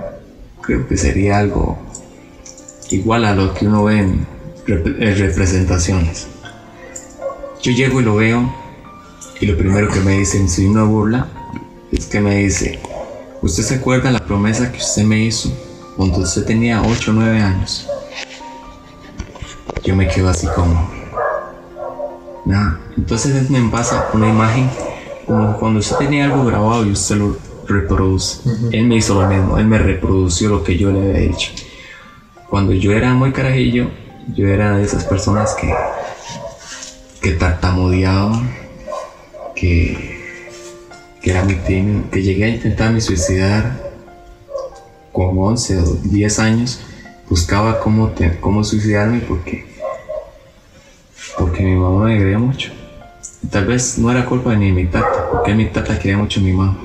creo 0.62 0.86
que 0.88 0.96
sería 0.96 1.38
algo 1.38 1.78
igual 2.90 3.24
a 3.24 3.34
lo 3.34 3.54
que 3.54 3.66
uno 3.66 3.84
ve 3.84 3.98
en, 4.00 4.26
rep- 4.66 4.96
en 5.00 5.18
representaciones. 5.18 6.26
Yo 7.62 7.72
llego 7.72 8.00
y 8.00 8.04
lo 8.04 8.16
veo, 8.16 8.52
y 9.40 9.46
lo 9.46 9.56
primero 9.56 9.88
que 9.88 10.00
me 10.00 10.18
dice 10.18 10.38
en 10.38 10.48
su 10.50 10.68
una 10.68 10.82
burla 10.84 11.28
es 11.92 12.06
que 12.06 12.20
me 12.20 12.36
dice: 12.38 12.78
¿Usted 13.42 13.62
se 13.62 13.74
acuerda 13.76 14.10
la 14.10 14.24
promesa 14.26 14.70
que 14.72 14.78
usted 14.78 15.04
me 15.04 15.24
hizo 15.24 15.50
cuando 15.96 16.18
usted 16.18 16.44
tenía 16.44 16.82
8 16.82 17.10
o 17.10 17.14
9 17.14 17.40
años, 17.40 17.88
yo 19.82 19.94
me 19.96 20.08
quedo 20.08 20.28
así 20.28 20.46
como, 20.48 20.90
nada. 22.44 22.80
Entonces 22.96 23.50
me 23.50 23.70
pasa 23.70 24.08
una 24.12 24.28
imagen 24.28 24.70
como 25.26 25.58
cuando 25.58 25.80
usted 25.80 25.96
tenía 25.96 26.26
algo 26.26 26.44
grabado 26.44 26.86
y 26.86 26.92
usted 26.92 27.16
lo 27.16 27.36
reproduce. 27.66 28.48
Él 28.72 28.86
me 28.86 28.96
hizo 28.96 29.20
lo 29.20 29.28
mismo, 29.28 29.58
él 29.58 29.66
me 29.66 29.78
reprodució 29.78 30.48
lo 30.48 30.62
que 30.62 30.76
yo 30.76 30.90
le 30.90 31.00
había 31.00 31.18
hecho. 31.20 31.50
Cuando 32.48 32.72
yo 32.72 32.92
era 32.92 33.14
muy 33.14 33.32
carajillo, 33.32 33.90
yo 34.34 34.48
era 34.48 34.76
de 34.76 34.84
esas 34.84 35.04
personas 35.04 35.54
que, 35.54 35.74
que 37.20 37.32
tartamudeaban, 37.32 38.50
que, 39.54 40.20
que 41.20 41.30
era 41.30 41.44
muy 41.44 41.56
tímido, 41.56 42.10
que 42.10 42.22
llegué 42.22 42.44
a 42.44 42.48
intentar 42.48 42.92
me 42.92 43.00
suicidar 43.00 43.94
con 45.12 45.38
11 45.38 45.78
o 45.78 45.84
10 46.04 46.38
años, 46.38 46.80
buscaba 47.28 47.80
cómo, 47.80 48.08
te- 48.10 48.38
cómo 48.40 48.62
suicidarme 48.64 49.20
porque, 49.20 49.64
porque 51.38 51.62
mi 51.62 51.74
mamá 51.74 52.06
me 52.06 52.18
quería 52.18 52.38
mucho. 52.38 52.70
Y 53.42 53.46
tal 53.48 53.66
vez 53.66 53.98
no 53.98 54.10
era 54.10 54.24
culpa 54.26 54.54
ni 54.54 54.66
de 54.66 54.72
mi 54.72 54.86
tata, 54.86 55.28
porque 55.30 55.54
mi 55.54 55.66
tata 55.66 55.98
quería 55.98 56.16
mucho 56.18 56.40
a 56.40 56.42
mi 56.42 56.52
mamá. 56.52 56.78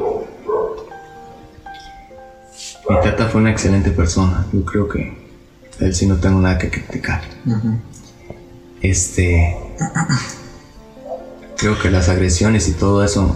Mi 2.90 2.96
tata 3.02 3.28
fue 3.28 3.42
una 3.42 3.52
excelente 3.52 3.92
persona, 3.92 4.46
yo 4.52 4.64
creo 4.66 4.88
que 4.88 5.14
él 5.80 5.94
sí 5.94 6.06
no 6.08 6.18
tengo 6.18 6.40
nada 6.40 6.58
que 6.58 6.70
criticar. 6.70 7.22
Este. 8.82 9.56
Creo 11.58 11.78
que 11.78 11.90
las 11.92 12.08
agresiones 12.10 12.68
y 12.70 12.72
todo 12.74 13.04
eso 13.04 13.36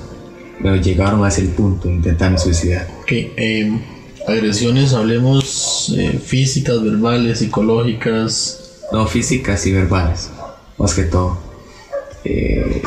me 0.60 0.80
llegaron 0.80 1.24
a 1.26 1.28
ese 1.28 1.43
punto 1.43 1.88
de 1.88 1.95
intentarme 1.95 2.38
suicidar. 2.38 2.88
Ok, 3.01 3.12
eh, 3.12 3.80
agresiones, 4.28 4.93
hablemos 4.93 5.43
eh, 5.90 6.20
físicas, 6.24 6.84
verbales, 6.84 7.40
psicológicas. 7.40 8.82
No, 8.92 9.08
físicas 9.08 9.66
y 9.66 9.72
verbales, 9.72 10.30
más 10.78 10.94
que 10.94 11.04
todo. 11.04 11.38
Eh, 12.26 12.82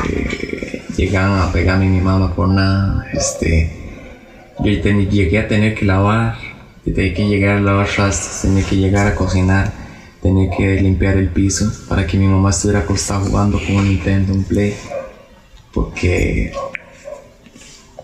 llegaban 0.97 1.41
a 1.41 1.53
pegarme 1.53 1.87
mi 1.89 2.01
mamá 2.01 2.35
por 2.35 2.49
nada. 2.49 3.07
Este, 3.13 3.73
yo 4.65 4.81
ten- 4.81 5.11
llegué 5.11 5.39
a 5.39 5.49
tener 5.49 5.75
que 5.75 5.85
lavar, 5.85 6.37
tenía 6.85 7.13
que 7.15 7.27
llegar 7.29 7.57
a 7.57 7.61
lavar 7.61 7.89
trastes, 7.89 8.43
tenía 8.43 8.65
que 8.65 8.77
llegar 8.77 9.07
a 9.07 9.15
cocinar, 9.15 9.73
tenía 10.23 10.49
que 10.57 10.81
limpiar 10.81 11.17
el 11.17 11.29
piso 11.29 11.71
para 11.89 12.07
que 12.07 12.17
mi 12.17 12.27
mamá 12.27 12.51
estuviera 12.51 12.81
acostada 12.81 13.21
jugando 13.21 13.59
con 13.59 13.77
un 13.77 13.89
Nintendo, 13.89 14.33
Play, 14.49 14.75
porque 15.75 16.53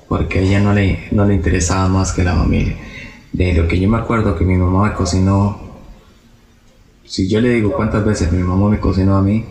porque 0.08 0.40
a 0.40 0.42
ella 0.42 0.60
no 0.60 0.74
le, 0.74 1.08
no 1.10 1.24
le 1.24 1.34
interesaba 1.34 1.88
más 1.88 2.12
que 2.12 2.22
la 2.22 2.34
familia. 2.34 2.76
De 3.32 3.52
lo 3.54 3.66
que 3.66 3.80
yo 3.80 3.88
me 3.88 3.98
acuerdo 3.98 4.36
que 4.36 4.44
mi 4.44 4.56
mamá 4.56 4.88
me 4.88 4.94
cocinó 4.94 5.72
si 7.12 7.28
yo 7.28 7.42
le 7.42 7.50
digo 7.50 7.72
cuántas 7.72 8.02
veces 8.06 8.32
mi 8.32 8.42
mamá 8.42 8.70
me 8.70 8.80
cocinó 8.80 9.16
a 9.16 9.20
mí, 9.20 9.44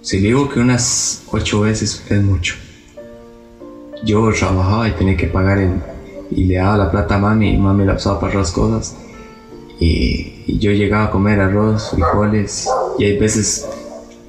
si 0.00 0.20
le 0.20 0.28
digo 0.28 0.48
que 0.48 0.60
unas 0.60 1.24
ocho 1.32 1.62
veces 1.62 2.04
es 2.08 2.22
mucho. 2.22 2.54
Yo 4.04 4.30
trabajaba 4.32 4.88
y 4.88 4.92
tenía 4.92 5.16
que 5.16 5.26
pagar 5.26 5.58
y 6.30 6.44
le 6.44 6.54
daba 6.54 6.76
la 6.76 6.90
plata 6.92 7.16
a 7.16 7.18
mami 7.18 7.50
y 7.50 7.58
mami 7.58 7.84
la 7.84 7.94
usaba 7.94 8.20
para 8.20 8.34
otras 8.34 8.52
cosas. 8.52 8.96
Y, 9.80 10.44
y 10.46 10.58
yo 10.60 10.70
llegaba 10.70 11.06
a 11.06 11.10
comer 11.10 11.40
arroz, 11.40 11.90
frijoles 11.90 12.68
y 12.96 13.06
hay 13.06 13.18
veces 13.18 13.66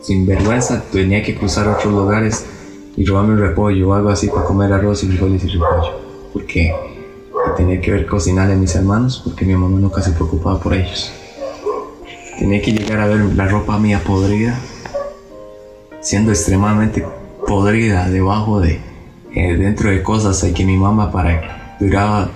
sin 0.01 0.25
vergüenza 0.25 0.83
tenía 0.91 1.21
que 1.21 1.35
cruzar 1.35 1.67
otros 1.67 1.93
lugares 1.93 2.47
y 2.97 3.05
robarme 3.05 3.33
un 3.33 3.41
repollo 3.41 3.89
o 3.89 3.93
algo 3.93 4.09
así 4.09 4.27
para 4.27 4.43
comer 4.43 4.73
arroz 4.73 5.03
y 5.03 5.07
frijoles 5.07 5.43
y 5.43 5.49
repollo. 5.49 5.99
Porque 6.33 6.73
tenía 7.55 7.79
que 7.81 7.91
ver 7.91 8.05
cocinarle 8.05 8.53
a 8.53 8.57
mis 8.57 8.75
hermanos 8.75 9.21
porque 9.23 9.45
mi 9.45 9.55
mamá 9.55 9.79
nunca 9.79 10.01
se 10.01 10.11
preocupaba 10.11 10.59
por 10.59 10.73
ellos. 10.73 11.11
Tenía 12.39 12.61
que 12.61 12.71
llegar 12.71 12.99
a 12.99 13.07
ver 13.07 13.19
la 13.35 13.47
ropa 13.47 13.77
mía 13.77 14.01
podrida, 14.03 14.59
siendo 16.01 16.31
extremadamente 16.31 17.05
podrida 17.47 18.09
debajo 18.09 18.59
de, 18.59 18.81
eh, 19.33 19.55
dentro 19.55 19.89
de 19.89 20.01
cosas 20.01 20.43
que 20.43 20.65
mi 20.65 20.77
mamá 20.77 21.11
para 21.11 21.77
duraba 21.79 22.29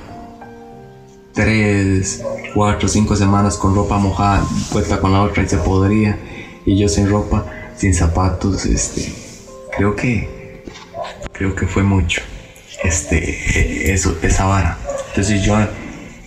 3, 1.34 2.24
4, 2.54 2.88
5 2.88 3.16
semanas 3.16 3.58
con 3.58 3.76
ropa 3.76 3.98
mojada, 3.98 4.44
puesta 4.72 5.00
con 5.00 5.12
la 5.12 5.22
otra 5.22 5.44
y 5.44 5.50
se 5.50 5.58
podría, 5.58 6.18
y 6.66 6.78
yo 6.78 6.90
sin 6.90 7.10
ropa, 7.10 7.46
sin 7.76 7.94
zapatos, 7.94 8.66
este, 8.66 9.14
creo 9.76 9.96
que, 9.96 10.64
creo 11.32 11.56
que 11.56 11.68
fue 11.68 11.84
mucho, 11.84 12.22
este, 12.84 13.18
eh, 13.20 13.94
eso, 13.94 14.18
esa 14.22 14.46
vara. 14.46 14.87
Entonces 15.18 15.42
yo 15.42 15.58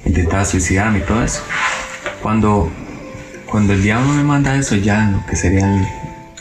intentaba 0.04 0.44
suicidarme 0.44 0.98
y 0.98 1.02
todo 1.02 1.22
eso. 1.22 1.42
Cuando 2.20 2.68
cuando 3.46 3.72
el 3.72 3.84
diablo 3.84 4.12
me 4.14 4.24
manda 4.24 4.56
eso, 4.56 4.74
ya 4.74 5.04
en 5.04 5.12
lo 5.12 5.26
que 5.26 5.36
sería, 5.36 5.64
el- 5.76 5.86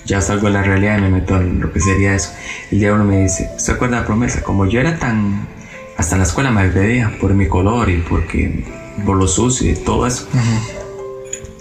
ya 0.05 0.19
salgo 0.19 0.47
de 0.47 0.53
la 0.53 0.63
realidad 0.63 0.97
y 0.97 1.01
me 1.01 1.09
meto 1.09 1.39
en 1.39 1.59
lo 1.59 1.71
que 1.71 1.79
sería 1.79 2.15
eso. 2.15 2.33
El 2.71 2.79
diablo 2.79 3.03
me 3.03 3.21
dice, 3.21 3.51
¿se 3.57 3.71
acuerda 3.73 3.99
la 3.99 4.05
promesa? 4.07 4.41
Como 4.41 4.65
yo 4.65 4.79
era 4.79 4.97
tan, 4.97 5.47
hasta 5.95 6.15
en 6.15 6.21
la 6.21 6.25
escuela 6.27 6.49
me 6.49 6.61
agredía 6.61 7.11
por 7.21 7.35
mi 7.35 7.47
color 7.47 7.87
y 7.91 7.97
porque, 7.97 8.63
por 9.05 9.17
lo 9.17 9.27
sucio 9.27 9.69
y 9.71 9.75
todo 9.75 10.07
eso. 10.07 10.27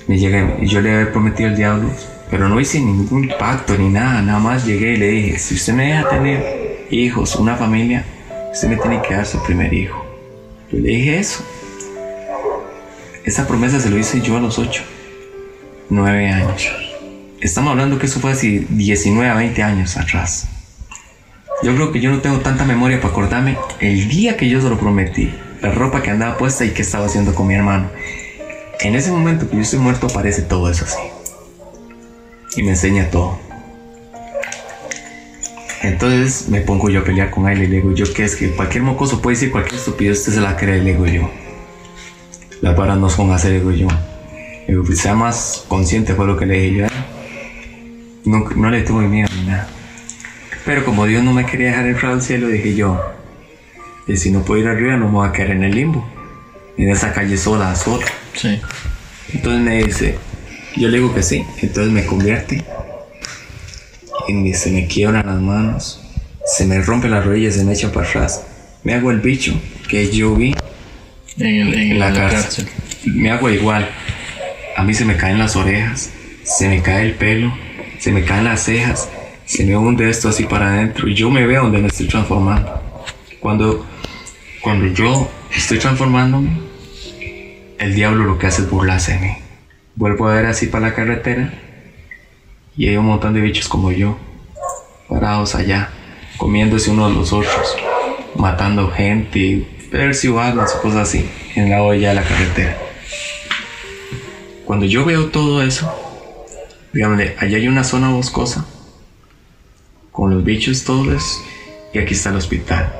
Me 0.06 0.18
llegué, 0.18 0.56
y 0.62 0.68
yo 0.68 0.80
le 0.80 0.94
había 0.94 1.12
prometido 1.12 1.50
al 1.50 1.56
diablo, 1.56 1.90
pero 2.30 2.48
no 2.48 2.58
hice 2.60 2.80
ningún 2.80 3.30
pacto 3.38 3.76
ni 3.76 3.90
nada, 3.90 4.22
nada 4.22 4.38
más 4.38 4.64
llegué 4.64 4.94
y 4.94 4.96
le 4.96 5.08
dije, 5.08 5.38
si 5.38 5.54
usted 5.54 5.74
me 5.74 5.88
deja 5.88 6.08
tener 6.08 6.86
hijos, 6.90 7.36
una 7.36 7.56
familia, 7.56 8.06
usted 8.54 8.68
me 8.68 8.76
tiene 8.76 9.02
que 9.02 9.12
dar 9.14 9.26
su 9.26 9.42
primer 9.42 9.70
hijo. 9.74 10.07
Yo 10.70 10.78
le 10.78 10.88
dije 10.88 11.18
eso. 11.18 11.44
Esa 13.24 13.46
promesa 13.46 13.80
se 13.80 13.90
lo 13.90 13.98
hice 13.98 14.20
yo 14.20 14.36
a 14.36 14.40
los 14.40 14.58
ocho. 14.58 14.82
9 15.90 16.28
años. 16.28 16.68
Estamos 17.40 17.70
hablando 17.70 17.98
que 17.98 18.06
eso 18.06 18.20
fue 18.20 18.32
así 18.32 18.66
19 18.68 19.30
a 19.30 19.34
20 19.34 19.62
años 19.62 19.96
atrás. 19.96 20.48
Yo 21.62 21.74
creo 21.74 21.92
que 21.92 22.00
yo 22.00 22.10
no 22.10 22.20
tengo 22.20 22.40
tanta 22.40 22.64
memoria 22.64 23.00
para 23.00 23.12
acordarme 23.12 23.56
el 23.80 24.08
día 24.08 24.36
que 24.36 24.48
yo 24.48 24.60
se 24.60 24.68
lo 24.68 24.78
prometí, 24.78 25.32
la 25.62 25.72
ropa 25.72 26.02
que 26.02 26.10
andaba 26.10 26.36
puesta 26.36 26.64
y 26.64 26.70
qué 26.70 26.82
estaba 26.82 27.06
haciendo 27.06 27.34
con 27.34 27.46
mi 27.46 27.54
hermano. 27.54 27.90
En 28.80 28.94
ese 28.94 29.10
momento 29.10 29.48
que 29.48 29.56
yo 29.56 29.62
estoy 29.62 29.78
muerto 29.78 30.06
aparece 30.06 30.42
todo 30.42 30.70
eso 30.70 30.84
así. 30.84 30.98
Y 32.56 32.62
me 32.62 32.70
enseña 32.70 33.10
todo. 33.10 33.38
Entonces 35.82 36.48
me 36.48 36.60
pongo 36.60 36.90
yo 36.90 37.00
a 37.00 37.04
pelear 37.04 37.30
con 37.30 37.48
él 37.48 37.62
y 37.62 37.66
le 37.66 37.76
digo 37.76 37.92
yo 37.92 38.12
que 38.12 38.24
es 38.24 38.34
que 38.34 38.50
cualquier 38.50 38.82
mocoso 38.82 39.22
puede 39.22 39.36
decir 39.36 39.52
cualquier 39.52 39.76
estupidez, 39.76 40.18
usted 40.18 40.32
se 40.34 40.40
la 40.40 40.56
cree, 40.56 40.82
le 40.82 40.92
digo 40.92 41.06
yo. 41.06 41.30
Las 42.60 42.76
varas 42.76 42.98
no 42.98 43.08
son 43.08 43.30
hacer, 43.30 43.52
digo 43.52 43.70
yo. 43.70 43.88
Digo, 44.66 44.82
pues, 44.84 44.98
sea 44.98 45.14
más 45.14 45.64
consciente 45.68 46.14
fue 46.14 46.26
lo 46.26 46.36
que 46.36 46.46
le 46.46 46.60
dije 46.60 46.76
yo. 46.78 46.86
No, 48.24 48.48
no 48.56 48.70
le 48.70 48.82
tuve 48.82 49.06
miedo 49.06 49.28
ni 49.36 49.46
nada. 49.46 49.68
Pero 50.64 50.84
como 50.84 51.06
Dios 51.06 51.22
no 51.22 51.32
me 51.32 51.46
quería 51.46 51.68
dejar 51.68 51.86
entrar 51.86 52.12
al 52.12 52.22
cielo, 52.22 52.48
dije 52.48 52.74
yo, 52.74 53.00
y 54.06 54.16
si 54.16 54.30
no 54.30 54.42
puedo 54.42 54.60
ir 54.60 54.68
arriba 54.68 54.96
no 54.96 55.06
me 55.06 55.12
voy 55.12 55.28
a 55.28 55.32
quedar 55.32 55.52
en 55.52 55.64
el 55.64 55.74
limbo. 55.74 56.06
En 56.76 56.90
esa 56.90 57.12
calle 57.12 57.36
sola, 57.36 57.74
sola. 57.74 58.06
Sí. 58.34 58.60
Entonces 59.32 59.62
me 59.62 59.84
dice, 59.84 60.18
yo 60.76 60.88
le 60.88 60.98
digo 60.98 61.14
que 61.14 61.22
sí. 61.22 61.44
Entonces 61.62 61.92
me 61.92 62.04
convierte. 62.04 62.64
Y 64.28 64.32
me- 64.34 64.54
se 64.54 64.70
me 64.70 64.86
quiebran 64.86 65.26
las 65.26 65.40
manos. 65.40 66.00
Se 66.46 66.64
me 66.66 66.80
rompen 66.80 67.10
las 67.10 67.24
rodillas, 67.24 67.54
se 67.54 67.64
me 67.64 67.72
echan 67.72 67.90
para 67.90 68.08
atrás. 68.08 68.44
Me 68.84 68.94
hago 68.94 69.10
el 69.10 69.20
bicho 69.20 69.60
que 69.88 70.10
yo 70.10 70.34
vi 70.36 70.54
En, 71.38 71.46
el- 71.46 71.74
en 71.74 71.80
en 71.92 71.98
la, 71.98 72.10
la 72.10 72.20
cárcel. 72.30 72.66
cárcel. 72.66 72.68
Me 73.14 73.30
hago 73.30 73.50
igual. 73.50 73.88
A 74.76 74.82
mí 74.84 74.94
se 74.94 75.04
me 75.04 75.16
caen 75.16 75.38
las 75.38 75.56
orejas, 75.56 76.10
se 76.44 76.68
me 76.68 76.80
cae 76.82 77.04
el 77.06 77.14
pelo, 77.14 77.52
se 77.98 78.12
me 78.12 78.22
caen 78.24 78.44
las 78.44 78.62
cejas, 78.62 79.08
se 79.44 79.64
me 79.64 79.76
hunde 79.76 80.08
esto 80.08 80.28
así 80.28 80.44
para 80.44 80.68
adentro 80.74 81.08
y 81.08 81.14
yo 81.14 81.30
me 81.30 81.46
veo 81.46 81.62
donde 81.64 81.78
me 81.78 81.88
estoy 81.88 82.06
transformando. 82.06 82.80
Cuando, 83.40 83.84
cuando 84.62 84.86
yo 84.86 85.28
estoy 85.56 85.78
transformándome, 85.78 86.50
el 87.78 87.94
diablo 87.94 88.24
lo 88.24 88.38
que 88.38 88.46
hace 88.46 88.62
es 88.62 88.70
burlarse 88.70 89.12
de 89.14 89.18
mí. 89.20 89.32
Vuelvo 89.96 90.28
a 90.28 90.34
ver 90.34 90.46
así 90.46 90.66
para 90.66 90.88
la 90.88 90.94
carretera 90.94 91.52
y 92.78 92.88
hay 92.88 92.96
un 92.96 93.06
montón 93.06 93.34
de 93.34 93.40
bichos 93.40 93.68
como 93.68 93.90
yo, 93.90 94.16
parados 95.08 95.56
allá, 95.56 95.90
comiéndose 96.36 96.90
unos 96.90 97.10
de 97.10 97.18
los 97.18 97.32
otros, 97.32 97.76
matando 98.36 98.88
gente, 98.92 99.66
o 99.92 100.80
cosas 100.80 101.08
así, 101.08 101.28
en 101.56 101.70
la 101.70 101.82
olla 101.82 102.10
de 102.10 102.14
la 102.14 102.22
carretera. 102.22 102.78
Cuando 104.64 104.86
yo 104.86 105.04
veo 105.04 105.26
todo 105.26 105.60
eso, 105.60 105.92
díganme, 106.92 107.34
allá 107.38 107.56
hay 107.56 107.66
una 107.66 107.82
zona 107.82 108.10
boscosa, 108.10 108.64
con 110.12 110.32
los 110.32 110.44
bichos 110.44 110.84
todos, 110.84 111.42
y 111.92 111.98
aquí 111.98 112.14
está 112.14 112.30
el 112.30 112.36
hospital. 112.36 112.94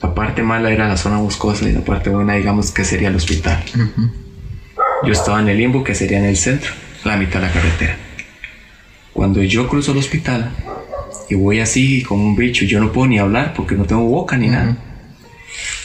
La 0.00 0.14
parte 0.14 0.44
mala 0.44 0.70
era 0.70 0.86
la 0.86 0.96
zona 0.96 1.18
boscosa 1.18 1.68
y 1.68 1.72
la 1.72 1.80
parte 1.80 2.10
buena, 2.10 2.34
digamos, 2.34 2.70
que 2.70 2.84
sería 2.84 3.08
el 3.08 3.16
hospital. 3.16 3.64
Yo 5.02 5.12
estaba 5.12 5.40
en 5.40 5.48
el 5.48 5.56
limbo, 5.56 5.82
que 5.82 5.96
sería 5.96 6.18
en 6.18 6.26
el 6.26 6.36
centro, 6.36 6.70
la 7.02 7.16
mitad 7.16 7.40
de 7.40 7.46
la 7.46 7.52
carretera. 7.52 8.05
Cuando 9.16 9.42
yo 9.42 9.66
cruzo 9.66 9.92
el 9.92 9.98
hospital 9.98 10.50
y 11.30 11.34
voy 11.34 11.60
así 11.60 12.02
como 12.02 12.24
un 12.24 12.36
bicho, 12.36 12.64
yo 12.66 12.78
no 12.80 12.92
puedo 12.92 13.06
ni 13.08 13.18
hablar 13.18 13.54
porque 13.54 13.74
no 13.74 13.84
tengo 13.84 14.02
boca 14.04 14.36
ni 14.36 14.48
nada. 14.48 14.76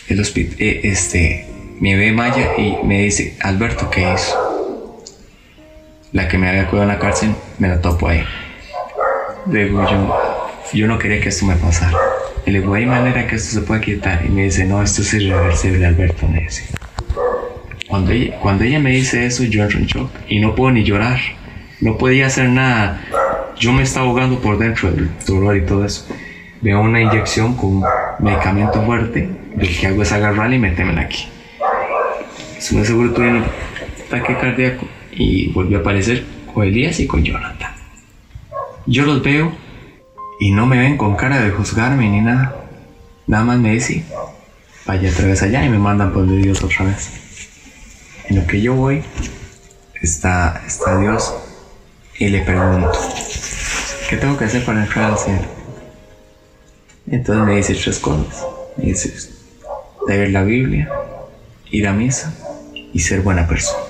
El 0.09 0.19
hospi- 0.19 0.53
eh, 0.59 0.81
este, 0.83 1.47
me 1.79 1.95
ve 1.95 2.11
Maya 2.11 2.49
y 2.57 2.75
me 2.85 3.03
dice, 3.03 3.37
Alberto, 3.41 3.89
¿qué 3.89 4.01
hizo? 4.13 5.01
La 6.11 6.27
que 6.27 6.37
me 6.37 6.49
había 6.49 6.67
cuidado 6.67 6.89
en 6.91 6.95
la 6.95 6.99
cárcel, 6.99 7.33
me 7.57 7.69
la 7.69 7.79
topo 7.79 8.09
ahí. 8.09 8.21
Le 9.49 9.65
digo 9.65 9.81
yo, 9.89 10.13
yo 10.73 10.87
no 10.87 10.99
quería 10.99 11.21
que 11.21 11.29
esto 11.29 11.45
me 11.45 11.55
pasara. 11.55 11.97
Y 12.45 12.51
le 12.51 12.59
digo, 12.59 12.73
hay 12.73 12.85
manera 12.85 13.25
que 13.27 13.35
esto 13.37 13.53
se 13.59 13.61
pueda 13.61 13.79
quitar. 13.79 14.25
Y 14.25 14.29
me 14.29 14.43
dice, 14.43 14.65
no, 14.65 14.83
esto 14.83 15.03
es 15.03 15.13
irreversible, 15.13 15.85
Alberto, 15.85 16.27
me 16.27 16.41
dice. 16.41 16.65
Cuando 17.87 18.11
ella, 18.11 18.35
cuando 18.39 18.65
ella 18.65 18.79
me 18.79 18.91
dice 18.91 19.25
eso, 19.25 19.43
yo 19.45 19.63
entro 19.63 19.79
en 19.79 19.85
shock 19.85 20.11
y 20.27 20.39
no 20.39 20.53
puedo 20.53 20.71
ni 20.71 20.83
llorar. 20.83 21.19
No 21.79 21.97
podía 21.97 22.27
hacer 22.27 22.49
nada. 22.49 23.01
Yo 23.61 23.71
me 23.71 23.83
estaba 23.83 24.07
ahogando 24.07 24.39
por 24.39 24.57
dentro 24.57 24.91
del 24.91 25.11
dolor 25.23 25.55
y 25.55 25.63
todo 25.63 25.85
eso. 25.85 26.07
Veo 26.61 26.81
una 26.81 26.99
inyección 26.99 27.55
con 27.55 27.83
medicamento 28.17 28.83
fuerte. 28.83 29.29
Lo 29.55 29.67
que 29.67 29.85
hago 29.85 30.01
es 30.01 30.11
agarrarla 30.11 30.55
y 30.55 30.57
metérmela 30.57 31.01
aquí. 31.01 31.27
Se 32.57 32.75
me 32.75 32.83
seguro 32.83 33.13
tuve 33.13 33.29
un 33.29 33.45
ataque 34.07 34.35
cardíaco 34.35 34.87
y 35.11 35.51
volvió 35.51 35.77
a 35.77 35.81
aparecer 35.81 36.25
con 36.51 36.63
Elías 36.63 36.99
y 37.01 37.05
con 37.05 37.23
Jonathan. 37.23 37.71
Yo 38.87 39.05
los 39.05 39.21
veo 39.21 39.51
y 40.39 40.49
no 40.49 40.65
me 40.65 40.79
ven 40.79 40.97
con 40.97 41.15
cara 41.15 41.39
de 41.39 41.51
juzgarme 41.51 42.09
ni 42.09 42.21
nada. 42.21 42.55
Nada 43.27 43.43
más 43.43 43.59
me 43.59 43.73
dicen, 43.73 44.03
vaya 44.87 45.11
otra 45.11 45.27
vez 45.27 45.43
allá 45.43 45.63
y 45.63 45.69
me 45.69 45.77
mandan 45.77 46.11
por 46.11 46.25
Dios 46.25 46.63
otra 46.63 46.85
vez. 46.85 47.11
En 48.27 48.37
lo 48.37 48.47
que 48.47 48.59
yo 48.59 48.73
voy, 48.73 49.03
está, 50.01 50.63
está 50.65 50.97
Dios 50.97 51.31
y 52.21 52.29
le 52.29 52.41
pregunto, 52.41 52.91
¿qué 54.07 54.15
tengo 54.15 54.37
que 54.37 54.45
hacer 54.45 54.63
para 54.63 54.83
entrar 54.83 55.09
al 55.11 55.17
cielo? 55.17 55.41
Entonces 57.07 57.43
me 57.43 57.55
dice 57.55 57.73
tres 57.73 57.97
cosas. 57.97 58.45
Me 58.77 58.85
dice, 58.85 59.11
leer 60.07 60.29
la 60.29 60.43
Biblia, 60.43 60.87
ir 61.71 61.87
a 61.87 61.93
misa 61.93 62.31
y 62.93 62.99
ser 62.99 63.21
buena 63.21 63.47
persona. 63.47 63.83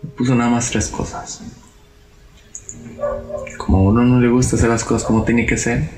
Me 0.00 0.10
puso 0.10 0.36
nada 0.36 0.50
más 0.50 0.70
tres 0.70 0.86
cosas. 0.86 1.42
Como 3.56 3.78
a 3.78 3.80
uno 3.80 4.04
no 4.04 4.20
le 4.20 4.28
gusta 4.28 4.54
hacer 4.54 4.68
las 4.68 4.84
cosas 4.84 5.02
como 5.02 5.24
tiene 5.24 5.44
que 5.44 5.56
ser, 5.56 5.88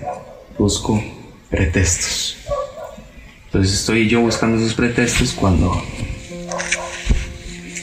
busco 0.58 1.04
pretextos. 1.50 2.38
Entonces 3.44 3.74
estoy 3.74 4.08
yo 4.08 4.22
buscando 4.22 4.56
esos 4.56 4.72
pretextos 4.72 5.34
cuando 5.34 5.70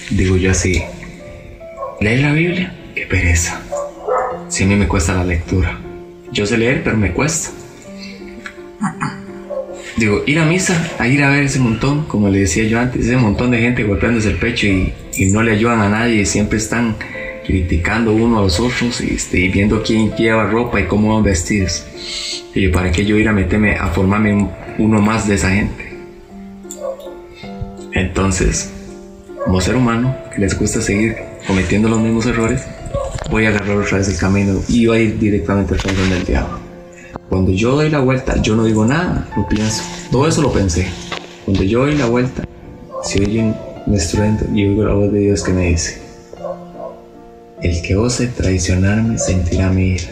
digo 0.10 0.38
yo 0.38 0.50
así, 0.50 0.84
¿leer 2.00 2.22
la 2.22 2.32
Biblia? 2.32 2.78
Qué 2.96 3.06
pereza. 3.06 3.62
Si 4.50 4.64
a 4.64 4.68
mí 4.68 4.76
me 4.76 4.88
cuesta 4.88 5.14
la 5.16 5.24
lectura. 5.24 5.78
Yo 6.32 6.46
sé 6.46 6.58
leer, 6.58 6.84
pero 6.84 6.98
me 6.98 7.12
cuesta. 7.12 7.52
Digo, 9.98 10.24
ir 10.26 10.40
a 10.40 10.46
misa, 10.46 10.90
a 11.00 11.08
ir 11.08 11.24
a 11.24 11.30
ver 11.30 11.44
ese 11.44 11.60
montón, 11.60 12.06
como 12.06 12.30
le 12.30 12.40
decía 12.40 12.64
yo 12.64 12.80
antes, 12.80 13.06
ese 13.06 13.18
montón 13.18 13.52
de 13.52 13.60
gente 13.60 13.84
golpeándose 13.84 14.30
el 14.30 14.38
pecho 14.38 14.66
y, 14.68 14.94
no 15.32 15.44
le 15.44 15.52
ayudan 15.52 15.82
a 15.82 15.90
nadie 15.90 16.22
y 16.22 16.26
siempre 16.26 16.58
están 16.58 16.96
criticando 17.46 18.14
uno 18.14 18.40
a 18.40 18.42
los 18.44 18.60
otros 18.60 19.02
y, 19.02 19.14
este, 19.16 19.40
y 19.40 19.50
viendo 19.50 19.84
quién 19.84 20.16
lleva 20.16 20.46
ropa 20.46 20.80
y 20.80 20.86
cómo 20.86 21.14
van 21.14 21.24
vestidos. 21.24 21.86
Y 22.56 22.62
yo, 22.62 22.72
¿para 22.72 22.92
qué 22.92 23.06
yo 23.06 23.18
ir 23.18 23.28
a 23.28 23.34
meterme 23.34 23.76
a 23.76 23.88
formarme 23.88 24.34
un- 24.34 24.52
uno 24.80 25.02
más 25.02 25.28
de 25.28 25.36
esa 25.36 25.52
gente? 25.52 25.94
Entonces, 27.94 28.72
como 29.46 29.60
ser 29.62 29.76
humano 29.76 30.16
que 30.34 30.40
les 30.42 30.58
gusta 30.58 30.82
seguir 30.82 31.16
cometiendo 31.46 31.90
los 31.90 32.00
mismos 32.00 32.26
errores, 32.26 32.62
voy 33.32 33.46
a 33.46 33.50
agarrar 33.50 33.78
otra 33.78 33.98
vez 33.98 34.10
el 34.10 34.18
camino 34.18 34.62
y 34.68 34.86
voy 34.86 34.98
a 34.98 35.02
ir 35.02 35.18
directamente 35.18 35.74
al 35.74 35.96
donde 35.96 36.18
el 36.18 36.26
diablo. 36.26 36.60
Cuando 37.30 37.52
yo 37.52 37.76
doy 37.76 37.90
la 37.90 38.00
vuelta, 38.00 38.42
yo 38.42 38.58
no 38.58 38.66
digo 38.66 38.86
nada, 38.86 39.26
lo 39.38 39.48
pienso. 39.48 39.84
Todo 40.12 40.28
eso 40.28 40.42
lo 40.42 40.52
pensé. 40.52 40.86
Cuando 41.46 41.64
yo 41.64 41.80
doy 41.80 41.96
la 41.96 42.08
vuelta, 42.08 42.44
si 43.04 43.24
oye 43.24 43.56
un 43.88 43.96
estruendo 43.96 44.46
y 44.54 44.68
oigo 44.68 44.84
la 44.84 44.94
voz 44.94 45.14
de 45.14 45.20
Dios 45.20 45.44
que 45.44 45.54
me 45.54 45.70
dice, 45.70 46.02
el 47.62 47.82
que 47.82 47.96
ose 47.96 48.28
traicionarme 48.28 49.18
sentirá 49.18 49.70
mi 49.70 49.94
ira. 49.94 50.10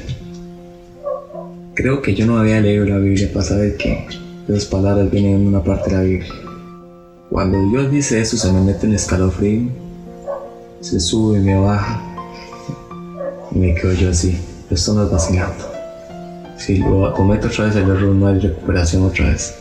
Creo 1.73 2.01
que 2.01 2.15
yo 2.15 2.25
no 2.25 2.37
había 2.37 2.61
leído 2.61 2.85
la 2.85 2.99
Biblia 2.99 3.29
para 3.33 3.45
saber 3.45 3.75
que 3.75 4.07
esas 4.47 4.65
palabras 4.65 5.11
vienen 5.11 5.35
en 5.35 5.47
una 5.47 5.61
parte 5.61 5.89
de 5.89 5.95
la 5.97 6.03
Biblia. 6.03 6.33
Cuando 7.29 7.69
Dios 7.69 7.91
dice 7.91 8.21
eso, 8.21 8.37
se 8.37 8.51
me 8.51 8.61
mete 8.61 8.87
en 8.87 8.93
escalofrío, 8.93 9.67
se 10.79 10.99
sube 10.99 11.39
y 11.39 11.41
me 11.41 11.57
baja, 11.57 12.08
me 13.51 13.73
quedo 13.75 13.93
yo 13.93 14.09
así. 14.09 14.39
Esto 14.69 14.93
no 14.93 15.03
es 15.03 15.11
vacilando. 15.11 15.65
Si 16.57 16.77
lo 16.77 17.13
cometo 17.13 17.47
otra 17.47 17.65
vez 17.65 17.75
el 17.75 17.89
error, 17.89 18.15
no 18.15 18.27
hay 18.27 18.39
recuperación 18.39 19.03
otra 19.03 19.29
vez. 19.29 19.55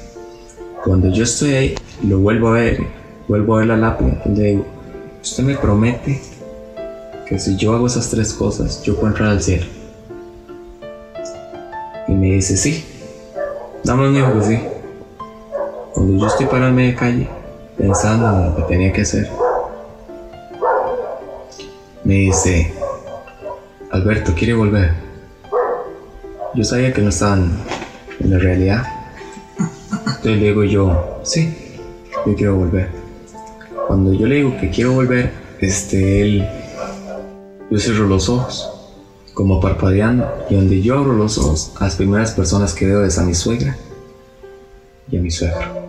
Cuando 0.84 1.08
yo 1.08 1.24
estoy 1.24 1.54
ahí, 1.54 1.74
lo 2.06 2.18
vuelvo 2.18 2.48
a 2.48 2.52
ver, 2.52 2.80
vuelvo 3.26 3.56
a 3.56 3.58
ver 3.60 3.68
la 3.68 3.76
lápida, 3.76 4.22
y 4.24 4.28
le 4.30 4.44
digo, 4.44 4.66
usted 5.22 5.44
me 5.44 5.56
promete 5.56 6.20
que 7.28 7.38
si 7.38 7.56
yo 7.56 7.74
hago 7.74 7.86
esas 7.86 8.08
tres 8.08 8.32
cosas, 8.32 8.82
yo 8.82 8.94
puedo 8.94 9.08
entrar 9.08 9.30
al 9.30 9.42
cielo. 9.42 9.66
Y 12.06 12.12
me 12.12 12.32
dice, 12.32 12.56
sí. 12.56 12.84
Dame 13.84 14.08
un 14.08 14.16
hijo 14.16 14.32
que 14.34 14.42
sí. 14.42 14.60
Cuando 15.94 16.18
yo 16.18 16.26
estoy 16.26 16.46
parado 16.46 16.68
en 16.68 16.74
media 16.74 16.96
calle, 16.96 17.28
pensando 17.76 18.28
en 18.28 18.46
lo 18.46 18.56
que 18.56 18.62
tenía 18.62 18.92
que 18.92 19.02
hacer, 19.02 19.28
me 22.04 22.14
dice, 22.14 22.72
Alberto, 23.90 24.34
¿quiere 24.34 24.52
volver? 24.52 24.92
Yo 26.54 26.62
sabía 26.62 26.92
que 26.92 27.00
no 27.00 27.08
estaban 27.08 27.50
en 28.20 28.30
la 28.30 28.38
realidad. 28.38 28.82
Entonces 29.58 30.40
le 30.40 30.48
digo 30.48 30.64
yo, 30.64 31.20
sí, 31.22 31.56
yo 32.26 32.34
quiero 32.34 32.56
volver. 32.56 32.90
Cuando 33.86 34.12
yo 34.12 34.26
le 34.26 34.36
digo 34.36 34.56
que 34.60 34.68
quiero 34.68 34.92
volver, 34.92 35.32
este, 35.60 36.20
él, 36.20 36.46
yo 37.70 37.78
cierro 37.78 38.06
los 38.06 38.28
ojos, 38.28 38.70
como 39.32 39.58
parpadeando, 39.58 40.30
y 40.50 40.56
donde 40.56 40.82
yo 40.82 40.98
abro 40.98 41.14
los 41.14 41.38
ojos, 41.38 41.72
las 41.80 41.96
primeras 41.96 42.32
personas 42.32 42.74
que 42.74 42.86
veo 42.86 43.04
es 43.04 43.18
a 43.18 43.24
mi 43.24 43.32
suegra 43.32 43.74
y 45.10 45.16
a 45.16 45.20
mi 45.20 45.30
suegro. 45.30 45.88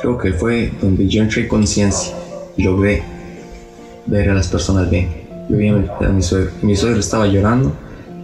Creo 0.00 0.16
que 0.16 0.32
fue 0.32 0.72
donde 0.80 1.06
yo 1.08 1.22
entré 1.22 1.42
en 1.42 1.48
conciencia 1.48 2.14
y 2.56 2.62
logré 2.62 3.02
ver 4.06 4.30
a 4.30 4.34
las 4.34 4.48
personas 4.48 4.88
bien. 4.88 5.23
Yo 5.48 5.56
vi 5.58 5.68
a 5.68 6.08
mi, 6.08 6.22
suegro, 6.22 6.50
mi 6.62 6.74
suegro 6.74 7.00
estaba 7.00 7.26
llorando 7.26 7.74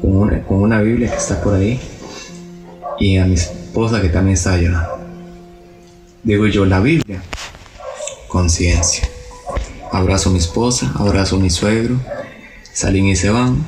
con 0.00 0.16
una, 0.16 0.42
con 0.42 0.62
una 0.62 0.80
Biblia 0.80 1.10
que 1.10 1.16
está 1.16 1.42
por 1.42 1.54
ahí, 1.54 1.78
y 2.98 3.18
a 3.18 3.26
mi 3.26 3.34
esposa 3.34 4.00
que 4.00 4.08
también 4.08 4.34
estaba 4.34 4.56
llorando. 4.56 4.98
Digo 6.22 6.46
yo, 6.46 6.64
la 6.64 6.80
Biblia, 6.80 7.22
conciencia. 8.28 9.08
Abrazo 9.92 10.30
a 10.30 10.32
mi 10.32 10.38
esposa, 10.38 10.92
abrazo 10.94 11.36
a 11.36 11.40
mi 11.40 11.50
suegro, 11.50 11.96
salen 12.72 13.06
y 13.06 13.16
se 13.16 13.30
van. 13.30 13.64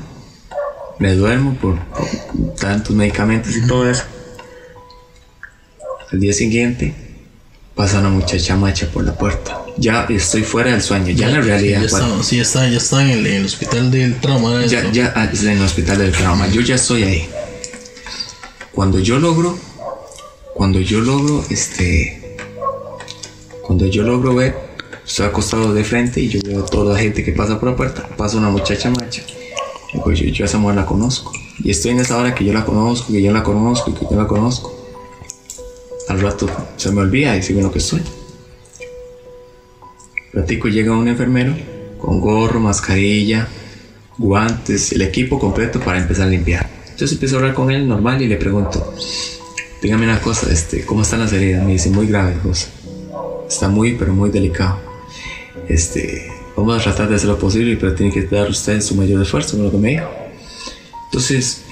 Me 0.98 1.14
duermo 1.14 1.54
por, 1.54 1.78
por 1.78 2.54
tantos 2.54 2.94
medicamentos 2.94 3.56
y 3.56 3.66
todo 3.66 3.90
eso. 3.90 4.04
Al 6.12 6.20
día 6.20 6.32
siguiente 6.32 6.94
pasa 7.74 8.00
una 8.00 8.10
muchacha 8.10 8.54
macha 8.56 8.86
por 8.86 9.04
la 9.04 9.14
puerta. 9.14 9.61
Ya 9.78 10.06
estoy 10.08 10.42
fuera 10.42 10.70
del 10.70 10.82
sueño, 10.82 11.10
ya 11.10 11.28
en 11.28 11.34
la 11.34 11.40
realidad. 11.40 11.80
Ya 11.80 11.86
está, 11.86 12.22
sí, 12.22 12.36
ya 12.36 12.42
está, 12.42 12.68
ya 12.68 12.76
está 12.76 13.02
en 13.02 13.10
el, 13.10 13.26
en 13.26 13.34
el 13.34 13.44
hospital 13.46 13.90
del 13.90 14.20
trauma. 14.20 14.54
¿era 14.54 14.66
ya, 14.66 14.92
ya 14.92 15.12
ah, 15.16 15.28
en 15.32 15.48
el 15.48 15.62
hospital 15.62 15.98
del 15.98 16.12
trauma, 16.12 16.48
yo 16.48 16.60
ya 16.60 16.74
estoy 16.74 17.04
ahí. 17.04 17.28
Cuando 18.72 18.98
yo 19.00 19.18
logro, 19.18 19.58
cuando 20.54 20.80
yo 20.80 21.00
logro, 21.00 21.44
este, 21.50 22.36
cuando 23.62 23.86
yo 23.86 24.02
logro 24.02 24.34
ver, 24.34 24.56
estoy 25.04 25.26
acostado 25.26 25.72
de 25.72 25.84
frente 25.84 26.20
y 26.20 26.28
yo 26.28 26.40
veo 26.44 26.64
toda 26.64 26.94
la 26.94 27.00
gente 27.00 27.24
que 27.24 27.32
pasa 27.32 27.58
por 27.58 27.70
la 27.70 27.76
puerta, 27.76 28.06
pasa 28.16 28.36
una 28.36 28.50
muchacha 28.50 28.90
macha. 28.90 29.22
Digo, 29.92 30.12
yo, 30.12 30.26
yo 30.26 30.44
a 30.44 30.46
esa 30.46 30.58
mujer 30.58 30.76
la 30.76 30.86
conozco. 30.86 31.32
Y 31.62 31.70
estoy 31.70 31.92
en 31.92 32.00
esa 32.00 32.16
hora 32.16 32.34
que 32.34 32.44
yo 32.44 32.52
la 32.52 32.64
conozco, 32.64 33.12
que 33.12 33.22
yo 33.22 33.32
la 33.32 33.42
conozco 33.42 33.90
y 33.90 33.94
que 33.94 34.06
yo 34.10 34.16
la 34.16 34.26
conozco. 34.26 34.74
Al 36.08 36.20
rato 36.20 36.46
se 36.76 36.90
me 36.90 37.00
olvida 37.00 37.36
y 37.36 37.42
sigo 37.42 37.60
en 37.60 37.66
lo 37.66 37.72
que 37.72 37.78
estoy. 37.78 38.02
Platico 40.32 40.68
llega 40.68 40.96
un 40.96 41.08
enfermero 41.08 41.54
con 41.98 42.18
gorro, 42.18 42.58
mascarilla, 42.58 43.46
guantes, 44.16 44.92
el 44.92 45.02
equipo 45.02 45.38
completo 45.38 45.78
para 45.78 46.00
empezar 46.00 46.26
a 46.26 46.30
limpiar. 46.30 46.68
Entonces 46.84 47.12
empiezo 47.12 47.36
a 47.36 47.40
hablar 47.40 47.54
con 47.54 47.70
él 47.70 47.86
normal 47.86 48.22
y 48.22 48.28
le 48.28 48.36
pregunto, 48.36 48.94
dígame 49.82 50.04
una 50.04 50.20
cosa, 50.20 50.50
este, 50.50 50.86
¿cómo 50.86 51.02
están 51.02 51.20
las 51.20 51.32
heridas? 51.32 51.64
Me 51.64 51.72
dice, 51.72 51.90
muy 51.90 52.06
grave, 52.06 52.36
José. 52.42 52.68
Está 53.46 53.68
muy, 53.68 53.94
pero 53.94 54.14
muy 54.14 54.30
delicado. 54.30 54.80
Este, 55.68 56.30
vamos 56.56 56.80
a 56.80 56.82
tratar 56.82 57.08
de 57.10 57.16
hacer 57.16 57.28
lo 57.28 57.38
posible, 57.38 57.76
pero 57.76 57.94
tiene 57.94 58.12
que 58.12 58.22
dar 58.22 58.48
usted 58.48 58.80
su 58.80 58.94
mayor 58.94 59.20
esfuerzo, 59.22 59.56
con 59.56 59.66
lo 59.66 59.70
que 59.70 59.78
me 59.78 59.90
dijo. 59.90 60.08
Entonces, 61.06 61.62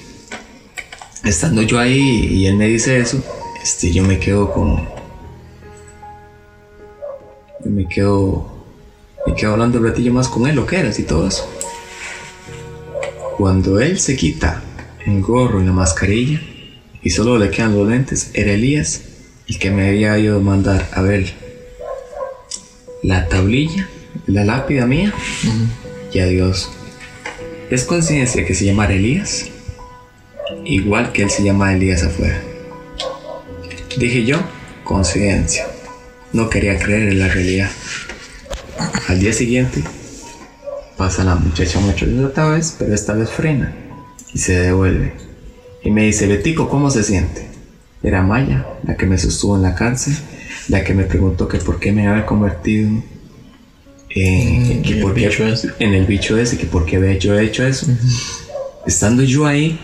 estando 1.24 1.62
yo 1.62 1.78
ahí 1.78 2.26
y 2.30 2.46
él 2.46 2.56
me 2.56 2.66
dice 2.66 2.98
eso, 2.98 3.22
este, 3.62 3.90
yo 3.90 4.04
me 4.04 4.18
quedo 4.18 4.52
con... 4.52 4.76
Yo 7.64 7.70
me 7.70 7.86
quedo... 7.88 8.49
Me 9.26 9.34
quedo 9.34 9.52
hablando 9.52 9.78
un 9.78 9.86
ratillo 9.86 10.12
más 10.12 10.28
con 10.28 10.46
él, 10.46 10.56
lo 10.56 10.66
que 10.66 10.78
eras 10.78 10.98
y 10.98 11.04
todo 11.04 11.28
eso. 11.28 11.48
Cuando 13.36 13.80
él 13.80 13.98
se 13.98 14.16
quita 14.16 14.62
el 15.06 15.22
gorro 15.22 15.62
y 15.62 15.66
la 15.66 15.72
mascarilla 15.72 16.40
y 17.02 17.10
solo 17.10 17.38
le 17.38 17.50
quedan 17.50 17.76
los 17.76 17.88
lentes, 17.88 18.30
era 18.34 18.52
Elías 18.52 19.02
el 19.48 19.58
que 19.58 19.70
me 19.70 19.88
había 19.88 20.16
ido 20.18 20.36
a 20.36 20.40
mandar 20.40 20.88
a 20.92 21.02
ver 21.02 21.32
la 23.02 23.28
tablilla, 23.28 23.88
la 24.26 24.44
lápida 24.44 24.86
mía 24.86 25.12
y 26.12 26.20
adiós. 26.20 26.70
Es 27.70 27.84
coincidencia 27.84 28.44
que 28.44 28.54
se 28.54 28.64
llamara 28.64 28.94
Elías, 28.94 29.46
igual 30.64 31.12
que 31.12 31.22
él 31.22 31.30
se 31.30 31.42
llama 31.42 31.74
Elías 31.74 32.02
afuera. 32.02 32.40
Dije 33.96 34.24
yo, 34.24 34.38
coincidencia. 34.84 35.66
No 36.32 36.48
quería 36.48 36.78
creer 36.78 37.08
en 37.08 37.18
la 37.18 37.28
realidad. 37.28 37.70
Al 39.08 39.20
día 39.20 39.32
siguiente, 39.32 39.82
pasa 40.96 41.24
la 41.24 41.34
muchacha 41.34 41.80
mucho 41.80 42.06
otra 42.26 42.48
vez, 42.50 42.76
pero 42.78 42.94
esta 42.94 43.12
vez 43.14 43.30
frena 43.30 43.74
y 44.32 44.38
se 44.38 44.52
devuelve. 44.58 45.12
Y 45.82 45.90
me 45.90 46.04
dice, 46.04 46.26
Betico, 46.26 46.68
¿cómo 46.68 46.90
se 46.90 47.02
siente? 47.02 47.48
Era 48.02 48.22
Maya, 48.22 48.66
la 48.84 48.96
que 48.96 49.06
me 49.06 49.18
sostuvo 49.18 49.56
en 49.56 49.62
la 49.62 49.74
cárcel, 49.74 50.14
la 50.68 50.84
que 50.84 50.94
me 50.94 51.04
preguntó 51.04 51.48
que 51.48 51.58
por 51.58 51.78
qué 51.78 51.92
me 51.92 52.06
había 52.06 52.24
convertido 52.26 52.88
en, 52.88 54.82
que 54.82 54.90
en 54.90 54.96
el 54.96 55.00
por 55.02 55.14
qué- 55.14 55.28
bicho 55.28 55.46
ese. 55.46 55.70
en 55.78 55.94
el 55.94 56.06
bicho 56.06 56.38
ese, 56.38 56.56
que 56.58 56.66
por 56.66 56.84
qué 56.86 56.96
había 56.96 57.16
yo 57.18 57.38
hecho 57.38 57.64
eso. 57.66 57.86
Estando 58.86 59.22
yo 59.22 59.46
ahí, 59.46 59.78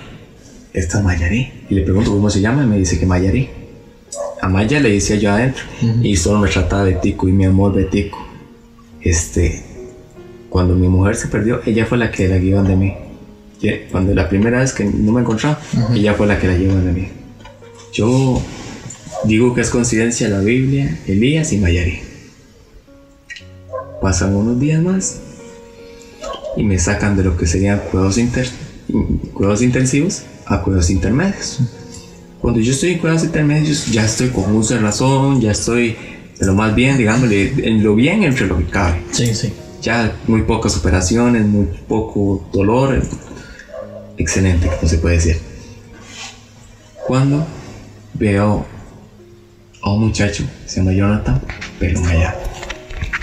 esta 0.73 0.99
es 0.99 1.05
Mayarí. 1.05 1.53
Y 1.69 1.75
le 1.75 1.83
pregunto 1.83 2.11
cómo 2.11 2.31
se 2.31 2.41
llama 2.41 2.63
y 2.65 2.67
me 2.67 2.79
dice 2.79 2.99
que 2.99 3.07
Mayarí. 3.07 3.49
A 4.41 4.49
Maya 4.49 4.81
le 4.81 4.91
decía 4.93 5.17
yo 5.17 5.31
adentro 5.33 5.65
y 6.03 6.17
solo 6.17 6.39
me 6.41 6.49
trataba 6.49 6.85
Betico 6.85 7.29
y 7.29 7.33
mi 7.33 7.45
amor 7.45 7.75
Betico. 7.75 8.26
Este, 9.09 9.63
cuando 10.51 10.75
mi 10.75 10.89
mujer 10.89 11.15
se 11.15 11.29
perdió, 11.29 11.61
ella 11.65 11.87
fue 11.87 11.97
la 11.97 12.11
que 12.11 12.27
la 12.27 12.39
guió 12.39 12.61
de 12.65 12.75
mí. 12.75 12.93
Cuando 13.93 14.13
la 14.15 14.29
primera 14.29 14.59
vez 14.59 14.73
que 14.73 14.85
no 14.85 15.13
me 15.13 15.21
encontraba, 15.21 15.61
ella 15.95 16.15
fue 16.15 16.27
la 16.27 16.41
que 16.41 16.49
la 16.49 16.57
llevó 16.57 16.75
de 16.75 16.93
mí. 16.93 17.09
Yo 17.93 18.43
digo 19.25 19.55
que 19.55 19.61
es 19.61 19.71
coincidencia 19.71 20.29
la 20.29 20.41
Biblia, 20.41 20.99
Elías 21.07 21.53
y 21.53 21.59
Mayarí. 21.59 22.01
Pasan 24.03 24.35
unos 24.35 24.59
días 24.59 24.83
más 24.83 25.21
y 26.57 26.65
me 26.65 26.79
sacan 26.79 27.17
de 27.17 27.23
lo 27.25 27.37
que 27.37 27.47
serían 27.47 27.79
cuidados, 27.91 28.19
inter- 28.19 28.51
cuidados 29.35 29.63
intensivos 29.63 30.23
a 30.47 30.63
cuidados 30.63 30.91
intermedios. 30.91 31.61
Cuando 32.41 32.59
yo 32.61 32.73
estoy 32.73 32.93
en 32.95 32.99
cuidados 32.99 33.25
intermedios, 33.25 33.87
ya 33.87 34.05
estoy 34.05 34.29
con 34.31 34.53
uso 34.55 34.75
de 34.75 34.81
razón, 34.81 35.41
ya 35.41 35.53
estoy 35.53 35.97
lo 36.41 36.55
más 36.55 36.75
bien, 36.75 36.99
digámosle, 36.99 37.53
en 37.67 37.83
lo 37.83 37.95
bien 37.95 38.23
entre 38.23 38.47
lo 38.47 38.59
que 38.59 38.67
cabe. 38.67 39.03
Sí, 39.13 39.35
sí. 39.35 39.53
Ya 39.81 40.17
muy 40.27 40.43
pocas 40.43 40.77
operaciones, 40.77 41.47
muy 41.47 41.67
poco 41.89 42.47
dolor. 42.53 43.03
Excelente, 44.19 44.69
como 44.69 44.89
se 44.89 44.99
puede 44.99 45.17
decir. 45.17 45.41
Cuando 47.07 47.47
veo 48.15 48.67
a 49.83 49.93
un 49.93 50.01
muchacho, 50.01 50.45
se 50.67 50.81
llama 50.81 50.93
Jonathan, 50.93 51.41
pero 51.79 52.05
allá, 52.05 52.37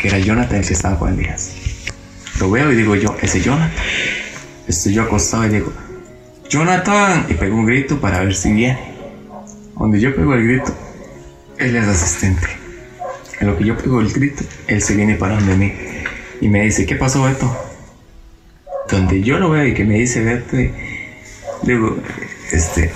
que 0.01 0.07
era 0.07 0.19
Jonathan 0.19 0.59
el 0.59 0.65
que 0.65 0.73
estaba 0.73 0.97
con 0.97 1.13
Elías. 1.13 1.51
Lo 2.39 2.49
veo 2.49 2.71
y 2.71 2.75
digo 2.75 2.95
yo, 2.95 3.15
ese 3.21 3.41
Jonathan. 3.41 3.71
Estoy 4.67 4.93
yo 4.93 5.03
acostado 5.03 5.45
y 5.45 5.49
digo, 5.49 5.73
Jonathan, 6.49 7.25
y 7.29 7.33
pego 7.33 7.57
un 7.57 7.65
grito 7.65 7.99
para 7.99 8.23
ver 8.23 8.33
si 8.33 8.53
viene. 8.53 8.79
Cuando 9.75 9.97
yo 9.97 10.15
pego 10.15 10.33
el 10.35 10.47
grito, 10.47 10.73
él 11.57 11.75
es 11.75 11.87
asistente. 11.87 12.62
En 13.39 13.47
lo 13.47 13.57
que 13.57 13.65
yo 13.65 13.77
pego 13.77 13.99
el 14.01 14.11
grito, 14.11 14.43
él 14.67 14.81
se 14.81 14.95
viene 14.95 15.15
parando 15.15 15.45
de 15.51 15.57
mí 15.57 15.73
y 16.41 16.47
me 16.47 16.61
dice, 16.63 16.85
¿qué 16.85 16.95
pasó 16.95 17.23
Beto? 17.23 17.55
Donde 18.89 19.21
yo 19.21 19.39
lo 19.39 19.49
veo 19.49 19.65
y 19.65 19.73
que 19.73 19.83
me 19.85 19.95
dice 19.95 20.21
y 20.53 20.71
digo, 21.65 21.97
este, 22.51 22.91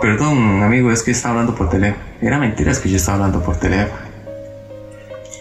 perdón 0.00 0.62
amigo, 0.62 0.90
es 0.90 1.02
que 1.02 1.10
estaba 1.12 1.34
hablando 1.34 1.54
por 1.54 1.68
teléfono. 1.70 2.02
Era 2.20 2.38
mentira, 2.38 2.72
es 2.72 2.78
que 2.78 2.90
yo 2.90 2.96
estaba 2.96 3.16
hablando 3.18 3.42
por 3.42 3.56
teléfono. 3.58 4.00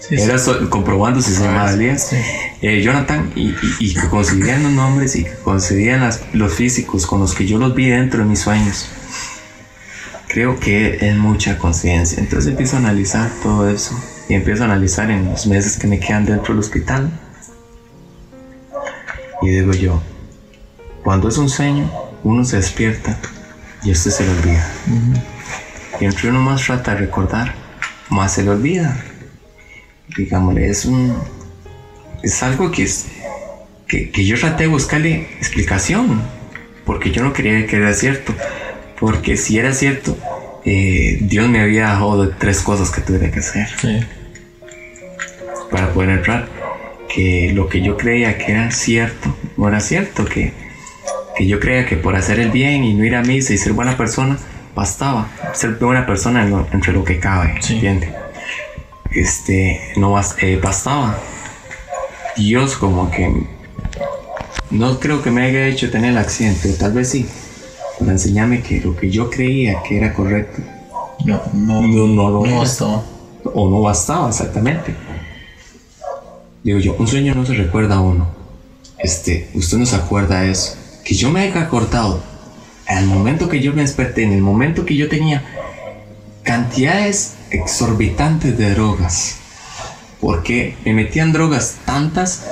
Sí, 0.02 0.18
sí. 0.18 0.24
Era 0.24 0.38
so- 0.38 0.70
comprobando 0.70 1.22
si 1.22 1.32
se 1.32 1.44
llamaba 1.44 1.72
Elías. 1.72 2.08
Sí. 2.10 2.18
Eh, 2.62 2.82
Jonathan, 2.82 3.32
y, 3.36 3.50
y- 3.50 3.56
y 3.80 3.94
que 3.94 4.08
coincidían 4.10 4.64
los 4.64 4.72
nombres 4.74 5.16
y 5.16 5.24
que 5.24 5.32
coincidían 5.44 6.02
las- 6.02 6.22
los 6.34 6.54
físicos 6.54 7.06
con 7.08 7.22
los 7.22 7.34
que 7.34 7.46
yo 7.46 7.58
los 7.58 7.74
vi 7.74 7.90
dentro 7.90 8.20
de 8.20 8.26
mis 8.30 8.40
sueños. 8.40 8.90
Creo 10.34 10.60
que 10.60 10.98
es 11.00 11.16
mucha 11.16 11.60
conciencia. 11.60 12.18
Entonces 12.18 12.50
empiezo 12.50 12.78
a 12.78 12.80
analizar 12.80 13.30
todo 13.44 13.70
eso 13.70 13.96
y 14.28 14.34
empiezo 14.34 14.64
a 14.64 14.66
analizar 14.66 15.12
en 15.12 15.30
los 15.30 15.46
meses 15.46 15.78
que 15.78 15.86
me 15.86 16.00
quedan 16.00 16.26
dentro 16.26 16.56
del 16.56 16.60
hospital. 16.60 17.12
Y 19.44 19.50
digo 19.50 19.74
yo, 19.74 20.02
cuando 21.04 21.30
es 21.30 21.38
un 21.38 21.50
sueño, 21.50 21.88
uno 22.24 22.44
se 22.46 22.56
despierta 22.56 23.16
y 23.84 23.92
esto 23.92 24.10
se 24.10 24.24
le 24.24 24.32
olvida. 24.32 24.68
Y 26.02 26.06
entre 26.06 26.30
uno 26.30 26.42
más 26.42 26.66
trata 26.66 26.96
de 26.96 27.02
recordar, 27.02 27.54
más 28.10 28.34
se 28.34 28.42
le 28.42 28.50
olvida. 28.50 28.98
Digámosle, 30.18 30.68
es 30.68 30.86
un. 30.86 31.16
Es 32.24 32.42
algo 32.42 32.72
que 32.72 32.84
es. 32.84 33.06
Que, 33.88 34.10
que 34.10 34.26
yo 34.26 34.40
traté 34.40 34.64
de 34.64 34.70
buscarle 34.70 35.28
explicación. 35.38 36.24
Porque 36.86 37.12
yo 37.12 37.22
no 37.22 37.34
quería 37.34 37.68
que 37.68 37.76
era 37.76 37.94
cierto. 37.94 38.34
Porque 39.00 39.38
si 39.38 39.58
era 39.58 39.74
cierto, 39.74 40.18
eh, 40.66 41.18
Dios 41.22 41.50
me 41.50 41.60
había 41.62 41.90
dejado 41.90 42.26
de 42.26 42.34
tres 42.38 42.62
cosas 42.62 42.90
que 42.92 43.02
tuviera 43.02 43.32
que 43.32 43.40
hacer 43.40 43.68
Sí. 43.82 44.00
para 45.72 45.92
poder 45.94 46.10
entrar. 46.12 46.48
Que 47.14 47.52
lo 47.54 47.68
que 47.70 47.82
yo 47.82 47.96
creía 47.98 48.38
que 48.38 48.52
era 48.54 48.72
cierto, 48.72 49.36
no 49.58 49.68
era 49.68 49.80
cierto. 49.80 50.26
Que, 50.26 50.54
que 51.38 51.48
yo 51.48 51.60
creía 51.60 51.86
que 51.86 51.96
por 51.98 52.16
hacer 52.16 52.40
el 52.40 52.50
bien 52.52 52.84
y 52.84 52.94
no 52.94 53.04
ir 53.04 53.16
a 53.16 53.22
misa 53.22 53.54
y 53.54 53.58
ser 53.58 53.74
buena 53.74 53.98
persona, 53.98 54.38
bastaba. 54.74 55.30
Ser 55.54 55.72
buena 55.76 56.06
persona 56.06 56.44
en 56.44 56.50
lo- 56.52 56.68
entre 56.72 56.94
lo 56.94 57.04
que 57.04 57.20
cabe, 57.20 57.56
Sí. 57.62 57.74
¿entiende? 57.76 58.14
Este, 59.12 59.80
no 59.98 60.20
eh, 60.42 60.60
bastaba. 60.64 61.20
Dios 62.38 62.76
como 62.78 63.12
que... 63.12 63.32
No 64.72 65.00
creo 65.00 65.22
que 65.22 65.30
me 65.30 65.44
haya 65.44 65.68
hecho 65.68 65.92
tener 65.92 66.12
el 66.12 66.18
accidente, 66.18 66.74
tal 66.74 66.94
vez 66.94 67.10
sí. 67.10 67.28
Para 68.00 68.12
enseñarme 68.12 68.62
que 68.62 68.82
lo 68.82 68.96
que 68.96 69.10
yo 69.10 69.30
creía 69.30 69.82
que 69.84 69.98
era 69.98 70.14
correcto, 70.14 70.62
No, 71.26 71.42
no, 71.54 71.82
No, 71.82 72.08
no 72.08 72.30
lo 72.30 72.46
no 72.46 72.60
bastaba. 72.60 73.04
o 73.54 73.70
no 73.70 73.82
bastaba 73.82 74.30
exactamente. 74.30 74.94
Digo 76.64 76.80
yo, 76.80 76.96
un 76.98 77.08
sueño 77.08 77.36
no 77.36 77.46
se 77.46 77.54
recuerda 77.54 77.96
a 77.96 78.02
uno. 78.02 78.28
Este, 79.00 79.50
usted 79.54 79.78
no 79.78 79.86
se 79.86 79.96
acuerda 79.96 80.42
de 80.42 80.52
eso. 80.52 80.76
Que 81.04 81.14
yo 81.14 81.30
me 81.30 81.42
haya 81.42 81.62
acordado 81.62 82.22
al 82.88 83.06
momento 83.06 83.50
que 83.50 83.60
yo 83.62 83.74
me 83.74 83.82
desperté, 83.82 84.24
en 84.24 84.34
el 84.34 84.42
momento 84.42 84.86
que 84.86 84.96
yo 84.96 85.08
tenía 85.10 85.44
cantidades 86.44 87.36
exorbitantes 87.52 88.58
de 88.58 88.74
drogas. 88.74 89.38
Porque 90.20 90.76
me 90.86 90.94
metían 90.94 91.34
drogas 91.34 91.78
tantas, 91.86 92.46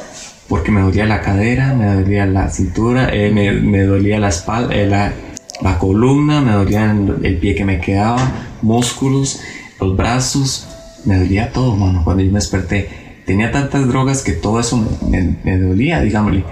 porque 0.50 0.72
me 0.72 0.82
dolía 0.82 1.06
la 1.06 1.22
cadera, 1.22 1.74
me 1.74 1.86
dolía 1.96 2.26
la 2.26 2.50
cintura, 2.50 3.10
eh, 3.14 3.32
me, 3.32 3.52
me 3.54 3.84
dolía 3.84 4.20
la 4.20 4.28
espalda, 4.30 4.76
eh, 4.76 4.88
la, 4.88 5.14
la 5.62 5.78
columna, 5.78 6.42
me 6.42 6.52
dolía 6.54 6.92
el, 6.92 7.20
el 7.24 7.38
pie 7.38 7.56
que 7.56 7.66
me 7.66 7.80
quedaba, 7.80 8.32
músculos, 8.62 9.40
los 9.80 9.96
brazos, 9.96 10.68
me 11.06 11.18
dolía 11.18 11.52
todo, 11.52 11.76
mano, 11.76 12.04
cuando 12.04 12.24
yo 12.24 12.32
me 12.32 12.40
desperté. 12.40 12.90
Tenía 13.26 13.52
tantas 13.52 13.88
drogas 13.88 14.22
que 14.24 14.34
todo 14.34 14.60
eso 14.60 14.78
me, 15.08 15.38
me- 15.44 15.58
dolía, 15.60 16.02
digámosle. 16.02 16.44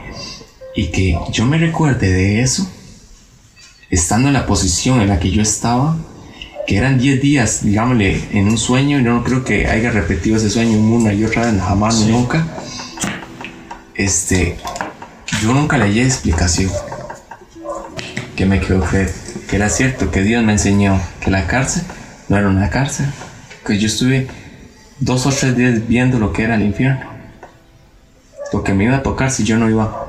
Y 0.75 0.87
que 0.87 1.17
yo 1.31 1.45
me 1.45 1.57
recuerde 1.57 2.11
de 2.11 2.41
eso, 2.41 2.69
estando 3.89 4.27
en 4.27 4.33
la 4.35 4.45
posición 4.45 5.01
en 5.01 5.09
la 5.09 5.19
que 5.19 5.31
yo 5.31 5.41
estaba, 5.41 5.97
que 6.67 6.77
eran 6.77 6.99
10 6.99 7.21
días, 7.21 7.63
digámosle, 7.63 8.21
en 8.31 8.47
un 8.47 8.57
sueño, 8.57 8.99
yo 8.99 9.11
no 9.13 9.23
creo 9.23 9.43
que 9.43 9.65
haya 9.67 9.89
repetido 9.91 10.37
ese 10.37 10.49
sueño 10.51 10.77
una 10.77 11.11
y 11.13 11.23
otra 11.25 11.51
vez, 11.51 11.59
jamás, 11.59 12.05
nunca. 12.05 12.45
Este, 13.95 14.55
yo 15.41 15.53
nunca 15.53 15.77
le 15.77 15.85
hallé 15.85 16.03
explicación. 16.05 16.71
Que 18.39 18.45
me 18.45 18.61
creer 18.61 19.11
que 19.49 19.57
era 19.57 19.67
cierto, 19.67 20.11
que 20.11 20.21
Dios 20.21 20.41
me 20.45 20.53
enseñó 20.53 20.97
que 21.19 21.29
la 21.29 21.45
cárcel 21.45 21.83
no 22.29 22.37
era 22.37 22.47
una 22.47 22.69
cárcel, 22.69 23.07
que 23.67 23.77
yo 23.77 23.87
estuve 23.87 24.27
dos 25.01 25.25
o 25.25 25.29
tres 25.29 25.57
días 25.57 25.85
viendo 25.89 26.19
lo 26.19 26.31
que 26.31 26.43
era 26.43 26.55
el 26.55 26.61
infierno. 26.61 27.01
Lo 28.53 28.63
que 28.63 28.73
me 28.73 28.85
iba 28.85 28.95
a 28.95 29.03
tocar 29.03 29.29
si 29.29 29.43
yo 29.43 29.57
no 29.57 29.69
iba, 29.69 30.07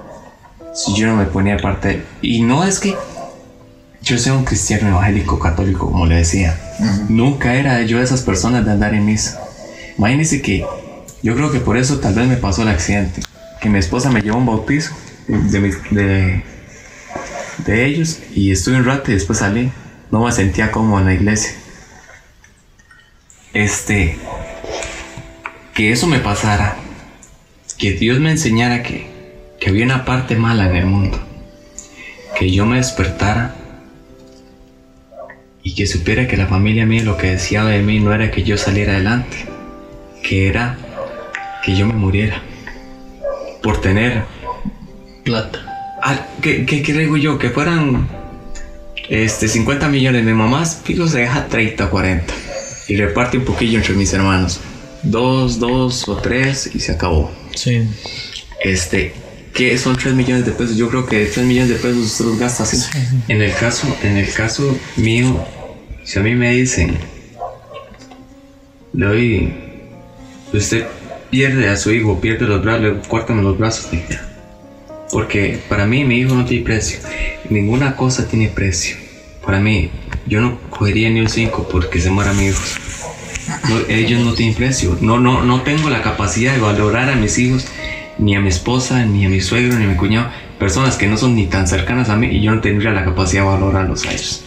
si 0.76 0.94
yo 0.94 1.08
no 1.08 1.16
me 1.16 1.24
ponía 1.24 1.56
parte 1.56 1.88
de 1.88 1.94
él. 1.94 2.04
Y 2.22 2.42
no 2.42 2.62
es 2.62 2.78
que 2.78 2.94
yo 4.00 4.16
sea 4.16 4.34
un 4.34 4.44
cristiano 4.44 4.86
evangélico 4.90 5.40
católico, 5.40 5.90
como 5.90 6.06
le 6.06 6.14
decía. 6.14 6.56
Nunca 7.08 7.54
era 7.54 7.82
yo 7.82 7.98
de 7.98 8.04
esas 8.04 8.20
personas 8.22 8.64
de 8.64 8.70
andar 8.70 8.94
en 8.94 9.06
misa. 9.06 9.40
Imagínense 9.98 10.40
que 10.40 10.64
yo 11.24 11.34
creo 11.34 11.50
que 11.50 11.58
por 11.58 11.76
eso 11.76 11.98
tal 11.98 12.14
vez 12.14 12.28
me 12.28 12.36
pasó 12.36 12.62
el 12.62 12.68
accidente. 12.68 13.22
Que 13.60 13.68
mi 13.68 13.80
esposa 13.80 14.08
me 14.08 14.20
llevó 14.22 14.36
a 14.36 14.38
un 14.38 14.46
bautizo 14.46 14.92
de, 15.26 15.58
mis- 15.58 15.82
de, 15.90 16.44
de 17.64 17.86
ellos 17.86 18.20
y 18.34 18.50
estuve 18.50 18.76
un 18.76 18.84
rato 18.84 19.10
y 19.10 19.14
después 19.14 19.38
salí. 19.38 19.70
No 20.10 20.24
me 20.24 20.32
sentía 20.32 20.70
como 20.70 20.98
en 20.98 21.06
la 21.06 21.14
iglesia. 21.14 21.52
Este, 23.52 24.16
que 25.74 25.92
eso 25.92 26.06
me 26.06 26.18
pasara. 26.18 26.76
Que 27.78 27.92
Dios 27.92 28.20
me 28.20 28.30
enseñara 28.30 28.82
que, 28.82 29.10
que 29.58 29.70
había 29.70 29.84
una 29.84 30.04
parte 30.04 30.36
mala 30.36 30.68
en 30.68 30.76
el 30.76 30.86
mundo. 30.86 31.18
Que 32.38 32.50
yo 32.50 32.66
me 32.66 32.76
despertara 32.76 33.54
y 35.62 35.74
que 35.74 35.86
supiera 35.86 36.26
que 36.26 36.36
la 36.36 36.46
familia 36.46 36.86
mía 36.86 37.02
lo 37.02 37.16
que 37.16 37.30
deseaba 37.30 37.70
de 37.70 37.82
mí 37.82 38.00
no 38.00 38.14
era 38.14 38.30
que 38.30 38.42
yo 38.42 38.56
saliera 38.56 38.94
adelante, 38.94 39.36
que 40.22 40.48
era 40.48 40.78
que 41.62 41.76
yo 41.76 41.86
me 41.86 41.92
muriera 41.92 42.42
por 43.62 43.80
tener 43.80 44.24
Plata. 45.24 45.69
Ah, 46.02 46.26
¿qué, 46.40 46.64
qué, 46.64 46.82
qué 46.82 46.92
digo 46.92 47.16
yo? 47.16 47.38
Que 47.38 47.50
fueran 47.50 48.08
este, 49.08 49.48
50 49.48 49.88
millones. 49.88 50.24
Mi 50.24 50.32
mamá, 50.32 50.64
fijo, 50.64 51.06
se 51.08 51.18
deja 51.18 51.46
30 51.46 51.86
o 51.86 51.90
40. 51.90 52.34
Y 52.88 52.96
reparte 52.96 53.38
un 53.38 53.44
poquillo 53.44 53.78
entre 53.78 53.94
mis 53.94 54.12
hermanos. 54.12 54.60
Dos, 55.02 55.58
dos 55.58 56.08
o 56.08 56.16
tres 56.16 56.70
y 56.74 56.80
se 56.80 56.92
acabó. 56.92 57.30
Sí. 57.54 57.82
Este, 58.62 59.12
¿qué 59.54 59.76
son 59.78 59.96
3 59.96 60.14
millones 60.14 60.44
de 60.44 60.52
pesos? 60.52 60.76
Yo 60.76 60.88
creo 60.88 61.06
que 61.06 61.24
3 61.26 61.46
millones 61.46 61.70
de 61.70 61.76
pesos 61.76 61.98
usted 61.98 62.24
los 62.26 62.38
gasta 62.38 62.64
así. 62.64 62.78
En 63.28 63.42
el 63.42 63.54
caso, 63.54 63.86
en 64.02 64.16
el 64.16 64.32
caso 64.32 64.76
mío, 64.96 65.44
si 66.04 66.18
a 66.18 66.22
mí 66.22 66.34
me 66.34 66.52
dicen, 66.52 66.98
le 68.92 69.06
doy, 69.06 69.54
usted 70.52 70.86
pierde 71.30 71.68
a 71.68 71.76
su 71.76 71.92
hijo, 71.92 72.20
pierde 72.20 72.46
los 72.46 72.62
brazos, 72.62 72.82
le 72.82 72.98
córtame 73.08 73.42
los 73.42 73.58
brazos, 73.58 73.90
dije. 73.90 74.18
Porque 75.12 75.60
para 75.68 75.86
mí 75.86 76.04
mi 76.04 76.18
hijo 76.18 76.34
no 76.34 76.44
tiene 76.44 76.64
precio. 76.64 77.00
Ninguna 77.48 77.96
cosa 77.96 78.28
tiene 78.28 78.48
precio. 78.48 78.96
Para 79.44 79.58
mí, 79.58 79.90
yo 80.26 80.40
no 80.40 80.58
cogería 80.70 81.10
ni 81.10 81.20
un 81.20 81.28
5 81.28 81.68
porque 81.70 82.00
se 82.00 82.10
muera 82.10 82.32
mi 82.32 82.46
hijo. 82.46 82.62
No, 83.68 83.78
ellos 83.88 84.20
no 84.24 84.34
tienen 84.34 84.54
precio. 84.54 84.96
No, 85.00 85.18
no, 85.18 85.42
no 85.42 85.62
tengo 85.62 85.90
la 85.90 86.02
capacidad 86.02 86.52
de 86.52 86.60
valorar 86.60 87.10
a 87.10 87.16
mis 87.16 87.38
hijos, 87.38 87.66
ni 88.18 88.36
a 88.36 88.40
mi 88.40 88.48
esposa, 88.48 89.04
ni 89.04 89.26
a 89.26 89.28
mi 89.28 89.40
suegro, 89.40 89.78
ni 89.78 89.84
a 89.84 89.88
mi 89.88 89.96
cuñado. 89.96 90.30
Personas 90.58 90.96
que 90.96 91.06
no 91.06 91.16
son 91.16 91.34
ni 91.34 91.46
tan 91.46 91.66
cercanas 91.66 92.10
a 92.10 92.16
mí 92.16 92.28
y 92.28 92.42
yo 92.42 92.54
no 92.54 92.60
tendría 92.60 92.92
la 92.92 93.04
capacidad 93.04 93.42
de 93.42 93.48
valorarlos 93.48 94.04
a 94.04 94.12
ellos. 94.12 94.44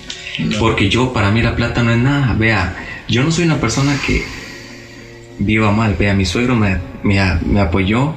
Porque 0.59 0.89
yo, 0.89 1.11
para 1.11 1.31
mí 1.31 1.41
la 1.41 1.55
plata 1.55 1.83
no 1.83 1.91
es 1.91 1.97
nada. 1.97 2.33
Vea, 2.33 2.75
yo 3.09 3.23
no 3.23 3.31
soy 3.31 3.45
una 3.45 3.59
persona 3.59 3.97
que 4.05 4.23
viva 5.39 5.71
mal. 5.71 5.95
Vea, 5.99 6.13
mi 6.13 6.25
suegro 6.25 6.55
me, 6.55 6.77
me, 7.03 7.19
me 7.45 7.59
apoyó 7.59 8.15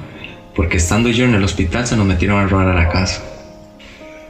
porque 0.56 0.78
estando 0.78 1.10
yo 1.10 1.26
en 1.26 1.34
el 1.34 1.44
hospital 1.44 1.86
se 1.86 1.96
nos 1.96 2.06
metieron 2.06 2.38
a 2.38 2.46
robar 2.48 2.68
a 2.68 2.74
la 2.74 2.88
casa. 2.88 3.22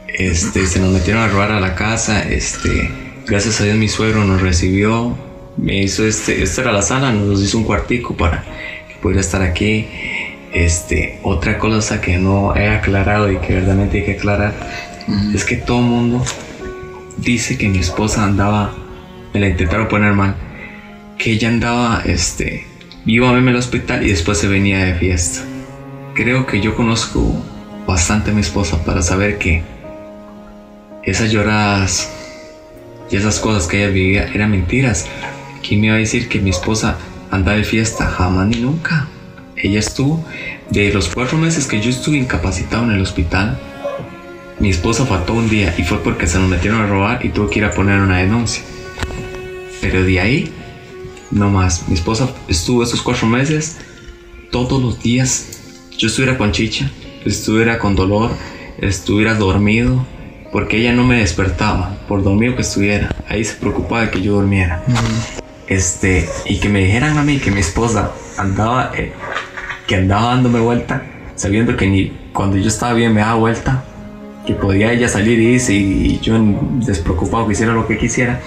Este, 0.07 0.67
se 0.67 0.79
nos 0.79 0.91
metieron 0.91 1.23
a 1.23 1.29
robar 1.29 1.51
a 1.51 1.59
la 1.59 1.73
casa, 1.73 2.21
este, 2.21 2.91
gracias 3.25 3.61
a 3.61 3.63
Dios 3.63 3.77
mi 3.77 3.87
suegro 3.87 4.25
nos 4.25 4.41
recibió, 4.41 5.17
me 5.57 5.81
hizo 5.81 6.05
este, 6.05 6.43
esta 6.43 6.61
era 6.61 6.71
la 6.71 6.81
sala, 6.81 7.11
nos 7.11 7.41
hizo 7.41 7.57
un 7.57 7.63
cuartico 7.63 8.15
para 8.15 8.43
que 8.89 8.95
pudiera 9.01 9.21
estar 9.21 9.41
aquí. 9.41 9.87
Este, 10.53 11.19
otra 11.23 11.59
cosa 11.59 12.01
que 12.01 12.17
no 12.17 12.55
he 12.55 12.69
aclarado 12.69 13.31
y 13.31 13.37
que 13.37 13.53
verdaderamente 13.53 13.99
hay 13.99 14.05
que 14.05 14.11
aclarar 14.13 14.53
es 15.33 15.45
que 15.45 15.55
todo 15.55 15.79
el 15.79 15.85
mundo 15.85 16.25
dice 17.17 17.57
que 17.57 17.69
mi 17.69 17.79
esposa 17.79 18.23
andaba, 18.23 18.73
me 19.33 19.39
la 19.39 19.49
intentaron 19.49 19.87
poner 19.87 20.13
mal, 20.13 20.35
que 21.17 21.31
ella 21.31 21.47
andaba, 21.49 22.01
este, 22.05 22.65
iba 23.05 23.29
a 23.29 23.33
verme 23.33 23.51
al 23.51 23.57
hospital 23.57 24.05
y 24.05 24.09
después 24.09 24.39
se 24.39 24.47
venía 24.47 24.83
de 24.83 24.95
fiesta 24.95 25.43
creo 26.17 26.47
que 26.47 26.59
yo 26.59 26.75
conozco 26.75 27.31
bastante 27.85 28.31
a 28.31 28.33
mi 28.33 28.41
esposa 28.41 28.83
para 28.83 29.03
saber 29.03 29.37
que 29.37 29.61
esas 31.03 31.31
lloradas 31.31 32.11
y 33.11 33.17
esas 33.17 33.39
cosas 33.39 33.67
que 33.67 33.83
ella 33.83 33.93
vivía 33.93 34.23
eran 34.33 34.49
mentiras. 34.49 35.05
¿Quién 35.65 35.79
me 35.79 35.87
iba 35.87 35.95
a 35.95 35.99
decir 35.99 36.27
que 36.27 36.39
mi 36.39 36.49
esposa 36.49 36.97
andaba 37.29 37.55
de 37.55 37.63
fiesta? 37.63 38.07
Jamás 38.07 38.47
ni 38.47 38.57
nunca. 38.57 39.07
Ella 39.55 39.79
estuvo, 39.79 40.25
de 40.71 40.91
los 40.91 41.07
cuatro 41.07 41.37
meses 41.37 41.67
que 41.67 41.81
yo 41.81 41.91
estuve 41.91 42.17
incapacitado 42.17 42.83
en 42.85 42.91
el 42.93 43.01
hospital, 43.01 43.59
mi 44.59 44.71
esposa 44.71 45.05
faltó 45.05 45.33
un 45.33 45.47
día 45.47 45.75
y 45.77 45.83
fue 45.83 46.01
porque 46.03 46.25
se 46.25 46.39
nos 46.39 46.49
metieron 46.49 46.81
a 46.81 46.87
robar 46.87 47.23
y 47.23 47.29
tuve 47.29 47.51
que 47.51 47.59
ir 47.59 47.65
a 47.65 47.71
poner 47.71 47.99
una 47.99 48.17
denuncia. 48.17 48.63
Pero 49.81 50.03
de 50.03 50.19
ahí, 50.19 50.51
no 51.29 51.51
más. 51.51 51.87
Mi 51.87 51.93
esposa 51.93 52.27
estuvo 52.47 52.81
esos 52.81 53.03
cuatro 53.03 53.27
meses 53.27 53.77
todos 54.49 54.81
los 54.81 54.99
días 54.99 55.57
yo 55.97 56.07
estuviera 56.07 56.37
con 56.37 56.51
chicha, 56.51 56.91
estuviera 57.25 57.79
con 57.79 57.95
dolor, 57.95 58.29
estuviera 58.77 59.33
dormido, 59.33 60.05
porque 60.51 60.77
ella 60.77 60.93
no 60.93 61.03
me 61.03 61.17
despertaba, 61.17 61.97
por 62.07 62.23
dormido 62.23 62.55
que 62.55 62.61
estuviera. 62.61 63.15
Ahí 63.27 63.43
se 63.43 63.55
preocupaba 63.55 64.03
de 64.03 64.11
que 64.11 64.21
yo 64.21 64.33
durmiera. 64.33 64.83
Este, 65.67 66.29
y 66.45 66.59
que 66.59 66.69
me 66.69 66.85
dijeran 66.85 67.17
a 67.17 67.23
mí 67.23 67.39
que 67.39 67.51
mi 67.51 67.59
esposa 67.59 68.11
andaba, 68.37 68.91
eh, 68.95 69.11
que 69.87 69.95
andaba 69.95 70.35
dándome 70.35 70.59
vuelta, 70.59 71.03
sabiendo 71.35 71.75
que 71.75 71.87
ni 71.87 72.11
cuando 72.31 72.57
yo 72.57 72.67
estaba 72.67 72.93
bien 72.93 73.13
me 73.13 73.21
daba 73.21 73.35
vuelta, 73.35 73.83
que 74.45 74.53
podía 74.53 74.93
ella 74.93 75.09
salir 75.09 75.39
y 75.39 75.55
irse 75.55 75.73
y 75.73 76.19
yo 76.21 76.37
despreocupado 76.85 77.47
que 77.47 77.53
hiciera 77.53 77.73
lo 77.73 77.87
que 77.87 77.97
quisiera, 77.97 78.39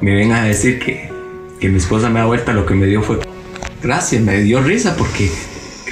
me 0.00 0.14
vengan 0.14 0.44
a 0.44 0.46
decir 0.46 0.78
que, 0.78 1.10
que 1.60 1.68
mi 1.68 1.78
esposa 1.78 2.08
me 2.08 2.20
da 2.20 2.26
vuelta, 2.26 2.52
lo 2.52 2.64
que 2.64 2.74
me 2.74 2.86
dio 2.86 3.02
fue 3.02 3.18
gracias, 3.82 4.22
me 4.22 4.40
dio 4.40 4.62
risa 4.62 4.96
porque 4.96 5.30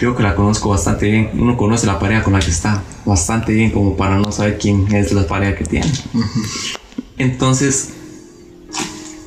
creo 0.03 0.17
que 0.17 0.25
la 0.25 0.35
conozco 0.35 0.71
bastante 0.71 1.09
bien. 1.09 1.31
Uno 1.35 1.57
conoce 1.57 1.87
la 1.87 2.01
pareja 2.01 2.25
con 2.25 2.33
la 2.33 2.41
que 2.41 2.51
está 2.51 2.83
bastante 3.07 3.53
bien 3.53 3.71
como 3.71 3.97
para 3.97 4.19
no 4.19 4.33
saber 4.33 4.59
quién 4.59 4.93
es 4.93 5.13
la 5.13 5.29
pareja 5.29 5.55
que 5.55 5.65
tiene. 5.65 5.87
Entonces, 7.19 7.91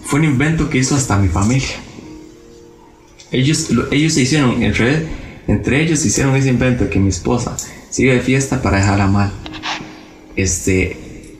fue 0.03 0.19
un 0.19 0.25
invento 0.25 0.69
que 0.69 0.77
hizo 0.77 0.93
hasta 0.93 1.17
mi 1.17 1.29
familia. 1.29 1.77
Ellos, 3.31 3.69
ellos 3.89 4.15
se 4.15 4.23
hicieron, 4.23 4.61
entre, 4.61 5.07
entre 5.47 5.81
ellos 5.81 6.05
hicieron 6.05 6.35
ese 6.35 6.49
invento 6.49 6.89
que 6.89 6.99
mi 6.99 7.07
esposa 7.07 7.55
sigue 7.89 8.13
de 8.13 8.19
fiesta 8.19 8.61
para 8.61 8.75
dejarla 8.75 9.07
mal. 9.07 9.31
Este, 10.35 11.37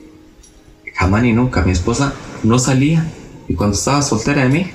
jamás 0.94 1.24
ni 1.24 1.34
nunca, 1.34 1.60
mi 1.60 1.72
esposa 1.72 2.14
no 2.42 2.58
salía. 2.58 3.06
Y 3.48 3.54
cuando 3.54 3.76
estaba 3.76 4.00
soltera 4.00 4.44
de 4.44 4.48
mí, 4.48 4.66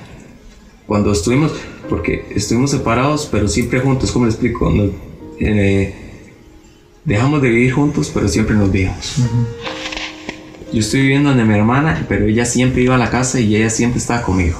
cuando 0.86 1.10
estuvimos, 1.10 1.50
porque 1.92 2.24
estuvimos 2.34 2.70
separados, 2.70 3.28
pero 3.30 3.46
siempre 3.46 3.78
juntos, 3.78 4.10
¿cómo 4.12 4.24
le 4.24 4.30
explico? 4.30 4.72
Eh, 5.38 5.94
dejamos 7.04 7.42
de 7.42 7.50
vivir 7.50 7.72
juntos, 7.72 8.10
pero 8.14 8.28
siempre 8.28 8.56
nos 8.56 8.72
vimos. 8.72 9.16
Yo 10.72 10.80
estoy 10.80 11.02
viviendo 11.02 11.28
donde 11.28 11.44
mi 11.44 11.52
hermana, 11.52 12.06
pero 12.08 12.24
ella 12.24 12.46
siempre 12.46 12.80
iba 12.80 12.94
a 12.94 12.98
la 12.98 13.10
casa 13.10 13.40
y 13.40 13.56
ella 13.56 13.68
siempre 13.68 13.98
estaba 13.98 14.22
conmigo. 14.22 14.58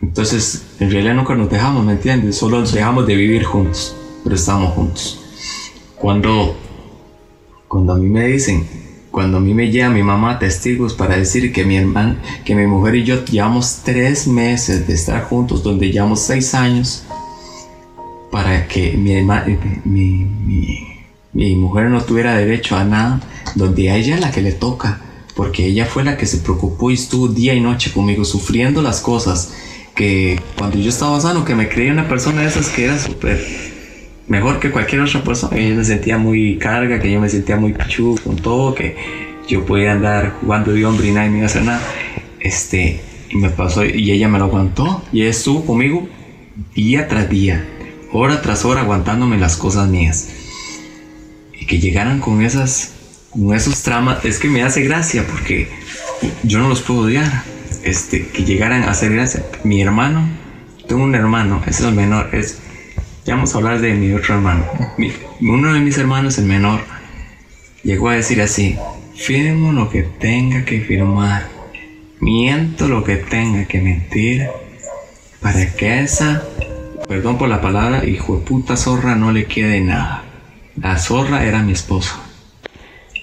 Entonces, 0.00 0.64
en 0.80 0.90
realidad 0.90 1.14
nunca 1.14 1.34
nos 1.34 1.50
dejamos, 1.50 1.84
¿me 1.84 1.92
entiendes? 1.92 2.38
Solo 2.38 2.62
dejamos 2.62 3.06
de 3.06 3.16
vivir 3.16 3.44
juntos, 3.44 3.94
pero 4.22 4.34
estamos 4.34 4.72
juntos. 4.72 5.20
Cuando, 5.96 6.56
cuando 7.68 7.92
a 7.92 7.96
mí 7.98 8.08
me 8.08 8.28
dicen, 8.28 8.66
cuando 9.14 9.36
a 9.36 9.40
mí 9.40 9.54
me 9.54 9.70
llega 9.70 9.90
mi 9.90 10.02
mamá 10.02 10.40
testigos 10.40 10.92
para 10.92 11.16
decir 11.16 11.52
que 11.52 11.64
mi 11.64 11.76
hermano, 11.76 12.16
que 12.44 12.56
mi 12.56 12.66
mujer 12.66 12.96
y 12.96 13.04
yo 13.04 13.24
llevamos 13.24 13.82
tres 13.84 14.26
meses 14.26 14.88
de 14.88 14.94
estar 14.94 15.22
juntos, 15.22 15.62
donde 15.62 15.92
llevamos 15.92 16.18
seis 16.20 16.52
años, 16.52 17.04
para 18.32 18.66
que 18.66 18.96
mi, 18.96 19.14
mi, 19.84 20.24
mi, 20.24 20.80
mi 21.32 21.54
mujer 21.54 21.90
no 21.90 22.02
tuviera 22.02 22.34
derecho 22.34 22.74
a 22.76 22.82
nada, 22.82 23.20
donde 23.54 23.88
a 23.88 23.96
ella 23.96 24.16
es 24.16 24.20
la 24.20 24.32
que 24.32 24.42
le 24.42 24.50
toca, 24.50 25.00
porque 25.36 25.64
ella 25.64 25.86
fue 25.86 26.02
la 26.02 26.16
que 26.16 26.26
se 26.26 26.38
preocupó 26.38 26.90
y 26.90 26.94
estuvo 26.94 27.28
día 27.28 27.54
y 27.54 27.60
noche 27.60 27.92
conmigo 27.92 28.24
sufriendo 28.24 28.82
las 28.82 29.00
cosas 29.00 29.54
que 29.94 30.40
cuando 30.58 30.76
yo 30.76 30.88
estaba 30.88 31.20
sano, 31.20 31.44
que 31.44 31.54
me 31.54 31.68
creía 31.68 31.92
una 31.92 32.08
persona 32.08 32.40
de 32.40 32.48
esas 32.48 32.68
que 32.68 32.86
era 32.86 32.98
súper 32.98 33.73
mejor 34.28 34.60
que 34.60 34.70
cualquier 34.70 35.02
otra 35.02 35.22
persona. 35.22 35.56
Yo 35.56 35.74
me 35.74 35.84
sentía 35.84 36.18
muy 36.18 36.56
carga, 36.58 37.00
que 37.00 37.10
yo 37.10 37.20
me 37.20 37.28
sentía 37.28 37.56
muy 37.56 37.72
pichudo 37.72 38.20
con 38.22 38.36
todo, 38.36 38.74
que 38.74 38.96
yo 39.48 39.64
podía 39.64 39.92
andar 39.92 40.34
jugando 40.40 40.72
de 40.72 40.84
hombre 40.84 41.08
y 41.08 41.12
nadie 41.12 41.30
me 41.30 41.38
iba 41.38 41.46
a 41.46 41.50
hacer 41.50 41.62
nada. 41.62 41.82
Este, 42.40 43.00
y 43.30 43.36
me 43.36 43.50
pasó, 43.50 43.84
y 43.84 44.10
ella 44.10 44.28
me 44.28 44.38
lo 44.38 44.44
aguantó, 44.44 45.02
y 45.12 45.22
ella 45.22 45.30
estuvo 45.30 45.64
conmigo 45.64 46.08
día 46.74 47.08
tras 47.08 47.28
día, 47.28 47.66
hora 48.12 48.40
tras 48.42 48.64
hora, 48.64 48.82
aguantándome 48.82 49.38
las 49.38 49.56
cosas 49.56 49.88
mías. 49.88 50.30
Y 51.58 51.66
que 51.66 51.78
llegaran 51.78 52.20
con 52.20 52.42
esas, 52.42 52.92
con 53.30 53.54
esos 53.54 53.82
tramas, 53.82 54.24
es 54.24 54.38
que 54.38 54.48
me 54.48 54.62
hace 54.62 54.82
gracia, 54.82 55.26
porque 55.26 55.68
yo 56.42 56.58
no 56.58 56.68
los 56.68 56.82
puedo 56.82 57.00
odiar. 57.00 57.44
Este, 57.82 58.26
que 58.28 58.44
llegaran 58.44 58.84
a 58.84 58.92
hacer 58.92 59.12
gracia. 59.12 59.44
Mi 59.62 59.82
hermano, 59.82 60.26
tengo 60.88 61.04
un 61.04 61.14
hermano, 61.14 61.62
es 61.66 61.80
el 61.80 61.92
menor, 61.92 62.30
es 62.32 62.58
ya 63.24 63.34
vamos 63.34 63.54
a 63.54 63.58
hablar 63.58 63.80
de 63.80 63.94
mi 63.94 64.12
otro 64.12 64.34
hermano. 64.34 64.64
uno 65.40 65.72
de 65.72 65.80
mis 65.80 65.96
hermanos, 65.96 66.38
el 66.38 66.44
menor, 66.44 66.80
llegó 67.82 68.10
a 68.10 68.16
decir 68.16 68.42
así, 68.42 68.76
firmo 69.14 69.72
lo 69.72 69.88
que 69.88 70.02
tenga 70.02 70.64
que 70.64 70.80
firmar, 70.80 71.48
miento 72.20 72.86
lo 72.86 73.02
que 73.02 73.16
tenga 73.16 73.64
que 73.66 73.80
mentir, 73.80 74.46
para 75.40 75.74
que 75.74 76.00
esa, 76.00 76.42
perdón 77.08 77.38
por 77.38 77.48
la 77.48 77.62
palabra, 77.62 78.04
hijo 78.04 78.36
de 78.36 78.44
puta 78.44 78.76
zorra 78.76 79.14
no 79.14 79.32
le 79.32 79.46
quede 79.46 79.80
nada. 79.80 80.24
La 80.76 80.98
zorra 80.98 81.44
era 81.44 81.62
mi 81.62 81.72
esposo. 81.72 82.20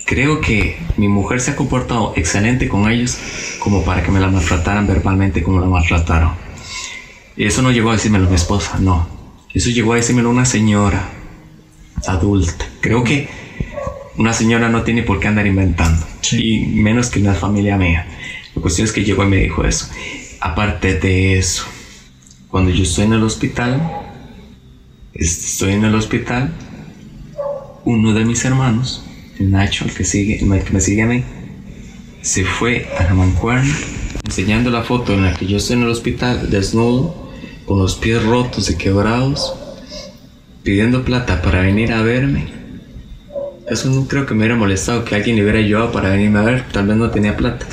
Creo 0.05 0.41
que 0.41 0.77
mi 0.97 1.07
mujer 1.07 1.39
se 1.41 1.51
ha 1.51 1.55
comportado 1.55 2.13
excelente 2.15 2.67
con 2.67 2.89
ellos 2.89 3.17
como 3.59 3.83
para 3.83 4.03
que 4.03 4.11
me 4.11 4.19
la 4.19 4.27
maltrataran 4.27 4.87
verbalmente 4.87 5.43
como 5.43 5.59
la 5.59 5.67
maltrataron. 5.67 6.31
Y 7.37 7.45
eso 7.45 7.61
no 7.61 7.71
llegó 7.71 7.91
a 7.91 7.93
decírmelo 7.93 8.27
mi 8.27 8.35
esposa, 8.35 8.77
no 8.79 9.20
eso 9.53 9.69
llegó 9.69 9.93
a 9.93 9.97
decirme 9.97 10.25
una 10.25 10.45
señora 10.45 11.09
adulta. 12.07 12.65
Creo 12.79 13.03
que 13.03 13.29
una 14.17 14.33
señora 14.33 14.69
no 14.69 14.83
tiene 14.83 15.03
por 15.03 15.19
qué 15.19 15.27
andar 15.27 15.47
inventando. 15.47 16.05
Y 16.31 16.59
menos 16.59 17.09
que 17.09 17.19
una 17.19 17.33
familia 17.33 17.77
mía. 17.77 18.07
La 18.55 18.61
cuestión 18.61 18.85
es 18.85 18.93
que 18.93 19.03
llegó 19.03 19.23
y 19.23 19.27
me 19.27 19.37
dijo 19.37 19.65
eso. 19.65 19.89
Aparte 20.39 20.99
de 20.99 21.37
eso, 21.37 21.65
cuando 22.47 22.71
yo 22.71 22.83
estoy 22.83 23.05
en 23.05 23.13
el 23.13 23.23
hospital, 23.23 23.81
estoy 25.13 25.73
en 25.73 25.85
el 25.85 25.95
hospital. 25.95 26.53
Uno 27.83 28.13
de 28.13 28.25
mis 28.25 28.45
hermanos, 28.45 29.03
el 29.39 29.51
Nacho, 29.51 29.85
el 29.85 29.93
que, 29.93 30.05
sigue, 30.05 30.39
el 30.39 30.63
que 30.63 30.71
me 30.71 30.81
sigue 30.81 31.01
a 31.01 31.07
mí, 31.07 31.23
se 32.21 32.43
fue 32.43 32.87
a 32.99 33.03
la 33.03 33.13
mancuerna 33.13 33.73
enseñando 34.23 34.69
la 34.69 34.83
foto 34.83 35.13
en 35.13 35.23
la 35.23 35.33
que 35.33 35.45
yo 35.45 35.57
estoy 35.57 35.77
en 35.77 35.83
el 35.83 35.89
hospital 35.89 36.49
desnudo, 36.49 37.20
con 37.72 37.80
los 37.80 37.95
pies 37.95 38.22
rotos 38.22 38.69
y 38.69 38.76
quebrados, 38.76 39.55
pidiendo 40.61 41.05
plata 41.05 41.41
para 41.41 41.61
venir 41.61 41.93
a 41.93 42.01
verme. 42.01 42.47
Eso 43.65 43.89
no 43.89 44.09
creo 44.09 44.26
que 44.26 44.34
me 44.34 44.39
hubiera 44.39 44.57
molestado 44.57 45.05
que 45.05 45.15
alguien 45.15 45.38
le 45.38 45.43
hubiera 45.43 45.59
ayudado 45.59 45.89
para 45.93 46.09
venirme 46.09 46.39
a 46.39 46.41
ver, 46.41 46.65
tal 46.69 46.88
vez 46.88 46.97
no 46.97 47.09
tenía 47.11 47.38
plata. 47.38 47.65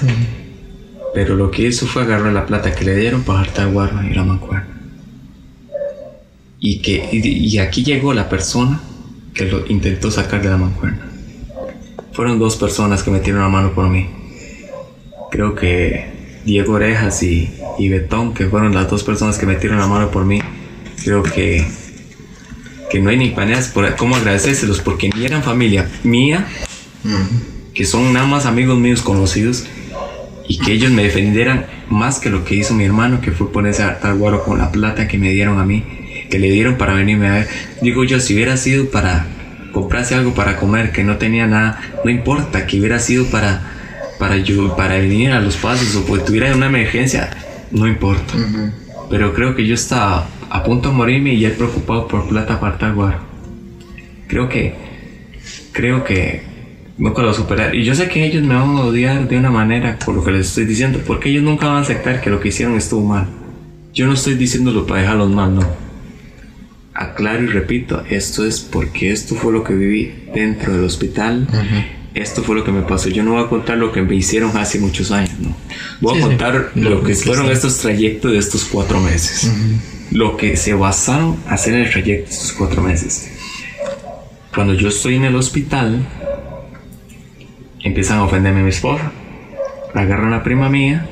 Pero 1.14 1.34
lo 1.34 1.50
que 1.50 1.66
hizo 1.66 1.88
fue 1.88 2.02
agarrar 2.02 2.32
la 2.32 2.46
plata 2.46 2.72
que 2.76 2.84
le 2.84 2.94
dieron 2.94 3.24
para 3.24 3.40
hartar 3.40 3.72
guarda 3.72 4.08
y 4.08 4.14
la 4.14 4.22
mancuerna. 4.22 4.68
Y, 6.60 6.80
que, 6.80 7.08
y, 7.10 7.48
y 7.48 7.58
aquí 7.58 7.82
llegó 7.82 8.14
la 8.14 8.28
persona 8.28 8.80
que 9.34 9.46
lo 9.46 9.66
intentó 9.66 10.12
sacar 10.12 10.40
de 10.40 10.48
la 10.48 10.58
mancuerna. 10.58 11.08
Fueron 12.12 12.38
dos 12.38 12.54
personas 12.54 13.02
que 13.02 13.10
metieron 13.10 13.42
la 13.42 13.48
mano 13.48 13.72
por 13.72 13.88
mí. 13.88 14.08
Creo 15.32 15.56
que 15.56 16.40
Diego 16.44 16.74
Orejas 16.74 17.20
y, 17.24 17.50
y 17.78 17.88
Betón, 17.88 18.34
que 18.34 18.46
fueron 18.46 18.74
las 18.74 18.90
dos 18.90 19.04
personas 19.04 19.38
que 19.38 19.46
metieron 19.46 19.78
la 19.78 19.86
mano 19.86 20.10
por 20.10 20.24
mí, 20.24 20.40
creo 21.02 21.22
que, 21.22 21.66
que 22.90 23.00
no 23.00 23.10
hay 23.10 23.16
ni 23.16 23.30
maneras 23.30 23.68
por 23.68 23.94
cómo 23.96 24.16
agradecérselos, 24.16 24.80
porque 24.80 25.10
ni 25.14 25.24
eran 25.24 25.42
familia 25.42 25.88
mía, 26.02 26.46
que 27.74 27.84
son 27.84 28.12
nada 28.12 28.26
más 28.26 28.46
amigos 28.46 28.78
míos 28.78 29.02
conocidos, 29.02 29.66
y 30.48 30.58
que 30.58 30.72
ellos 30.72 30.90
me 30.90 31.04
defendieran 31.04 31.66
más 31.88 32.18
que 32.18 32.30
lo 32.30 32.44
que 32.44 32.54
hizo 32.54 32.74
mi 32.74 32.84
hermano, 32.84 33.20
que 33.20 33.32
fue 33.32 33.52
ponerse 33.52 33.82
a 33.82 33.88
hartar 33.88 34.16
guaro 34.16 34.42
con 34.44 34.58
la 34.58 34.72
plata 34.72 35.06
que 35.06 35.18
me 35.18 35.30
dieron 35.30 35.58
a 35.58 35.64
mí, 35.64 35.84
que 36.30 36.38
le 36.38 36.50
dieron 36.50 36.76
para 36.76 36.94
venirme 36.94 37.28
a 37.28 37.32
ver. 37.32 37.48
Digo 37.82 38.02
yo, 38.04 38.18
si 38.18 38.34
hubiera 38.34 38.56
sido 38.56 38.90
para 38.90 39.26
comprarse 39.72 40.14
algo 40.14 40.34
para 40.34 40.56
comer, 40.56 40.90
que 40.90 41.04
no 41.04 41.18
tenía 41.18 41.46
nada, 41.46 41.80
no 42.04 42.10
importa, 42.10 42.66
que 42.66 42.78
hubiera 42.78 42.98
sido 42.98 43.26
para, 43.26 43.60
para, 44.18 44.38
yo, 44.38 44.74
para 44.74 44.96
venir 44.96 45.32
a 45.32 45.40
los 45.40 45.56
pasos 45.56 45.94
o 45.96 46.04
pues 46.06 46.24
tuviera 46.24 46.54
una 46.54 46.66
emergencia, 46.66 47.30
no 47.70 47.86
importa. 47.86 48.34
Pero 49.10 49.34
creo 49.34 49.54
que 49.54 49.66
yo 49.66 49.74
estaba 49.74 50.28
a 50.50 50.62
punto 50.62 50.90
de 50.90 50.94
morirme 50.94 51.34
y 51.34 51.44
él 51.44 51.52
preocupado 51.52 52.08
por 52.08 52.28
plata 52.28 52.60
para 52.60 52.74
hartar 52.74 52.94
guaro. 52.94 53.18
Creo 54.26 54.48
que, 54.48 54.74
creo 55.72 56.04
que 56.04 56.42
nunca 56.98 57.22
lo 57.22 57.32
superar. 57.32 57.74
Y 57.74 57.84
yo 57.84 57.94
sé 57.94 58.08
que 58.08 58.24
ellos 58.24 58.42
me 58.42 58.54
van 58.54 58.76
a 58.76 58.82
odiar 58.82 59.28
de 59.28 59.38
una 59.38 59.50
manera 59.50 59.98
por 60.04 60.14
lo 60.14 60.24
que 60.24 60.32
les 60.32 60.48
estoy 60.48 60.66
diciendo, 60.66 61.00
porque 61.06 61.30
ellos 61.30 61.42
nunca 61.42 61.66
van 61.66 61.76
a 61.76 61.80
aceptar 61.80 62.20
que 62.20 62.30
lo 62.30 62.40
que 62.40 62.48
hicieron 62.48 62.76
estuvo 62.76 63.02
mal. 63.02 63.26
Yo 63.94 64.06
no 64.06 64.12
estoy 64.12 64.34
diciéndolo 64.34 64.86
para 64.86 65.00
dejarlos 65.00 65.30
mal, 65.30 65.54
no. 65.54 65.62
Aclaro 66.94 67.44
y 67.44 67.46
repito, 67.46 68.02
esto 68.10 68.44
es 68.44 68.60
porque 68.60 69.12
esto 69.12 69.34
fue 69.34 69.52
lo 69.52 69.62
que 69.62 69.72
viví 69.72 70.12
dentro 70.34 70.74
del 70.74 70.84
hospital. 70.84 71.46
Esto 72.18 72.42
fue 72.42 72.56
lo 72.56 72.64
que 72.64 72.72
me 72.72 72.82
pasó. 72.82 73.08
Yo 73.08 73.22
no 73.22 73.32
voy 73.34 73.44
a 73.44 73.48
contar 73.48 73.78
lo 73.78 73.92
que 73.92 74.02
me 74.02 74.14
hicieron 74.16 74.56
hace 74.56 74.80
muchos 74.80 75.10
años, 75.12 75.30
no. 75.38 75.54
Voy 76.00 76.14
Sí, 76.16 76.18
a 76.20 76.22
sí. 76.22 76.28
contar 76.28 76.70
Lo 76.74 76.90
lo 76.90 77.00
que 77.02 77.08
que 77.08 77.14
sí, 77.14 77.24
fueron 77.26 77.46
sí. 77.46 77.52
estos 77.52 77.78
trayectos 77.78 78.32
de 78.32 78.38
estos 78.38 78.64
cuatro 78.64 79.00
meses. 79.00 79.52
Lo 80.10 80.36
que 80.36 80.56
se 80.56 80.74
basaron 80.74 81.36
a 81.46 81.54
hacer 81.54 81.74
en 81.74 81.80
el 81.82 81.90
trayecto 81.90 82.28
de 82.28 82.34
estos 82.34 82.52
cuatro 82.52 82.82
meses. 82.82 83.30
Cuando 84.54 84.74
yo 84.74 84.88
estoy 84.88 85.14
en 85.16 85.24
el 85.24 85.36
hospital, 85.36 86.04
empiezan 87.84 88.18
a 88.18 88.24
ofenderme 88.24 88.60
a 88.60 88.62
mi 88.64 88.70
esposa. 88.70 89.12
La 89.94 90.00
agarra 90.02 90.26
una 90.26 90.42
prima 90.42 90.68
mía 90.68 91.08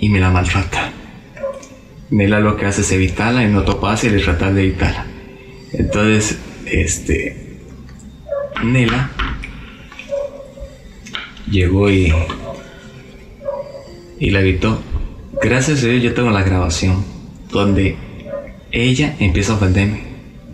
y 0.00 0.08
me 0.08 0.20
la 0.20 0.30
maltrata. 0.30 0.90
Nela 2.10 2.40
lo 2.40 2.56
que 2.56 2.66
hace 2.66 2.80
es 2.82 2.92
evitarla 2.92 3.44
y 3.44 3.48
no 3.48 3.62
toparse 3.62 4.06
y 4.08 4.22
tratar 4.22 4.54
de 4.54 4.62
evitarla. 4.64 5.06
Entonces, 5.72 6.38
este. 6.66 7.58
Nela 8.64 9.10
llegó 11.52 11.90
y. 11.90 12.12
y 14.18 14.30
la 14.30 14.40
evitó. 14.40 14.80
Gracias 15.40 15.84
a 15.84 15.86
Dios 15.86 16.02
yo 16.02 16.14
tengo 16.14 16.30
la 16.30 16.42
grabación 16.42 17.04
donde 17.50 17.96
ella 18.72 19.16
empieza 19.20 19.52
a 19.52 19.56
ofenderme 19.56 20.00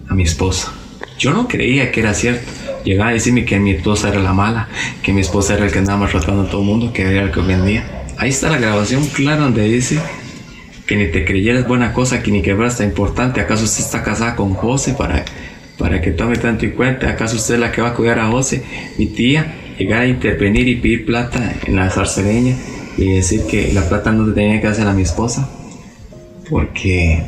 a 0.08 0.14
mi 0.14 0.24
esposa. 0.24 0.74
Yo 1.18 1.32
no 1.32 1.48
creía 1.48 1.90
que 1.90 2.00
era 2.00 2.14
cierto. 2.14 2.50
Llegaba 2.84 3.10
a 3.10 3.12
decirme 3.12 3.44
que 3.44 3.58
mi 3.58 3.72
esposa 3.72 4.08
era 4.08 4.20
la 4.20 4.32
mala, 4.32 4.68
que 5.02 5.12
mi 5.12 5.20
esposa 5.20 5.54
era 5.54 5.66
el 5.66 5.72
que 5.72 5.78
andaba 5.78 6.00
maltratando 6.00 6.42
a 6.42 6.50
todo 6.50 6.60
el 6.60 6.66
mundo, 6.66 6.92
que 6.92 7.02
era 7.02 7.22
el 7.22 7.30
que 7.30 7.40
ofendía. 7.40 8.04
Ahí 8.16 8.30
está 8.30 8.48
la 8.50 8.58
grabación 8.58 9.04
clara 9.06 9.42
donde 9.42 9.62
dice 9.68 9.98
que 10.86 10.96
ni 10.96 11.08
te 11.08 11.24
creyeras 11.24 11.68
buena 11.68 11.92
cosa, 11.92 12.22
que 12.22 12.30
ni 12.30 12.40
que 12.40 12.54
fueras 12.54 12.78
tan 12.78 12.88
importante. 12.88 13.40
¿Acaso 13.40 13.64
usted 13.64 13.84
está 13.84 14.02
casada 14.02 14.36
con 14.36 14.54
José 14.54 14.94
para, 14.94 15.24
para 15.76 16.00
que 16.00 16.12
tome 16.12 16.36
tanto 16.36 16.64
en 16.64 16.72
cuenta? 16.72 17.10
¿Acaso 17.10 17.36
usted 17.36 17.54
es 17.54 17.60
la 17.60 17.72
que 17.72 17.82
va 17.82 17.88
a 17.88 17.94
cuidar 17.94 18.18
a 18.20 18.28
José? 18.28 18.62
Mi 18.96 19.06
tía 19.06 19.54
llegar 19.78 20.02
a 20.02 20.06
intervenir 20.06 20.68
y 20.68 20.76
pedir 20.76 21.06
plata 21.06 21.54
en 21.66 21.76
la 21.76 21.90
zarcereña 21.90 22.54
y 22.96 23.12
decir 23.12 23.42
que 23.44 23.72
la 23.72 23.88
plata 23.88 24.10
no 24.12 24.32
tenía 24.32 24.60
que 24.60 24.66
hacer 24.66 24.86
a 24.86 24.92
mi 24.92 25.02
esposa 25.02 25.48
porque 26.50 27.24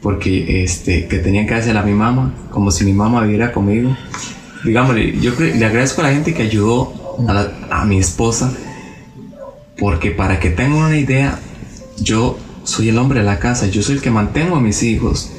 porque 0.00 0.62
este 0.64 1.06
que 1.08 1.18
tenía 1.18 1.46
que 1.46 1.54
hacer 1.54 1.76
a 1.76 1.82
mi 1.82 1.92
mamá 1.92 2.34
como 2.50 2.70
si 2.70 2.84
mi 2.84 2.92
mamá 2.92 3.22
viviera 3.22 3.52
conmigo 3.52 3.96
digámosle 4.64 5.18
yo 5.20 5.32
le 5.38 5.64
agradezco 5.64 6.00
a 6.02 6.04
la 6.04 6.12
gente 6.12 6.34
que 6.34 6.42
ayudó 6.42 6.92
a, 7.28 7.32
la- 7.32 7.52
a 7.70 7.84
mi 7.84 7.98
esposa 7.98 8.52
porque 9.78 10.10
para 10.10 10.38
que 10.40 10.50
tengan 10.50 10.78
una 10.84 10.96
idea 10.98 11.38
yo 11.98 12.38
soy 12.64 12.88
el 12.90 12.98
hombre 12.98 13.20
de 13.20 13.26
la 13.26 13.38
casa 13.38 13.66
yo 13.66 13.82
soy 13.82 13.96
el 13.96 14.02
que 14.02 14.10
mantengo 14.10 14.56
a 14.56 14.60
mis 14.60 14.82
hijos 14.82 15.30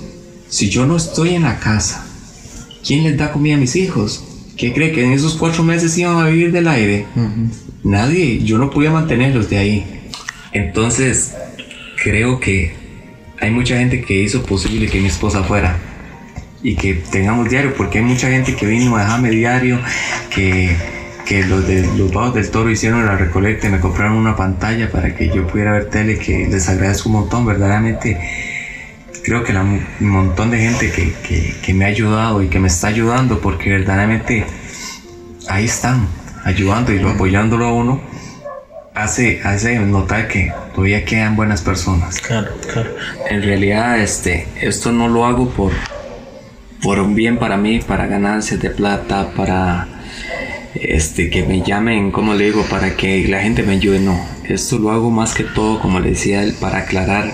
si 0.50 0.70
yo 0.70 0.86
no 0.86 0.98
estoy 0.98 1.36
en 1.36 1.44
la 1.44 1.60
casa 1.60 2.06
¿quién 2.86 3.04
les 3.04 3.18
da 3.18 3.32
comida 3.32 3.56
a 3.56 3.60
mis 3.60 3.76
hijos? 3.76 4.24
¿Qué 4.58 4.74
cree 4.74 4.92
que 4.92 5.04
en 5.04 5.12
esos 5.12 5.36
cuatro 5.36 5.64
meses 5.64 5.98
iban 5.98 6.18
a 6.18 6.30
vivir 6.30 6.52
del 6.52 6.68
aire? 6.68 7.06
Nadie, 7.84 8.44
yo 8.44 8.58
no 8.58 8.70
podía 8.70 8.92
mantenerlos 8.92 9.50
de 9.50 9.58
ahí. 9.58 9.86
Entonces, 10.52 11.34
creo 12.02 12.40
que 12.40 12.74
hay 13.42 13.52
mucha 13.52 13.78
gente 13.78 14.02
que 14.02 14.22
hizo 14.22 14.44
posible 14.44 14.88
que 14.88 15.00
mi 15.00 15.08
esposa 15.08 15.44
fuera 15.44 15.78
y 16.64 16.76
que 16.76 16.96
tengamos 16.96 17.50
diario, 17.50 17.74
porque 17.76 18.00
hay 18.00 18.06
mucha 18.06 18.30
gente 18.30 18.56
que 18.56 18.66
vino 18.66 18.96
a 18.96 19.02
dejarme 19.02 19.30
diario, 19.30 19.80
que, 20.34 20.76
que 21.26 21.44
los 21.44 21.68
de 21.68 21.86
los 21.96 22.12
Bajos 22.12 22.36
del 22.36 22.50
Toro 22.50 22.72
hicieron 22.72 23.06
la 23.06 23.18
recolecta 23.18 23.68
y 23.68 23.72
me 23.72 23.80
compraron 23.80 24.18
una 24.18 24.36
pantalla 24.36 24.90
para 24.92 25.16
que 25.16 25.28
yo 25.28 25.46
pudiera 25.46 25.74
ver 25.74 25.90
tele, 25.90 26.18
que 26.18 26.48
les 26.48 26.68
agradezco 26.68 27.10
un 27.10 27.16
montón, 27.16 27.46
verdaderamente. 27.46 28.18
Creo 29.26 29.44
que 29.44 29.54
la, 29.54 29.64
un 29.64 29.84
montón 30.00 30.52
de 30.52 30.60
gente 30.60 30.92
que, 30.92 31.12
que, 31.28 31.56
que 31.62 31.74
me 31.74 31.86
ha 31.86 31.88
ayudado 31.88 32.44
y 32.44 32.48
que 32.48 32.60
me 32.60 32.68
está 32.68 32.88
ayudando, 32.88 33.42
porque 33.42 33.72
verdaderamente 33.72 34.46
ahí 35.50 35.66
están, 35.66 36.08
ayudando 36.44 36.94
y 36.94 37.00
lo 37.00 37.10
apoyándolo 37.10 37.66
a 37.66 37.74
uno, 37.74 38.02
hace, 38.94 39.42
hace 39.44 39.80
notar 39.80 40.28
que 40.28 40.52
todavía 40.74 41.04
quedan 41.06 41.36
buenas 41.36 41.62
personas. 41.62 42.20
Claro, 42.22 42.52
claro. 42.72 42.96
En 43.30 43.42
realidad, 43.42 44.00
este, 44.00 44.48
esto 44.62 44.92
no 44.92 45.08
lo 45.08 45.26
hago 45.26 45.50
por, 45.50 45.72
por 46.82 47.00
un 47.00 47.16
bien 47.16 47.38
para 47.38 47.58
mí, 47.58 47.80
para 47.80 48.08
ganancias 48.08 48.60
de 48.60 48.70
plata, 48.70 49.32
para 49.36 49.88
este, 50.76 51.30
que 51.30 51.44
me 51.44 51.62
llamen, 51.62 52.12
como 52.12 52.34
le 52.34 52.46
digo, 52.46 52.64
para 52.70 52.96
que 52.96 53.28
la 53.28 53.42
gente 53.42 53.64
me 53.64 53.74
ayude. 53.74 54.00
No, 54.00 54.20
esto 54.44 54.78
lo 54.80 54.92
hago 54.92 55.12
más 55.12 55.34
que 55.34 55.44
todo, 55.44 55.80
como 55.80 56.00
le 56.00 56.12
decía 56.12 56.44
él, 56.44 56.56
para 56.60 56.80
aclarar 56.80 57.32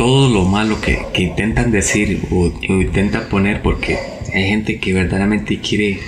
todo 0.00 0.30
lo 0.30 0.46
malo 0.46 0.80
que, 0.80 1.04
que 1.12 1.24
intentan 1.24 1.70
decir 1.70 2.26
o, 2.30 2.46
o 2.46 2.72
intentan 2.80 3.28
poner, 3.28 3.60
porque 3.60 3.98
hay 4.32 4.48
gente 4.48 4.80
que 4.80 4.94
verdaderamente 4.94 5.60
quiere 5.60 6.00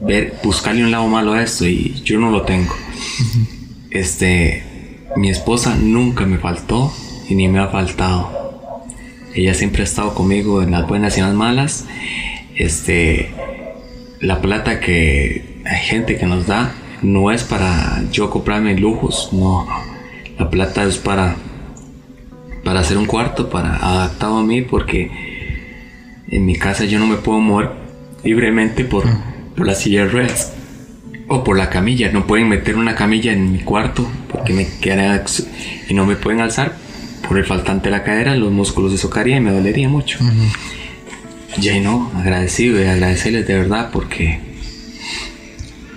ver, 0.00 0.34
buscarle 0.44 0.84
un 0.84 0.92
lado 0.92 1.08
malo 1.08 1.32
a 1.32 1.42
esto 1.42 1.66
y 1.66 2.00
yo 2.04 2.20
no 2.20 2.30
lo 2.30 2.42
tengo. 2.42 2.72
Este, 3.90 4.62
mi 5.16 5.30
esposa 5.30 5.74
nunca 5.74 6.26
me 6.26 6.38
faltó 6.38 6.94
y 7.28 7.34
ni 7.34 7.48
me 7.48 7.58
ha 7.58 7.66
faltado. 7.66 8.62
Ella 9.34 9.52
siempre 9.52 9.82
ha 9.82 9.84
estado 9.84 10.14
conmigo 10.14 10.62
en 10.62 10.70
las 10.70 10.86
buenas 10.86 11.16
y 11.16 11.20
en 11.20 11.26
las 11.26 11.34
malas. 11.34 11.86
Este, 12.54 13.32
la 14.20 14.40
plata 14.40 14.78
que 14.78 15.60
hay 15.64 15.80
gente 15.80 16.16
que 16.16 16.26
nos 16.26 16.46
da 16.46 16.72
no 17.02 17.32
es 17.32 17.42
para 17.42 18.04
yo 18.12 18.30
comprarme 18.30 18.78
lujos, 18.78 19.30
no. 19.32 19.66
La 20.38 20.48
plata 20.48 20.84
es 20.84 20.98
para 20.98 21.36
para 22.64 22.80
hacer 22.80 22.96
un 22.96 23.06
cuarto 23.06 23.50
para 23.50 23.76
adaptado 23.76 24.38
a 24.38 24.42
mí 24.42 24.62
porque 24.62 25.10
en 26.28 26.46
mi 26.46 26.56
casa 26.56 26.84
yo 26.84 26.98
no 26.98 27.06
me 27.06 27.16
puedo 27.16 27.40
mover 27.40 27.70
libremente 28.24 28.84
por, 28.84 29.04
por 29.56 29.66
la 29.66 29.74
silla 29.74 30.04
de 30.04 30.08
ruedas 30.08 30.52
o 31.28 31.44
por 31.44 31.58
la 31.58 31.70
camilla. 31.70 32.10
No 32.12 32.26
pueden 32.26 32.48
meter 32.48 32.76
una 32.76 32.94
camilla 32.94 33.32
en 33.32 33.52
mi 33.52 33.60
cuarto 33.60 34.08
porque 34.30 34.52
me 34.52 34.66
quedaría 34.80 35.24
y 35.88 35.94
no 35.94 36.06
me 36.06 36.16
pueden 36.16 36.40
alzar 36.40 36.76
por 37.26 37.38
el 37.38 37.44
faltante 37.44 37.88
de 37.88 37.96
la 37.96 38.02
cadera, 38.02 38.36
los 38.36 38.52
músculos 38.52 38.92
de 38.92 38.98
socaría 38.98 39.36
y 39.36 39.40
me 39.40 39.52
dolería 39.52 39.88
mucho. 39.88 40.18
Ya 41.58 41.76
y 41.76 41.80
no, 41.80 42.10
agradecido 42.16 42.80
y 42.80 42.86
agradecerles 42.86 43.46
de 43.46 43.54
verdad 43.54 43.90
porque 43.92 44.40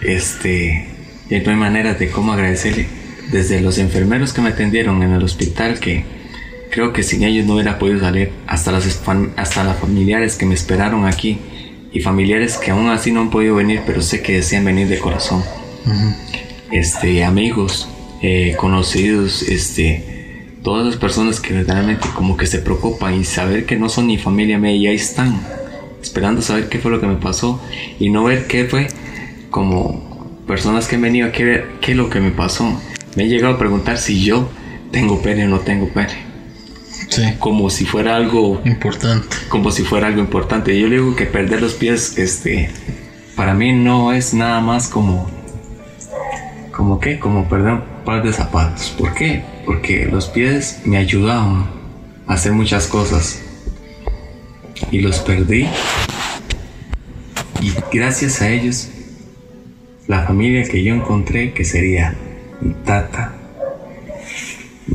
este 0.01 0.88
ya 1.30 1.41
no 1.41 1.51
hay 1.51 1.57
maneras 1.57 1.97
de 1.97 2.09
cómo 2.09 2.34
agradecerle 2.34 2.88
desde 3.32 3.61
los 3.61 3.78
enfermeros 3.78 4.34
que 4.34 4.41
me 4.41 4.49
atendieron 4.49 5.01
en 5.01 5.13
el 5.13 5.24
hospital 5.24 5.80
que, 5.80 6.05
creo 6.76 6.91
que 6.91 7.03
sin 7.03 7.23
ellos 7.23 7.45
no 7.45 7.53
hubiera 7.53 7.80
podido 7.80 8.01
salir. 8.01 8.32
Hasta 8.47 8.73
las, 8.73 9.01
hasta 9.38 9.63
las 9.63 9.80
familiares 9.80 10.36
que 10.36 10.45
me 10.45 10.53
esperaron 10.53 11.05
aquí 11.05 11.39
y 11.93 12.01
familiares 12.01 12.57
que 12.57 12.71
aún 12.71 12.89
así 12.89 13.13
no 13.13 13.21
han 13.21 13.30
podido 13.30 13.55
venir, 13.55 13.84
pero 13.86 14.01
sé 14.01 14.21
que 14.21 14.34
desean 14.34 14.65
venir 14.65 14.89
de 14.89 14.99
corazón. 14.99 15.41
Este, 16.71 17.23
amigos, 17.23 17.88
eh, 18.21 18.55
conocidos, 18.57 19.41
este, 19.43 20.57
todas 20.63 20.86
las 20.86 20.97
personas 20.97 21.39
que 21.39 21.53
verdaderamente 21.53 22.09
como 22.13 22.36
que 22.36 22.45
se 22.45 22.59
preocupan 22.59 23.13
y 23.13 23.23
saber 23.23 23.65
que 23.65 23.78
no 23.78 23.88
son 23.88 24.07
ni 24.07 24.17
familia 24.17 24.57
mía 24.57 24.73
y 24.73 24.88
ahí 24.88 24.95
están, 24.97 25.39
esperando 26.01 26.41
saber 26.41 26.67
qué 26.67 26.80
fue 26.80 26.91
lo 26.91 26.99
que 26.99 27.07
me 27.07 27.15
pasó 27.15 27.61
y 28.01 28.09
no 28.09 28.26
ver 28.26 28.47
qué 28.47 28.65
fue 28.65 28.89
como 29.49 30.41
personas 30.45 30.89
que 30.89 30.95
han 30.95 31.03
venido 31.03 31.30
aquí 31.30 31.43
a 31.43 31.45
ver 31.45 31.67
qué 31.80 31.91
es 31.91 31.97
lo 31.97 32.09
que 32.09 32.19
me 32.19 32.32
pasó. 32.32 32.82
Me 33.15 33.23
he 33.23 33.28
llegado 33.30 33.55
a 33.55 33.57
preguntar 33.57 33.97
si 33.97 34.21
yo 34.26 34.49
tengo 34.91 35.21
pene 35.21 35.45
o 35.45 35.47
no 35.47 35.59
tengo 35.61 35.88
pene, 35.88 36.24
Sí, 37.10 37.24
como 37.39 37.70
si 37.70 37.86
fuera 37.86 38.16
algo 38.16 38.62
importante. 38.66 39.36
como 39.50 39.72
si 39.72 39.84
fuera 39.84 40.08
algo 40.08 40.20
importante. 40.20 40.80
Yo 40.80 40.88
le 40.88 40.98
digo 40.98 41.16
que 41.16 41.26
perder 41.26 41.62
los 41.62 41.74
pies, 41.74 42.18
este, 42.18 42.70
para 43.36 43.54
mí 43.54 43.74
no 43.74 44.12
es 44.14 44.34
nada 44.34 44.62
más 44.62 44.88
como, 44.88 45.30
como 46.72 47.00
qué, 47.00 47.20
como 47.20 47.48
perder 47.48 47.74
un 47.74 47.84
par 48.06 48.24
de 48.24 48.34
zapatos. 48.34 48.93
¿Por 48.98 49.14
qué? 49.14 49.43
Porque 49.66 50.06
los 50.06 50.28
pies 50.28 50.82
me 50.86 50.98
ayudaban 50.98 51.70
a 52.28 52.34
hacer 52.34 52.52
muchas 52.52 52.88
cosas 52.88 53.41
y 54.91 55.00
los 55.00 55.20
perdí. 55.20 55.68
Y 57.62 57.74
gracias 57.91 58.41
a 58.41 58.50
ellos, 58.50 58.89
la 60.08 60.24
familia 60.26 60.64
que 60.64 60.84
yo 60.84 60.93
encontré, 60.93 61.54
que 61.54 61.64
sería 61.64 62.16
mi 62.62 62.74
tata, 62.86 63.35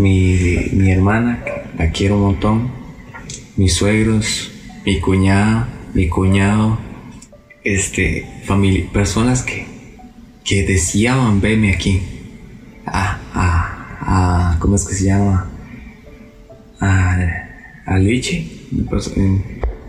mi, 0.01 0.71
mi 0.73 0.91
hermana, 0.91 1.43
la 1.79 1.91
quiero 1.91 2.17
un 2.17 2.23
montón, 2.23 2.71
mis 3.57 3.75
suegros, 3.75 4.51
mi 4.85 5.01
cuñada, 5.01 5.69
mi 5.95 6.09
cuñado, 6.09 6.79
este, 7.65 8.27
familia, 8.45 8.87
personas 8.93 9.43
que, 9.43 9.67
que 10.45 10.65
deseaban 10.65 11.41
verme 11.41 11.75
aquí. 11.75 12.01
Ah, 12.87 13.19
ah, 13.35 13.99
ah, 14.01 14.57
¿cómo 14.59 14.77
es 14.77 14.87
que 14.87 14.95
se 14.95 15.05
llama? 15.05 15.51
A, 16.81 17.99
Lichi, 17.99 18.69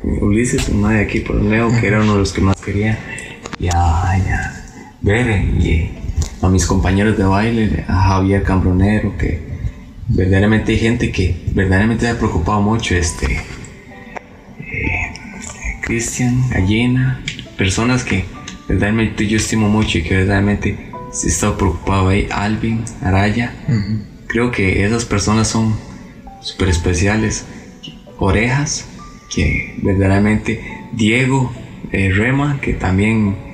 Ulises, 0.03 0.69
una 0.69 0.91
de 0.91 1.01
aquí 1.01 1.19
por 1.19 1.41
Leo, 1.41 1.69
que 1.79 1.87
era 1.87 2.01
uno 2.01 2.13
de 2.13 2.19
los 2.19 2.33
que 2.33 2.41
más 2.41 2.59
quería. 2.59 2.97
Y 3.59 3.67
a, 3.67 4.17
y 5.03 5.09
y 5.09 5.91
a 6.41 6.49
mis 6.49 6.65
compañeros 6.65 7.17
de 7.17 7.23
baile, 7.23 7.85
a 7.87 7.93
Javier 7.93 8.43
Cambronero, 8.43 9.15
que 9.17 9.50
verdaderamente 10.13 10.73
hay 10.73 10.79
gente 10.79 11.11
que 11.11 11.35
verdaderamente 11.53 12.05
me 12.05 12.11
ha 12.11 12.17
preocupado 12.17 12.61
mucho, 12.61 12.95
este, 12.95 13.33
eh, 14.59 15.13
Cristian, 15.81 16.49
Gallina, 16.49 17.21
personas 17.57 18.03
que 18.03 18.25
verdaderamente 18.67 19.27
yo 19.27 19.37
estimo 19.37 19.69
mucho 19.69 19.97
y 19.97 20.03
que 20.03 20.15
verdaderamente 20.15 20.77
sí 21.11 21.27
he 21.27 21.29
estado 21.29 21.57
preocupado 21.57 22.09
ahí, 22.09 22.27
Alvin, 22.31 22.83
Araya, 23.01 23.53
creo 24.27 24.51
que 24.51 24.85
esas 24.85 25.05
personas 25.05 25.47
son 25.47 25.75
súper 26.41 26.69
especiales, 26.69 27.45
Orejas, 28.17 28.85
que 29.33 29.75
verdaderamente, 29.81 30.61
Diego, 30.93 31.51
eh, 31.91 32.11
Rema, 32.13 32.59
que 32.61 32.73
también 32.73 33.50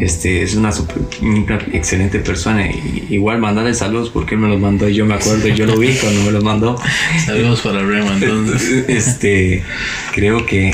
este, 0.00 0.42
es 0.42 0.54
una, 0.54 0.70
super- 0.72 1.00
una 1.22 1.56
excelente 1.72 2.18
persona. 2.18 2.70
Y, 2.70 3.06
igual 3.10 3.38
mandarle 3.38 3.74
saludos 3.74 4.10
porque 4.10 4.34
él 4.34 4.40
me 4.40 4.48
los 4.48 4.60
mandó 4.60 4.88
y 4.88 4.94
yo 4.94 5.06
me 5.06 5.14
acuerdo, 5.14 5.48
yo 5.48 5.66
lo 5.66 5.76
vi 5.78 5.94
cuando 5.94 6.22
me 6.22 6.30
los 6.30 6.44
mandó. 6.44 6.76
Saludos 7.26 7.60
para 7.62 7.82
Rema 7.82 8.14
entonces. 8.14 8.84
Este, 8.88 9.62
creo 10.14 10.44
que 10.46 10.72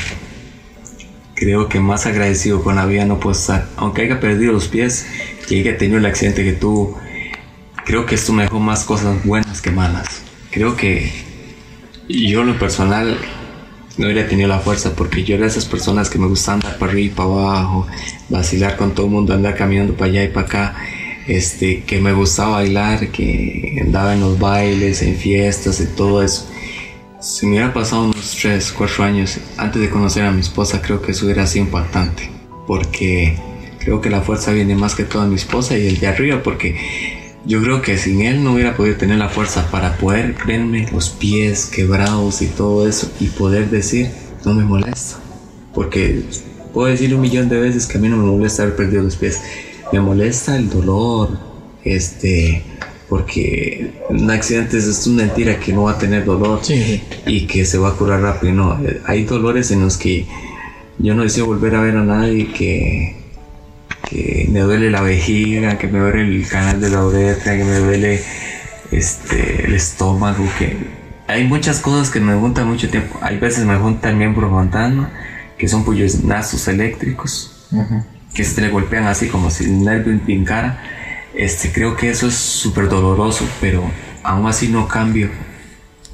creo 1.35 1.69
que 1.69 1.79
más 1.79 2.05
agradecido 2.05 2.61
con 2.61 2.75
la 2.75 2.85
vida 2.85 3.05
no 3.05 3.19
puedo 3.19 3.35
estar. 3.37 3.69
Aunque 3.77 4.01
haya 4.01 4.19
perdido 4.19 4.51
los 4.51 4.67
pies 4.67 5.07
y 5.49 5.59
haya 5.61 5.77
tenido 5.77 5.97
el 5.97 6.05
accidente 6.05 6.43
que 6.43 6.51
tuvo, 6.51 6.99
creo 7.85 8.05
que 8.05 8.15
esto 8.15 8.33
me 8.33 8.43
dejó 8.43 8.59
más 8.59 8.83
cosas 8.83 9.23
buenas 9.23 9.61
que 9.61 9.71
malas. 9.71 10.21
Creo 10.51 10.75
que 10.75 11.11
yo 12.09 12.41
en 12.41 12.47
lo 12.47 12.59
personal 12.59 13.17
no 13.99 14.05
hubiera 14.05 14.27
tenido 14.29 14.47
la 14.47 14.59
fuerza 14.59 14.95
porque 14.95 15.25
yo 15.25 15.35
era 15.35 15.43
de 15.43 15.49
esas 15.49 15.65
personas 15.65 16.09
que 16.09 16.17
me 16.17 16.25
gustaban 16.25 16.61
andar 16.61 16.79
para 16.79 16.93
arriba 16.93 17.07
y 17.07 17.09
para 17.13 17.29
abajo, 17.29 17.85
vacilar 18.29 18.77
con 18.77 18.95
todo 18.95 19.07
el 19.07 19.11
mundo, 19.11 19.33
andar 19.33 19.55
caminando 19.55 19.93
para 19.93 20.09
allá 20.09 20.23
y 20.23 20.29
para 20.29 20.45
acá, 20.45 20.75
este, 21.27 21.83
que 21.83 21.99
me 21.99 22.13
gustaba 22.13 22.51
bailar, 22.51 23.09
que 23.09 23.77
andaba 23.81 24.13
en 24.13 24.21
los 24.21 24.39
bailes, 24.39 25.01
en 25.01 25.17
fiestas 25.17 25.81
y 25.81 25.87
todo 25.87 26.23
eso. 26.23 26.49
Si 27.19 27.45
me 27.45 27.53
hubiera 27.53 27.73
pasado 27.73 28.05
unos 28.05 28.37
3, 28.41 28.71
4 28.71 29.03
años 29.03 29.37
antes 29.57 29.81
de 29.81 29.89
conocer 29.89 30.23
a 30.23 30.31
mi 30.31 30.39
esposa, 30.39 30.81
creo 30.81 31.01
que 31.01 31.11
eso 31.11 31.25
hubiera 31.25 31.45
sido 31.45 31.65
impactante. 31.65 32.29
Porque 32.65 33.37
creo 33.79 33.99
que 33.99 34.09
la 34.09 34.21
fuerza 34.21 34.53
viene 34.53 34.75
más 34.75 34.95
que 34.95 35.03
todo 35.03 35.27
mi 35.27 35.35
esposa 35.35 35.77
y 35.77 35.87
el 35.87 35.99
de 35.99 36.07
arriba, 36.07 36.41
porque 36.41 37.18
yo 37.45 37.61
creo 37.61 37.81
que 37.81 37.97
sin 37.97 38.21
él 38.21 38.43
no 38.43 38.53
hubiera 38.53 38.75
podido 38.75 38.97
tener 38.97 39.17
la 39.17 39.29
fuerza 39.29 39.69
para 39.71 39.97
poder 39.97 40.35
verme 40.45 40.87
los 40.91 41.09
pies 41.09 41.65
quebrados 41.65 42.41
y 42.41 42.47
todo 42.47 42.87
eso 42.87 43.11
y 43.19 43.27
poder 43.27 43.69
decir, 43.69 44.09
no 44.45 44.53
me 44.53 44.63
molesta. 44.63 45.17
Porque 45.73 46.23
puedo 46.73 46.87
decir 46.87 47.13
un 47.15 47.21
millón 47.21 47.49
de 47.49 47.59
veces 47.59 47.85
que 47.87 47.97
a 47.97 48.01
mí 48.01 48.09
no 48.09 48.17
me 48.17 48.25
molesta 48.25 48.63
haber 48.63 48.75
perdido 48.75 49.03
los 49.03 49.15
pies. 49.15 49.39
Me 49.91 49.99
molesta 49.99 50.55
el 50.55 50.69
dolor, 50.69 51.29
este, 51.83 52.63
porque 53.07 53.93
un 54.09 54.29
accidente 54.29 54.77
es 54.77 55.07
una 55.07 55.23
mentira 55.23 55.59
que 55.59 55.73
no 55.73 55.83
va 55.83 55.91
a 55.91 55.97
tener 55.97 56.25
dolor 56.25 56.59
Sí, 56.61 57.01
y 57.25 57.47
que 57.47 57.65
se 57.65 57.77
va 57.77 57.89
a 57.89 57.93
curar 57.93 58.21
rápido. 58.21 58.53
No, 58.53 58.79
eh, 58.85 59.01
hay 59.05 59.23
dolores 59.23 59.71
en 59.71 59.81
los 59.81 59.97
que 59.97 60.27
yo 60.99 61.15
no 61.15 61.23
deseo 61.23 61.45
volver 61.45 61.75
a 61.75 61.81
ver 61.81 61.95
a 61.95 62.03
nadie 62.03 62.51
que, 62.51 63.15
que 64.09 64.47
me 64.51 64.61
duele 64.61 64.89
la 64.89 65.01
vejiga, 65.01 65.77
que 65.77 65.87
me 65.87 65.99
duele 65.99 66.21
el 66.21 66.47
canal 66.47 66.81
de 66.81 66.89
la 66.89 67.05
uretra, 67.05 67.55
que 67.55 67.63
me 67.63 67.77
duele 67.77 68.21
este, 68.91 69.65
el 69.65 69.73
estómago, 69.73 70.43
que 70.57 70.77
hay 71.27 71.43
muchas 71.43 71.79
cosas 71.79 72.09
que 72.09 72.19
me 72.19 72.33
juntan 72.33 72.67
mucho 72.67 72.89
tiempo. 72.89 73.19
Hay 73.21 73.37
veces 73.37 73.65
me 73.65 73.75
junta 73.77 74.09
el 74.09 74.15
miembro 74.15 74.49
fantasma, 74.49 75.11
que 75.57 75.67
son 75.67 75.85
puñonazos 75.85 76.67
eléctricos, 76.67 77.67
que 78.33 78.43
se 78.43 78.61
le 78.61 78.69
golpean 78.69 79.05
así 79.05 79.27
como 79.27 79.51
si 79.51 79.65
el 79.65 79.83
nervio 79.83 80.11
impincara. 80.11 80.81
Este, 81.35 81.71
creo 81.71 81.95
que 81.95 82.09
eso 82.09 82.27
es 82.27 82.33
súper 82.33 82.89
doloroso, 82.89 83.47
pero 83.61 83.83
aún 84.23 84.47
así 84.47 84.69
no 84.69 84.87
cambio 84.87 85.29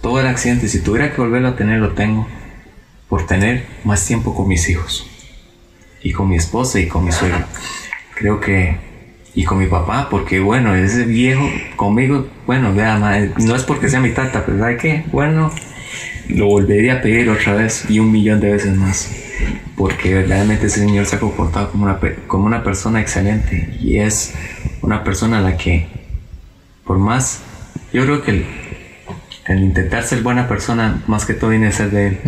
todo 0.02 0.20
el 0.20 0.28
accidente. 0.28 0.68
Si 0.68 0.80
tuviera 0.80 1.14
que 1.14 1.22
volverlo 1.22 1.48
a 1.48 1.56
tener, 1.56 1.80
lo 1.80 1.94
tengo 1.94 2.28
por 3.08 3.26
tener 3.26 3.66
más 3.86 4.06
tiempo 4.06 4.36
con 4.36 4.50
mis 4.50 4.68
hijos 4.68 5.08
y 6.02 6.12
con 6.12 6.28
mi 6.28 6.36
esposa 6.36 6.80
y 6.80 6.88
con 6.88 7.06
mi 7.06 7.12
suegro. 7.14 7.46
Creo 8.16 8.40
que 8.40 8.78
y 9.36 9.44
con 9.44 9.60
mi 9.60 9.68
papá, 9.68 10.08
porque 10.10 10.40
bueno, 10.40 10.74
ese 10.74 11.04
viejo 11.04 11.44
conmigo, 11.76 12.26
bueno, 12.48 12.74
vea, 12.74 12.98
ma, 12.98 13.20
no 13.20 13.56
es 13.56 13.64
porque 13.64 13.90
sea 13.90 14.00
mi 14.00 14.12
tata, 14.12 14.46
pero 14.46 14.58
¿sabe 14.58 14.78
qué? 14.78 15.04
Bueno, 15.12 15.52
lo 16.30 16.48
volvería 16.48 16.96
a 16.96 17.02
pedir 17.02 17.30
otra 17.30 17.54
vez 17.54 17.86
y 17.90 18.00
un 18.00 18.12
millón 18.12 18.40
de 18.40 18.54
veces 18.54 18.76
más, 18.78 19.12
porque 19.76 20.14
verdaderamente 20.14 20.68
ese 20.68 20.80
señor 20.80 21.06
se 21.06 21.18
ha 21.18 21.20
comportado 21.20 21.70
como 21.70 21.84
una, 21.84 22.00
como 22.28 22.46
una 22.46 22.64
persona 22.64 23.02
excelente 23.02 23.76
y 23.82 23.98
es 23.98 24.34
una 24.82 25.04
persona 25.04 25.40
a 25.40 25.42
la 25.42 25.58
que, 25.58 25.88
por 26.86 26.98
más, 26.98 27.42
yo 27.92 28.06
creo 28.06 28.24
que 28.24 28.32
el, 28.32 28.46
el 29.48 29.64
intentar 29.64 30.04
ser 30.04 30.22
buena 30.22 30.48
persona, 30.48 31.04
más 31.08 31.26
que 31.26 31.34
todo 31.34 31.50
viene 31.50 31.68
a 31.68 31.72
ser 31.74 31.92
de 31.92 32.08
él 32.08 32.20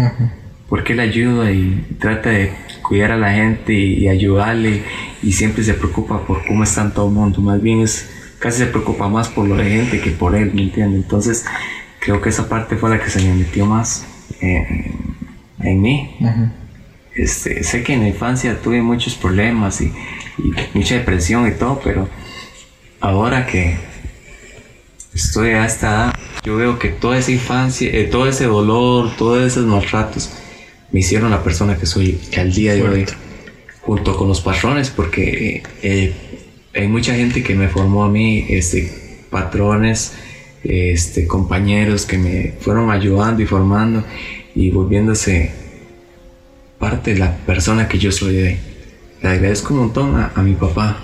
porque 0.69 0.93
él 0.93 0.99
ayuda 0.99 1.51
y 1.51 1.85
trata 1.99 2.29
de 2.29 2.51
cuidar 2.87 3.11
a 3.11 3.17
la 3.17 3.31
gente 3.33 3.73
y, 3.73 4.05
y 4.05 4.07
ayudarle 4.07 4.83
y 5.21 5.33
siempre 5.33 5.63
se 5.63 5.73
preocupa 5.73 6.25
por 6.25 6.45
cómo 6.45 6.63
está 6.63 6.89
todo 6.93 7.07
el 7.07 7.13
mundo. 7.13 7.41
Más 7.41 7.61
bien 7.61 7.81
es 7.81 8.09
casi 8.39 8.59
se 8.59 8.67
preocupa 8.67 9.09
más 9.09 9.27
por 9.29 9.47
lo 9.47 9.55
de 9.55 9.69
gente 9.69 9.99
que 9.99 10.11
por 10.11 10.35
él, 10.35 10.51
¿me 10.53 10.63
entiendes? 10.63 11.01
Entonces 11.03 11.45
creo 11.99 12.21
que 12.21 12.29
esa 12.29 12.47
parte 12.47 12.77
fue 12.77 12.89
la 12.89 12.99
que 12.99 13.09
se 13.09 13.21
me 13.21 13.33
metió 13.33 13.65
más 13.65 14.05
eh, 14.41 14.91
en 15.59 15.81
mí. 15.81 16.15
Este, 17.15 17.63
sé 17.63 17.83
que 17.83 17.93
en 17.93 18.01
la 18.01 18.07
infancia 18.09 18.61
tuve 18.61 18.81
muchos 18.81 19.15
problemas 19.15 19.81
y, 19.81 19.91
y 20.37 20.77
mucha 20.77 20.95
depresión 20.95 21.47
y 21.47 21.51
todo, 21.51 21.81
pero 21.83 22.07
ahora 23.01 23.47
que 23.47 23.75
estoy 25.13 25.49
a 25.49 25.65
esta 25.65 25.87
edad, 25.87 26.13
yo 26.43 26.55
veo 26.57 26.77
que 26.77 26.89
toda 26.89 27.17
esa 27.17 27.31
infancia, 27.31 27.89
eh, 27.91 28.03
todo 28.05 28.29
ese 28.29 28.45
dolor, 28.45 29.15
todos 29.17 29.41
esos 29.41 29.65
maltratos 29.65 30.31
me 30.91 30.99
hicieron 30.99 31.31
la 31.31 31.43
persona 31.43 31.77
que 31.77 31.85
soy 31.85 32.19
al 32.37 32.53
día 32.53 32.73
de 32.73 32.83
hoy, 32.83 33.05
junto 33.81 34.15
con 34.15 34.27
los 34.27 34.41
patrones, 34.41 34.89
porque 34.89 35.63
eh, 35.81 36.13
hay 36.73 36.87
mucha 36.87 37.15
gente 37.15 37.43
que 37.43 37.55
me 37.55 37.67
formó 37.67 38.05
a 38.05 38.09
mí, 38.09 38.45
este, 38.49 39.25
patrones, 39.29 40.13
este, 40.63 41.27
compañeros 41.27 42.05
que 42.05 42.17
me 42.17 42.53
fueron 42.59 42.91
ayudando 42.91 43.41
y 43.41 43.45
formando 43.45 44.03
y 44.55 44.69
volviéndose 44.69 45.51
parte 46.79 47.13
de 47.13 47.19
la 47.19 47.35
persona 47.37 47.87
que 47.87 47.97
yo 47.97 48.11
soy 48.11 48.37
hoy. 48.37 48.57
Le 49.21 49.29
agradezco 49.29 49.73
un 49.73 49.81
montón 49.81 50.15
a, 50.15 50.31
a 50.35 50.43
mi 50.43 50.53
papá 50.53 50.99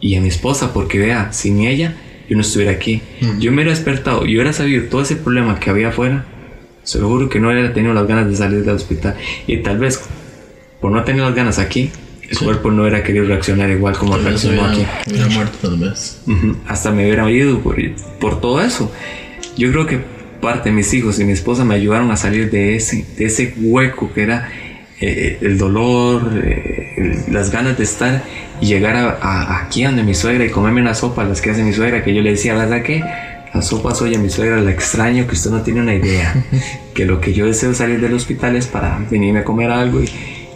y 0.00 0.16
a 0.16 0.20
mi 0.20 0.28
esposa, 0.28 0.72
porque 0.72 0.98
vea, 0.98 1.32
sin 1.32 1.60
ella 1.60 1.96
yo 2.28 2.36
no 2.36 2.42
estuviera 2.42 2.72
aquí. 2.72 3.00
Yo 3.38 3.50
me 3.50 3.56
hubiera 3.56 3.70
despertado 3.70 4.26
y 4.26 4.34
hubiera 4.34 4.52
sabido 4.52 4.84
todo 4.84 5.02
ese 5.02 5.16
problema 5.16 5.58
que 5.58 5.70
había 5.70 5.88
afuera. 5.88 6.26
Se 6.88 6.98
lo 6.98 7.06
juro 7.08 7.28
que 7.28 7.38
no 7.38 7.50
hubiera 7.50 7.70
tenido 7.74 7.92
las 7.92 8.06
ganas 8.06 8.30
de 8.30 8.34
salir 8.36 8.64
del 8.64 8.74
hospital. 8.74 9.14
Y 9.46 9.58
tal 9.58 9.76
vez, 9.78 10.00
por 10.80 10.90
no 10.90 11.04
tener 11.04 11.20
las 11.22 11.34
ganas 11.34 11.58
aquí, 11.58 11.90
el 12.30 12.34
Sí. 12.36 12.44
cuerpo 12.46 12.70
no 12.70 12.80
hubiera 12.82 13.02
querido 13.02 13.26
reaccionar 13.26 13.68
igual 13.68 13.94
como 13.98 14.12
Tal 14.16 14.24
reaccionó 14.24 14.64
aquí. 14.64 14.76
hubiera, 14.76 15.02
hubiera 15.06 15.28
muerto 15.28 15.58
tal 15.68 15.78
vez. 15.78 16.22
Hasta 16.66 16.90
me 16.90 17.04
hubiera 17.04 17.30
ido 17.30 17.58
por, 17.60 17.76
por 18.18 18.40
todo 18.40 18.62
eso. 18.62 18.90
Yo 19.58 19.70
creo 19.70 19.84
que 19.84 19.98
parte 20.40 20.70
de 20.70 20.74
mis 20.76 20.94
hijos 20.94 21.18
y 21.20 21.24
mi 21.24 21.32
esposa 21.32 21.62
me 21.66 21.74
ayudaron 21.74 22.10
a 22.10 22.16
salir 22.16 22.50
de 22.50 22.76
ese, 22.76 23.04
de 23.18 23.24
ese 23.26 23.52
hueco 23.58 24.10
que 24.14 24.22
era 24.22 24.48
eh, 25.00 25.38
el 25.42 25.58
dolor, 25.58 26.40
eh, 26.42 26.94
el- 26.96 27.34
las 27.34 27.50
ganas 27.52 27.76
de 27.76 27.84
estar 27.84 28.22
y 28.62 28.66
llegar 28.66 28.96
a, 28.96 29.18
a- 29.20 29.62
aquí 29.62 29.84
donde 29.84 30.02
mi 30.02 30.14
suegra 30.14 30.44
y 30.44 30.48
comerme 30.50 30.80
una 30.80 30.94
sopa, 30.94 31.22
las 31.24 31.40
que 31.42 31.50
hace 31.50 31.62
mi 31.62 31.72
suegra, 31.74 32.02
que 32.02 32.14
yo 32.14 32.22
le 32.22 32.30
decía, 32.30 32.54
¿verdad 32.54 32.82
que? 32.82 33.04
La 33.54 33.62
sopa 33.62 33.94
soy 33.94 34.14
a 34.14 34.18
mi 34.18 34.28
suegra, 34.30 34.60
la 34.60 34.70
extraño, 34.70 35.26
que 35.26 35.32
usted 35.34 35.50
no 35.50 35.62
tiene 35.62 35.80
una 35.80 35.94
idea. 35.94 36.44
que 36.94 37.04
lo 37.06 37.20
que 37.20 37.32
yo 37.32 37.46
deseo 37.46 37.72
salir 37.74 38.00
del 38.00 38.14
hospital 38.14 38.56
es 38.56 38.66
para 38.66 38.98
venirme 39.10 39.40
a 39.40 39.44
comer 39.44 39.70
algo 39.70 40.02
y, 40.02 40.08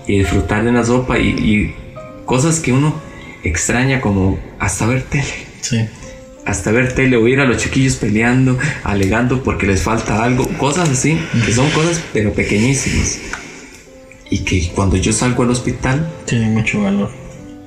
y 0.07 0.18
disfrutar 0.18 0.64
de 0.64 0.70
una 0.70 0.84
sopa 0.84 1.18
y, 1.18 1.28
y 1.28 1.74
cosas 2.26 2.61
que 2.61 2.72
uno 2.72 2.95
extraña 3.45 4.01
como 4.01 4.38
hasta 4.59 4.86
ver 4.86 5.03
tele 5.03 5.24
Sí. 5.61 5.78
hasta 6.45 6.70
ver 6.72 6.93
tele 6.93 7.16
o 7.16 7.26
ir 7.28 7.40
a 7.40 7.45
los 7.45 7.57
chiquillos 7.57 7.97
peleando, 7.97 8.59
alegando 8.84 9.43
porque 9.43 9.66
les 9.66 9.82
falta 9.82 10.22
algo, 10.24 10.47
cosas 10.59 10.88
así, 10.90 11.18
que 11.47 11.53
son 11.53 11.68
cosas 11.70 12.01
pero 12.12 12.32
pequeñísimas. 12.32 13.18
Y 14.30 14.38
que 14.45 14.70
cuando 14.74 14.97
yo 14.97 15.12
salgo 15.12 15.43
al 15.43 15.51
hospital 15.51 16.11
Tiene 16.26 16.49
mucho 16.49 16.82
valor. 16.82 17.11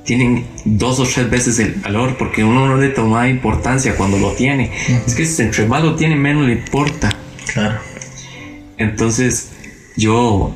Tienen 0.06 0.46
dos 0.66 1.00
o 1.00 1.04
tres 1.04 1.30
veces 1.30 1.60
el 1.60 1.74
valor 1.76 2.16
porque 2.18 2.44
uno 2.44 2.68
no 2.68 2.78
le 2.78 2.90
toma 2.90 3.28
importancia 3.28 3.96
cuando 3.96 4.18
lo 4.18 4.32
tiene. 4.34 4.72
Es 5.06 5.16
que 5.16 5.44
entre 5.44 5.66
más 5.68 5.84
lo 5.84 5.96
tiene, 5.96 6.16
menos 6.16 6.46
le 6.46 6.54
importa. 6.54 7.10
Claro. 7.54 7.80
Entonces 8.78 9.50
yo 9.98 10.56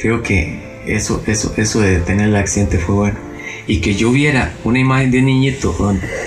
creo 0.00 0.22
que 0.22 0.82
eso, 0.86 1.22
eso, 1.26 1.52
eso 1.56 1.80
de 1.80 1.98
tener 2.00 2.28
el 2.28 2.36
accidente 2.36 2.78
fue 2.78 2.94
bueno. 2.94 3.18
Y 3.66 3.80
que 3.80 3.94
yo 3.94 4.10
viera 4.10 4.52
una 4.64 4.78
imagen 4.80 5.10
de 5.10 5.18
un 5.20 5.26
niñito 5.26 5.76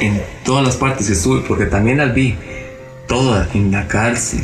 en- 0.01 0.07
en 0.07 0.21
todas 0.45 0.63
las 0.65 0.77
partes 0.77 1.07
que 1.07 1.13
estuve, 1.13 1.41
porque 1.41 1.65
también 1.65 1.97
las 1.97 2.13
vi, 2.13 2.35
todas, 3.07 3.53
en 3.55 3.71
la 3.71 3.87
cárcel. 3.87 4.43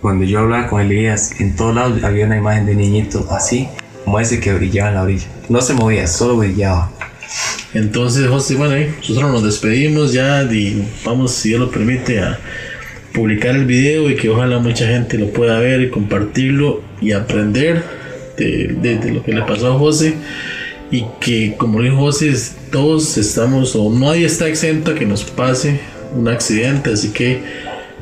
Cuando 0.00 0.24
yo 0.24 0.40
hablaba 0.40 0.68
con 0.68 0.80
Elías, 0.80 1.40
en 1.40 1.56
todos 1.56 1.74
lados 1.74 2.04
había 2.04 2.26
una 2.26 2.36
imagen 2.36 2.66
de 2.66 2.74
niñito 2.74 3.26
así, 3.30 3.68
como 4.04 4.20
ese 4.20 4.38
que 4.40 4.52
brillaba 4.54 4.88
en 4.90 4.94
la 4.94 5.02
orilla. 5.02 5.26
No 5.48 5.60
se 5.60 5.74
movía, 5.74 6.06
solo 6.06 6.36
brillaba. 6.36 6.92
Entonces, 7.74 8.26
José, 8.28 8.56
bueno, 8.56 8.74
nosotros 8.98 9.30
nos 9.30 9.44
despedimos 9.44 10.12
ya 10.12 10.42
y 10.42 10.84
vamos, 11.04 11.32
si 11.32 11.50
Dios 11.50 11.60
lo 11.60 11.70
permite, 11.70 12.20
a 12.20 12.38
publicar 13.12 13.54
el 13.54 13.64
video 13.64 14.10
y 14.10 14.16
que 14.16 14.28
ojalá 14.28 14.58
mucha 14.58 14.86
gente 14.86 15.18
lo 15.18 15.30
pueda 15.32 15.58
ver 15.60 15.82
y 15.82 15.90
compartirlo 15.90 16.82
y 17.00 17.12
aprender 17.12 17.82
de, 18.36 19.12
lo 19.12 19.22
que 19.22 19.32
le 19.32 19.42
pasó 19.42 19.72
a 19.72 19.78
José. 19.78 20.14
Y 20.90 21.04
que, 21.20 21.54
como 21.56 21.80
dijo 21.80 21.96
José, 21.96 22.34
todos 22.72 23.16
estamos, 23.16 23.76
o 23.76 23.92
nadie 23.92 24.26
está 24.26 24.48
exento 24.48 24.90
a 24.90 24.94
que 24.96 25.06
nos 25.06 25.22
pase 25.22 25.78
un 26.16 26.26
accidente, 26.26 26.92
así 26.92 27.10
que 27.10 27.40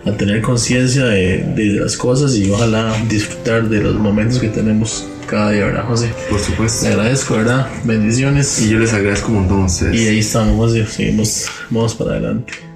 a 0.07 0.13
tener 0.13 0.41
conciencia 0.41 1.05
de 1.05 1.77
las 1.79 1.99
cosas 1.99 2.35
y 2.37 2.51
ojalá 2.51 2.97
disfrutar 3.11 3.69
de 3.69 3.83
los 3.83 3.97
momentos 3.97 4.39
que 4.39 4.49
tenemos 4.49 5.07
cada 5.29 5.51
día, 5.51 5.67
¿verdad, 5.67 5.85
José? 5.85 6.13
Por 6.29 6.41
supuesto. 6.41 6.87
Le 6.87 6.95
agradezco, 6.95 7.37
¿verdad? 7.37 7.69
Bendiciones. 7.85 8.61
Y 8.61 8.71
yo 8.71 8.79
les 8.79 8.93
agradezco 8.93 9.29
un 9.29 9.35
montón 9.35 9.63
a 9.63 9.67
ustedes. 9.67 9.95
Y 9.95 10.09
ahí 10.09 10.19
estamos, 10.19 10.57
José. 10.57 10.87
Seguimos, 10.87 11.47
vamos 11.71 11.95
para 11.95 12.13
adelante. 12.13 12.68